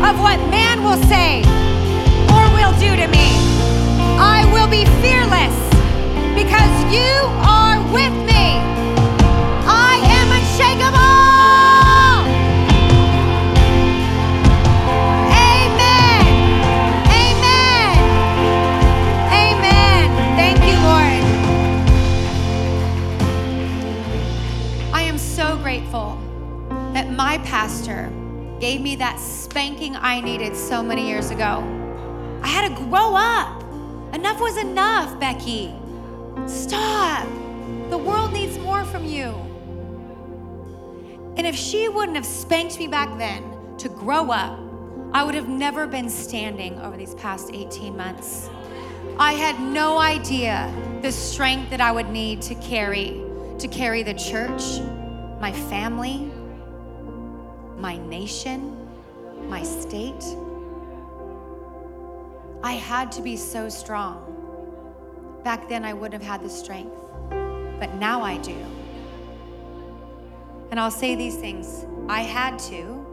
of 0.00 0.18
what 0.24 0.40
man 0.48 0.82
will 0.82 0.96
say 1.12 1.44
or 2.32 2.42
will 2.56 2.72
do 2.80 2.96
to 2.96 3.06
me. 3.12 3.36
I 4.16 4.48
will 4.50 4.66
be 4.66 4.86
fearless 5.04 5.56
because 6.32 6.72
you 6.88 7.12
are 7.44 7.76
with 7.92 8.14
me. 8.24 8.73
Gave 28.64 28.80
me 28.80 28.96
that 28.96 29.20
spanking 29.20 29.94
I 29.94 30.22
needed 30.22 30.56
so 30.56 30.82
many 30.82 31.06
years 31.06 31.30
ago. 31.30 31.62
I 32.42 32.48
had 32.48 32.68
to 32.68 32.74
grow 32.86 33.14
up. 33.14 33.62
Enough 34.14 34.40
was 34.40 34.56
enough, 34.56 35.20
Becky. 35.20 35.74
Stop. 36.46 37.28
The 37.90 37.98
world 37.98 38.32
needs 38.32 38.58
more 38.58 38.84
from 38.86 39.04
you. 39.04 39.34
And 41.36 41.46
if 41.46 41.54
she 41.54 41.88
wouldn't 41.88 42.16
have 42.16 42.24
spanked 42.24 42.78
me 42.78 42.86
back 42.86 43.18
then 43.18 43.42
to 43.78 43.90
grow 43.90 44.30
up, 44.30 44.58
I 45.12 45.24
would 45.24 45.34
have 45.34 45.48
never 45.48 45.86
been 45.86 46.08
standing 46.08 46.78
over 46.80 46.96
these 46.96 47.14
past 47.16 47.50
18 47.52 47.96
months. 47.96 48.48
I 49.18 49.34
had 49.34 49.60
no 49.60 49.98
idea 49.98 50.72
the 51.02 51.12
strength 51.12 51.68
that 51.68 51.82
I 51.82 51.92
would 51.92 52.08
need 52.08 52.40
to 52.42 52.54
carry, 52.56 53.22
to 53.58 53.68
carry 53.68 54.02
the 54.02 54.14
church, 54.14 54.80
my 55.38 55.52
family, 55.52 56.30
my 57.78 57.96
nation, 57.96 58.88
my 59.48 59.62
state. 59.62 60.24
I 62.62 62.72
had 62.72 63.12
to 63.12 63.22
be 63.22 63.36
so 63.36 63.68
strong. 63.68 64.30
Back 65.44 65.68
then, 65.68 65.84
I 65.84 65.92
wouldn't 65.92 66.22
have 66.22 66.40
had 66.40 66.42
the 66.42 66.48
strength, 66.48 66.96
but 67.78 67.94
now 67.94 68.22
I 68.22 68.38
do. 68.38 68.56
And 70.70 70.80
I'll 70.80 70.90
say 70.90 71.14
these 71.14 71.36
things 71.36 71.84
I 72.08 72.22
had 72.22 72.58
to, 72.70 73.04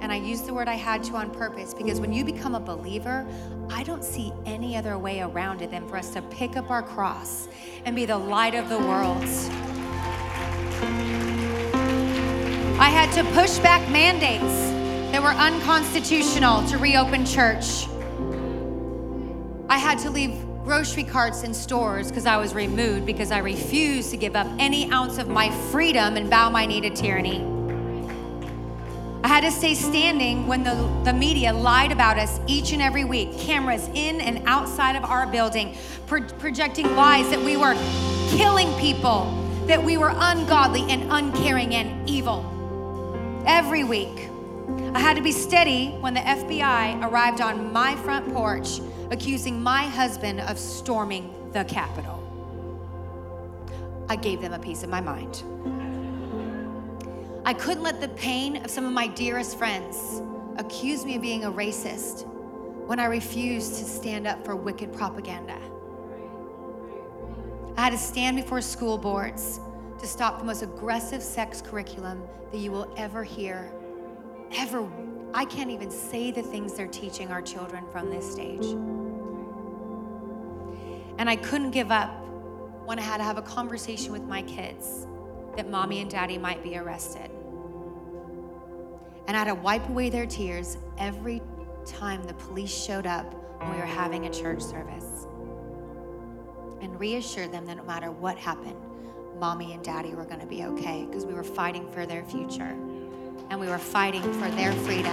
and 0.00 0.12
I 0.12 0.16
use 0.16 0.42
the 0.42 0.52
word 0.52 0.68
I 0.68 0.74
had 0.74 1.02
to 1.04 1.16
on 1.16 1.30
purpose 1.30 1.72
because 1.72 1.98
when 1.98 2.12
you 2.12 2.24
become 2.24 2.54
a 2.54 2.60
believer, 2.60 3.26
I 3.70 3.82
don't 3.82 4.04
see 4.04 4.32
any 4.44 4.76
other 4.76 4.98
way 4.98 5.20
around 5.20 5.62
it 5.62 5.70
than 5.70 5.88
for 5.88 5.96
us 5.96 6.10
to 6.10 6.22
pick 6.22 6.56
up 6.56 6.70
our 6.70 6.82
cross 6.82 7.48
and 7.86 7.96
be 7.96 8.04
the 8.04 8.18
light 8.18 8.54
of 8.54 8.68
the 8.68 8.78
world. 8.78 9.24
I 12.76 12.88
had 12.88 13.12
to 13.12 13.22
push 13.34 13.58
back 13.58 13.88
mandates 13.88 14.72
that 15.12 15.22
were 15.22 15.28
unconstitutional 15.28 16.66
to 16.66 16.76
reopen 16.76 17.24
church. 17.24 17.86
I 19.68 19.78
had 19.78 20.00
to 20.00 20.10
leave 20.10 20.44
grocery 20.64 21.04
carts 21.04 21.44
in 21.44 21.54
stores 21.54 22.08
because 22.08 22.26
I 22.26 22.36
was 22.36 22.52
removed 22.52 23.06
because 23.06 23.30
I 23.30 23.38
refused 23.38 24.10
to 24.10 24.16
give 24.16 24.34
up 24.34 24.48
any 24.58 24.90
ounce 24.90 25.18
of 25.18 25.28
my 25.28 25.52
freedom 25.70 26.16
and 26.16 26.28
bow 26.28 26.50
my 26.50 26.66
knee 26.66 26.80
to 26.80 26.90
tyranny. 26.90 27.44
I 29.22 29.28
had 29.28 29.42
to 29.42 29.52
stay 29.52 29.74
standing 29.74 30.48
when 30.48 30.64
the, 30.64 30.74
the 31.04 31.12
media 31.12 31.52
lied 31.52 31.92
about 31.92 32.18
us 32.18 32.40
each 32.48 32.72
and 32.72 32.82
every 32.82 33.04
week, 33.04 33.38
cameras 33.38 33.88
in 33.94 34.20
and 34.20 34.42
outside 34.46 34.96
of 34.96 35.04
our 35.04 35.28
building, 35.28 35.76
pro- 36.08 36.26
projecting 36.26 36.96
lies 36.96 37.30
that 37.30 37.40
we 37.40 37.56
were 37.56 37.74
killing 38.30 38.76
people, 38.80 39.26
that 39.68 39.82
we 39.82 39.96
were 39.96 40.12
ungodly 40.12 40.82
and 40.90 41.12
uncaring 41.12 41.72
and 41.76 42.10
evil 42.10 42.50
every 43.46 43.84
week. 43.84 44.30
I 44.94 45.00
had 45.00 45.16
to 45.16 45.22
be 45.22 45.32
steady 45.32 45.90
when 46.00 46.14
the 46.14 46.20
FBI 46.20 47.02
arrived 47.02 47.40
on 47.40 47.72
my 47.72 47.96
front 47.96 48.32
porch 48.32 48.80
accusing 49.10 49.62
my 49.62 49.82
husband 49.82 50.40
of 50.40 50.58
storming 50.58 51.50
the 51.52 51.64
Capitol. 51.64 52.20
I 54.08 54.16
gave 54.16 54.40
them 54.40 54.52
a 54.52 54.58
piece 54.58 54.82
of 54.82 54.90
my 54.90 55.00
mind. 55.00 55.42
I 57.44 57.52
couldn't 57.52 57.82
let 57.82 58.00
the 58.00 58.08
pain 58.08 58.64
of 58.64 58.70
some 58.70 58.86
of 58.86 58.92
my 58.92 59.06
dearest 59.06 59.58
friends 59.58 60.22
accuse 60.56 61.04
me 61.04 61.16
of 61.16 61.22
being 61.22 61.44
a 61.44 61.52
racist 61.52 62.26
when 62.86 62.98
I 62.98 63.06
refused 63.06 63.76
to 63.76 63.84
stand 63.84 64.26
up 64.26 64.44
for 64.44 64.56
wicked 64.56 64.92
propaganda. 64.92 65.58
I 67.76 67.82
had 67.82 67.90
to 67.90 67.98
stand 67.98 68.36
before 68.36 68.60
school 68.60 68.96
boards 68.96 69.60
to 69.98 70.06
stop 70.06 70.38
the 70.38 70.44
most 70.44 70.62
aggressive 70.62 71.22
sex 71.22 71.62
curriculum 71.62 72.22
that 72.50 72.58
you 72.58 72.70
will 72.70 72.92
ever 72.96 73.24
hear, 73.24 73.70
ever. 74.52 74.88
I 75.32 75.44
can't 75.44 75.70
even 75.70 75.90
say 75.90 76.30
the 76.30 76.42
things 76.42 76.74
they're 76.74 76.86
teaching 76.86 77.30
our 77.30 77.42
children 77.42 77.84
from 77.90 78.10
this 78.10 78.30
stage. 78.30 78.64
And 81.18 81.30
I 81.30 81.36
couldn't 81.36 81.70
give 81.70 81.90
up 81.90 82.10
when 82.84 82.98
I 82.98 83.02
had 83.02 83.18
to 83.18 83.24
have 83.24 83.38
a 83.38 83.42
conversation 83.42 84.12
with 84.12 84.22
my 84.22 84.42
kids 84.42 85.06
that 85.56 85.70
mommy 85.70 86.00
and 86.00 86.10
daddy 86.10 86.38
might 86.38 86.62
be 86.62 86.76
arrested. 86.76 87.30
And 89.26 89.36
I 89.36 89.40
had 89.40 89.44
to 89.46 89.54
wipe 89.54 89.88
away 89.88 90.10
their 90.10 90.26
tears 90.26 90.76
every 90.98 91.40
time 91.86 92.24
the 92.24 92.34
police 92.34 92.74
showed 92.74 93.06
up 93.06 93.32
when 93.60 93.70
we 93.70 93.76
were 93.78 93.86
having 93.86 94.26
a 94.26 94.30
church 94.30 94.60
service 94.60 95.26
and 96.80 96.98
reassure 97.00 97.48
them 97.48 97.64
that 97.66 97.76
no 97.76 97.84
matter 97.84 98.10
what 98.10 98.36
happened, 98.36 98.76
mommy 99.38 99.72
and 99.72 99.82
daddy 99.82 100.14
were 100.14 100.24
going 100.24 100.40
to 100.40 100.46
be 100.46 100.64
okay 100.64 101.04
because 101.06 101.24
we 101.26 101.34
were 101.34 101.44
fighting 101.44 101.90
for 101.92 102.06
their 102.06 102.24
future 102.24 102.76
and 103.50 103.60
we 103.60 103.66
were 103.68 103.78
fighting 103.78 104.22
for 104.34 104.50
their 104.50 104.72
freedom. 104.72 105.12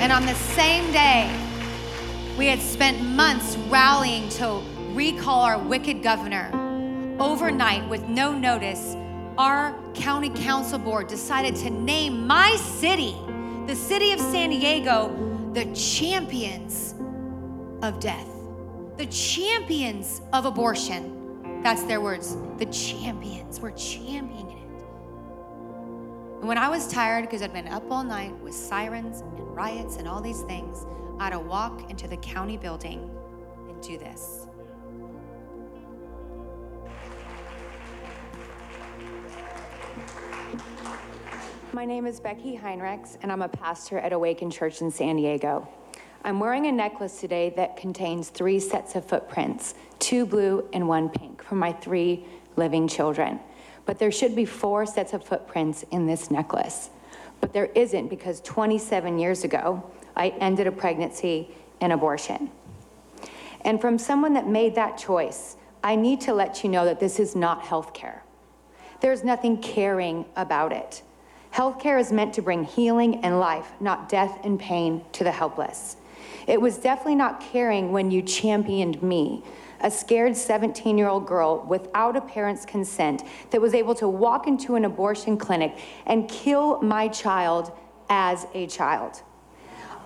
And 0.00 0.12
on 0.12 0.26
the 0.26 0.34
same 0.34 0.90
day, 0.92 1.28
we 2.38 2.46
had 2.46 2.60
spent 2.60 3.02
months 3.02 3.56
rallying 3.68 4.28
to 4.30 4.62
recall 4.92 5.42
our 5.42 5.58
wicked 5.58 6.02
governor. 6.02 6.50
Overnight, 7.18 7.88
with 7.88 8.04
no 8.04 8.32
notice, 8.32 8.96
our 9.36 9.74
county 9.94 10.30
council 10.30 10.78
board 10.78 11.08
decided 11.08 11.56
to 11.56 11.70
name 11.70 12.26
my 12.26 12.56
city, 12.56 13.16
the 13.66 13.74
city 13.74 14.12
of 14.12 14.20
San 14.20 14.50
Diego, 14.50 15.50
the 15.52 15.64
champions 15.74 16.94
of 17.82 17.98
death, 17.98 18.28
the 18.98 19.06
champions 19.06 20.20
of 20.32 20.44
abortion. 20.44 21.62
That's 21.62 21.84
their 21.84 22.00
words. 22.00 22.36
The 22.58 22.66
champions. 22.66 23.60
We're 23.60 23.70
championing 23.70 24.50
it. 24.50 24.82
And 26.40 26.48
when 26.48 26.58
I 26.58 26.68
was 26.68 26.88
tired 26.88 27.22
because 27.22 27.40
I'd 27.40 27.52
been 27.52 27.68
up 27.68 27.88
all 27.92 28.02
night 28.02 28.36
with 28.40 28.54
sirens 28.54 29.20
and 29.20 29.54
riots 29.54 29.96
and 29.96 30.08
all 30.08 30.20
these 30.20 30.42
things, 30.42 30.84
I 31.20 31.24
had 31.24 31.30
to 31.30 31.38
walk 31.38 31.88
into 31.88 32.08
the 32.08 32.16
county 32.16 32.56
building 32.56 33.08
and 33.68 33.80
do 33.80 33.98
this. 33.98 34.48
My 41.72 41.84
name 41.84 42.04
is 42.04 42.18
Becky 42.18 42.56
Heinrichs, 42.56 43.16
and 43.22 43.30
I'm 43.30 43.42
a 43.42 43.48
pastor 43.48 44.00
at 44.00 44.12
Awaken 44.12 44.50
Church 44.50 44.80
in 44.80 44.90
San 44.90 45.16
Diego. 45.16 45.68
I'm 46.24 46.40
wearing 46.40 46.66
a 46.66 46.72
necklace 46.72 47.20
today 47.20 47.50
that 47.56 47.76
contains 47.76 48.28
three 48.28 48.58
sets 48.58 48.96
of 48.96 49.04
footprints 49.04 49.74
two 49.98 50.26
blue 50.26 50.68
and 50.72 50.88
one 50.88 51.08
pink 51.08 51.42
for 51.42 51.54
my 51.54 51.72
three 51.72 52.24
living 52.56 52.88
children. 52.88 53.40
But 53.86 53.98
there 53.98 54.12
should 54.12 54.36
be 54.36 54.44
four 54.44 54.84
sets 54.84 55.12
of 55.12 55.24
footprints 55.24 55.84
in 55.90 56.06
this 56.06 56.30
necklace. 56.30 56.90
But 57.40 57.52
there 57.52 57.66
isn't 57.66 58.08
because 58.08 58.40
27 58.42 59.18
years 59.18 59.44
ago, 59.44 59.82
I 60.16 60.28
ended 60.40 60.66
a 60.66 60.72
pregnancy 60.72 61.50
and 61.80 61.92
abortion. 61.92 62.50
And 63.62 63.80
from 63.80 63.98
someone 63.98 64.34
that 64.34 64.46
made 64.46 64.74
that 64.74 64.98
choice, 64.98 65.56
I 65.82 65.96
need 65.96 66.20
to 66.22 66.34
let 66.34 66.64
you 66.64 66.70
know 66.70 66.84
that 66.84 67.00
this 67.00 67.20
is 67.20 67.36
not 67.36 67.62
healthcare. 67.62 68.20
There's 69.00 69.22
nothing 69.22 69.62
caring 69.62 70.24
about 70.36 70.72
it. 70.72 71.02
Healthcare 71.52 72.00
is 72.00 72.12
meant 72.12 72.34
to 72.34 72.42
bring 72.42 72.64
healing 72.64 73.24
and 73.24 73.40
life, 73.40 73.70
not 73.80 74.08
death 74.08 74.38
and 74.44 74.58
pain 74.58 75.04
to 75.12 75.24
the 75.24 75.32
helpless. 75.32 75.96
It 76.48 76.62
was 76.62 76.78
definitely 76.78 77.16
not 77.16 77.40
caring 77.40 77.92
when 77.92 78.10
you 78.10 78.22
championed 78.22 79.02
me, 79.02 79.44
a 79.82 79.90
scared 79.90 80.34
17 80.34 80.96
year 80.96 81.06
old 81.06 81.26
girl 81.26 81.64
without 81.68 82.16
a 82.16 82.22
parent's 82.22 82.64
consent 82.64 83.22
that 83.50 83.60
was 83.60 83.74
able 83.74 83.94
to 83.96 84.08
walk 84.08 84.46
into 84.46 84.74
an 84.74 84.86
abortion 84.86 85.36
clinic 85.36 85.76
and 86.06 86.26
kill 86.26 86.80
my 86.80 87.06
child 87.08 87.70
as 88.08 88.46
a 88.54 88.66
child. 88.66 89.22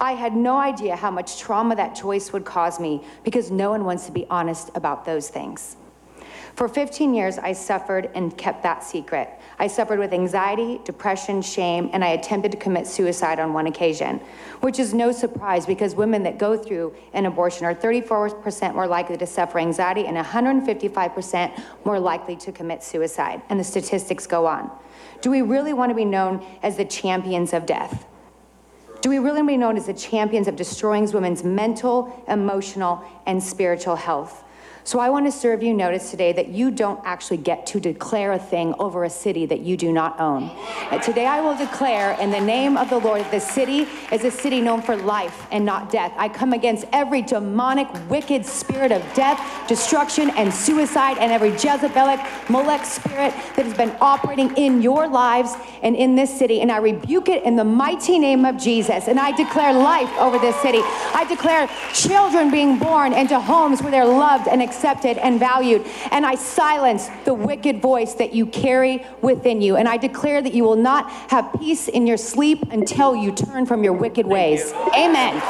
I 0.01 0.13
had 0.13 0.35
no 0.35 0.59
idea 0.59 0.97
how 0.97 1.13
much 1.13 1.39
trauma 1.39 1.77
that 1.77 1.95
choice 1.95 2.33
would 2.33 2.45
cause 2.45 2.81
me 2.81 3.05
because 3.23 3.53
no 3.53 3.71
one 3.71 3.85
wants 3.85 4.07
to 4.07 4.13
be 4.13 4.27
honest 4.29 4.71
about 4.75 5.05
those 5.05 5.29
things. 5.29 5.77
For 6.55 6.69
15 6.69 7.15
years, 7.15 7.39
I 7.39 7.55
suffered 7.55 8.11
and 8.15 8.37
kept 8.37 8.63
that 8.63 8.85
secret. 8.85 9.31
I 9.59 9.67
suffered 9.69 9.99
with 9.99 10.13
anxiety, 10.13 10.81
depression, 10.85 11.41
shame, 11.41 11.89
and 11.93 12.05
I 12.05 12.09
attempted 12.09 12.53
to 12.53 12.59
commit 12.59 12.87
suicide 12.87 13.39
on 13.39 13.55
one 13.55 13.67
occasion, 13.67 14.21
which 14.61 14.79
is 14.79 14.93
no 14.93 15.13
surprise 15.13 15.65
because 15.65 15.95
women 15.95 16.23
that 16.25 16.39
go 16.39 16.57
through 16.57 16.95
an 17.15 17.25
abortion 17.25 17.65
are 17.65 17.75
34% 17.75 18.75
more 18.75 18.87
likely 18.87 19.17
to 19.17 19.27
suffer 19.27 19.59
anxiety 19.59 20.07
and 20.07 20.17
155% 20.17 21.63
more 21.85 21.99
likely 21.99 22.37
to 22.37 22.53
commit 22.53 22.83
suicide. 22.83 23.41
And 23.49 23.59
the 23.59 23.65
statistics 23.65 24.27
go 24.27 24.47
on. 24.47 24.71
Do 25.23 25.31
we 25.31 25.41
really 25.41 25.73
want 25.73 25.91
to 25.91 25.95
be 25.95 26.05
known 26.05 26.45
as 26.63 26.77
the 26.77 26.85
champions 26.85 27.55
of 27.55 27.65
death? 27.65 28.07
Do 29.01 29.09
we 29.09 29.19
really 29.19 29.41
want 29.41 29.49
to 29.49 29.53
be 29.55 29.57
known 29.57 29.77
as 29.77 29.87
the 29.87 29.95
champions 29.95 30.49
of 30.49 30.57
destroying 30.57 31.11
women's 31.13 31.43
mental, 31.43 32.25
emotional, 32.29 33.03
and 33.27 33.43
spiritual 33.43 33.97
health? 33.97 34.45
So 34.85 34.99
I 34.99 35.11
want 35.11 35.27
to 35.27 35.33
serve 35.33 35.63
you 35.63 35.73
notice 35.75 36.11
today 36.11 36.33
that 36.33 36.49
you 36.49 36.73
don't 36.73 37.01
actually 37.05 37.37
get 37.37 37.67
to 37.67 37.79
declare 37.79 38.33
a 38.33 38.39
thing 38.39 38.75
over 38.81 39.05
a 39.05 39.11
city 39.11 39.47
that 39.47 39.61
you 39.61 39.77
do 39.77 39.93
not 39.93 40.19
own. 40.19 40.51
And 40.91 41.01
today 41.01 41.25
I 41.25 41.41
will 41.41 41.57
declare 41.57 42.19
in 42.21 42.33
the 42.33 42.41
name 42.41 42.77
of 42.77 42.91
the 42.91 42.99
Lord 42.99 43.21
that 43.21 43.31
the 43.31 43.41
city 43.41 43.87
is 44.11 44.25
a 44.25 44.31
city 44.31 44.61
known 44.61 44.83
for 44.83 44.97
life 44.97 45.47
and 45.53 45.65
not 45.65 45.93
death. 45.93 46.13
I 46.17 46.29
come 46.29 46.53
against 46.53 46.85
every 46.93 47.23
demonic, 47.23 47.87
wicked 48.11 48.45
spirit 48.45 48.91
of 48.91 49.03
death, 49.15 49.69
destruction, 49.69 50.31
and 50.31 50.53
suicide, 50.53 51.17
and 51.19 51.31
every 51.31 51.53
Jezebelic, 51.53 52.51
Molech 52.51 52.85
spirit 52.85 53.33
that 53.55 53.65
has 53.65 53.75
been 53.75 53.97
operating 54.01 54.57
in 54.57 54.83
your 54.83 55.07
lives 55.07 55.55
and 55.85 55.95
in 55.95 56.17
this 56.17 56.37
city. 56.37 56.61
And 56.61 56.73
I 56.73 56.79
rebuke 56.79 57.29
it 57.29 57.45
in 57.45 57.55
the 57.55 57.65
mighty 57.65 58.19
name 58.19 58.45
of 58.45 58.57
Jesus. 58.57 59.07
And 59.07 59.21
I 59.21 59.31
declare 59.31 59.73
life 59.73 60.11
over 60.19 60.41
this 60.41 60.57
city. 60.57 60.81
I 60.83 61.25
declare 61.29 61.69
children 61.95 62.51
being 62.51 62.81
born 62.81 63.13
into 63.13 63.39
homes 63.39 63.81
where 63.81 63.93
they're 63.93 64.05
loved 64.05 64.49
and 64.49 64.61
and 64.75 65.39
valued. 65.39 65.87
And 66.11 66.25
I 66.25 66.35
silence 66.35 67.09
the 67.25 67.35
wicked 67.35 67.81
voice 67.81 68.15
that 68.15 68.33
you 68.33 68.47
carry 68.47 69.05
within 69.21 69.61
you. 69.61 69.77
And 69.77 69.89
I 69.89 69.97
declare 69.97 70.43
that 70.43 70.55
you 70.55 70.65
will 70.65 70.77
not 70.77 71.11
have 71.31 71.53
peace 71.59 71.89
in 71.89 72.07
your 72.07 72.17
sleep 72.17 72.63
until 72.71 73.15
you 73.15 73.33
turn 73.33 73.67
from 73.67 73.85
your 73.85 73.93
wicked 73.93 74.27
ways. 74.27 74.73
Amen. 74.97 75.41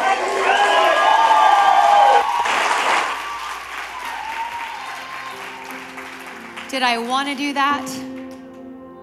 Did 6.73 6.83
I 6.83 6.97
want 6.97 7.29
to 7.29 7.35
do 7.35 7.53
that? 7.53 7.87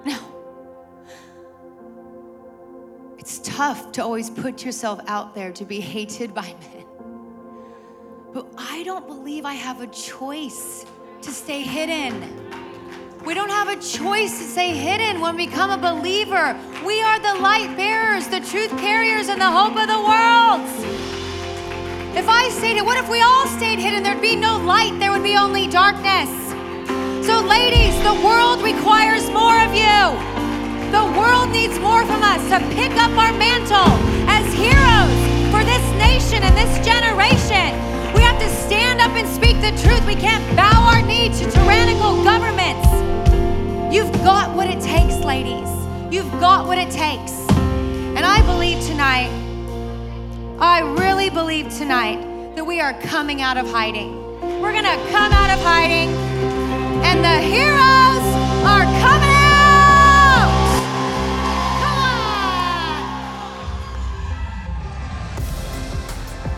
No. 0.03 0.17
It's 3.20 3.38
tough 3.43 3.91
to 3.91 4.03
always 4.03 4.32
put 4.32 4.65
yourself 4.65 4.99
out 5.05 5.36
there 5.36 5.51
to 5.51 5.65
be 5.65 5.80
hated 5.80 6.34
by 6.34 6.55
men. 6.59 6.78
But 8.32 8.45
I 8.57 8.84
don't 8.84 9.07
believe 9.07 9.43
I 9.43 9.55
have 9.55 9.82
a 9.82 9.88
choice 9.88 10.86
to 11.23 11.32
stay 11.32 11.61
hidden. 11.61 12.13
We 13.25 13.34
don't 13.34 13.49
have 13.49 13.69
a 13.69 13.82
choice 13.82 14.38
to 14.38 14.45
stay 14.45 14.75
hidden 14.75 15.19
when 15.19 15.36
we 15.36 15.47
become 15.47 15.71
a 15.71 15.77
believer. 15.77 16.55
We 16.86 17.01
are 17.01 17.19
the 17.19 17.41
light 17.41 17.75
bearers, 17.75 18.27
the 18.27 18.39
truth 18.39 18.69
carriers, 18.77 19.30
and 19.30 19.41
the 19.41 19.49
hope 19.49 19.75
of 19.75 19.88
the 19.88 19.97
world. 19.97 20.61
If 22.15 22.30
I 22.30 22.49
stayed, 22.49 22.73
hidden, 22.73 22.86
what 22.86 22.97
if 22.97 23.09
we 23.09 23.21
all 23.21 23.47
stayed 23.47 23.80
hidden? 23.80 24.03
There'd 24.03 24.21
be 24.21 24.36
no 24.36 24.57
light, 24.57 24.99
there 24.99 25.11
would 25.11 25.23
be 25.23 25.36
only 25.36 25.65
darkness. 25.65 26.30
So, 27.25 27.41
ladies, 27.41 27.97
the 28.03 28.13
world 28.23 28.61
requires 28.61 29.27
more 29.32 29.57
of 29.57 29.73
you. 29.73 29.99
The 30.91 31.05
world 31.17 31.49
needs 31.49 31.80
more 31.80 32.05
from 32.05 32.21
us 32.21 32.41
to 32.49 32.59
pick 32.75 32.91
up 32.91 33.11
our 33.17 33.34
mantle 33.34 33.89
as 34.30 34.45
heroes 34.53 35.17
for 35.49 35.65
this 35.65 35.86
nation 35.97 36.43
and 36.43 36.55
this 36.55 36.86
generation. 36.86 37.89
To 38.40 38.50
stand 38.50 39.02
up 39.02 39.12
and 39.12 39.28
speak 39.28 39.60
the 39.60 39.72
truth. 39.84 40.06
We 40.06 40.16
can't 40.16 40.44
bow 40.56 40.94
our 40.94 41.02
knee 41.02 41.28
to 41.28 41.52
tyrannical 41.52 42.24
governments. 42.24 42.88
You've 43.94 44.12
got 44.24 44.56
what 44.56 44.70
it 44.70 44.80
takes, 44.82 45.18
ladies. 45.26 45.70
You've 46.10 46.32
got 46.40 46.66
what 46.66 46.78
it 46.78 46.90
takes. 46.90 47.34
And 47.52 48.20
I 48.20 48.42
believe 48.46 48.82
tonight, 48.86 49.30
I 50.60 50.80
really 51.00 51.30
believe 51.30 51.70
tonight 51.78 52.56
that 52.56 52.64
we 52.64 52.80
are 52.80 52.94
coming 53.02 53.42
out 53.42 53.58
of 53.58 53.70
hiding. 53.70 54.16
We're 54.62 54.72
going 54.72 54.84
to 54.84 55.00
come 55.12 55.32
out 55.34 55.52
of 55.52 55.60
hiding, 55.64 56.10
and 57.04 57.24
the 57.24 57.40
heroes 57.46 58.26
are 58.66 58.86
coming 59.02 59.28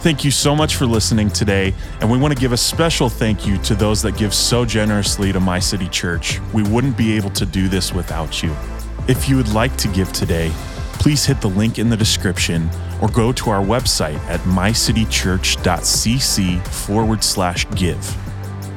Thank 0.02 0.26
you 0.26 0.32
so 0.32 0.56
much 0.56 0.78
for 0.78 0.88
listening 0.88 1.30
today, 1.30 1.76
and 2.00 2.10
we 2.10 2.18
want 2.18 2.34
to 2.34 2.40
give 2.40 2.54
a 2.54 2.58
special 2.58 3.08
thank 3.08 3.46
you 3.46 3.60
to 3.60 3.76
those 3.76 4.02
that 4.02 4.18
give 4.18 4.34
so 4.34 4.66
generously 4.66 5.32
to 5.32 5.40
My 5.40 5.60
City 5.60 5.88
Church. 5.90 6.40
We 6.54 6.64
wouldn't 6.64 6.98
be 6.98 7.16
able 7.16 7.30
to 7.30 7.46
do 7.46 7.68
this 7.68 7.94
without 7.94 8.42
you. 8.42 8.52
If 9.08 9.30
you 9.30 9.38
would 9.38 9.54
like 9.54 9.78
to 9.78 9.88
give 9.90 10.12
today, 10.12 10.50
please 10.94 11.24
hit 11.24 11.40
the 11.40 11.50
link 11.50 11.78
in 11.78 11.92
the 11.92 11.98
description 11.98 12.68
or 13.00 13.10
go 13.10 13.32
to 13.32 13.52
our 13.52 13.64
website 13.64 14.18
at 14.22 14.40
mycitychurch.cc 14.40 16.68
forward 16.68 17.24
slash 17.24 17.70
give. 17.76 18.18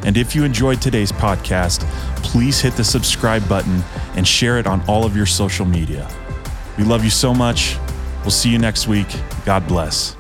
And 0.05 0.19
if 0.19 0.35
you 0.35 0.45
enjoyed 0.45 0.83
today's 0.83 1.11
podcast, 1.11 1.87
please 2.23 2.61
hit 2.61 2.75
the 2.75 2.85
subscribe 2.85 3.49
button 3.49 3.83
and 4.15 4.29
share 4.29 4.59
it 4.59 4.67
on 4.67 4.83
all 4.87 5.07
of 5.07 5.17
your 5.17 5.25
social 5.25 5.65
media. 5.65 6.07
We 6.77 6.85
love 6.85 7.03
you 7.03 7.09
so 7.09 7.33
much. 7.33 7.79
We'll 8.21 8.31
see 8.31 8.51
you 8.51 8.59
next 8.59 8.89
week. 8.89 9.09
God 9.47 9.67
bless. 9.67 10.15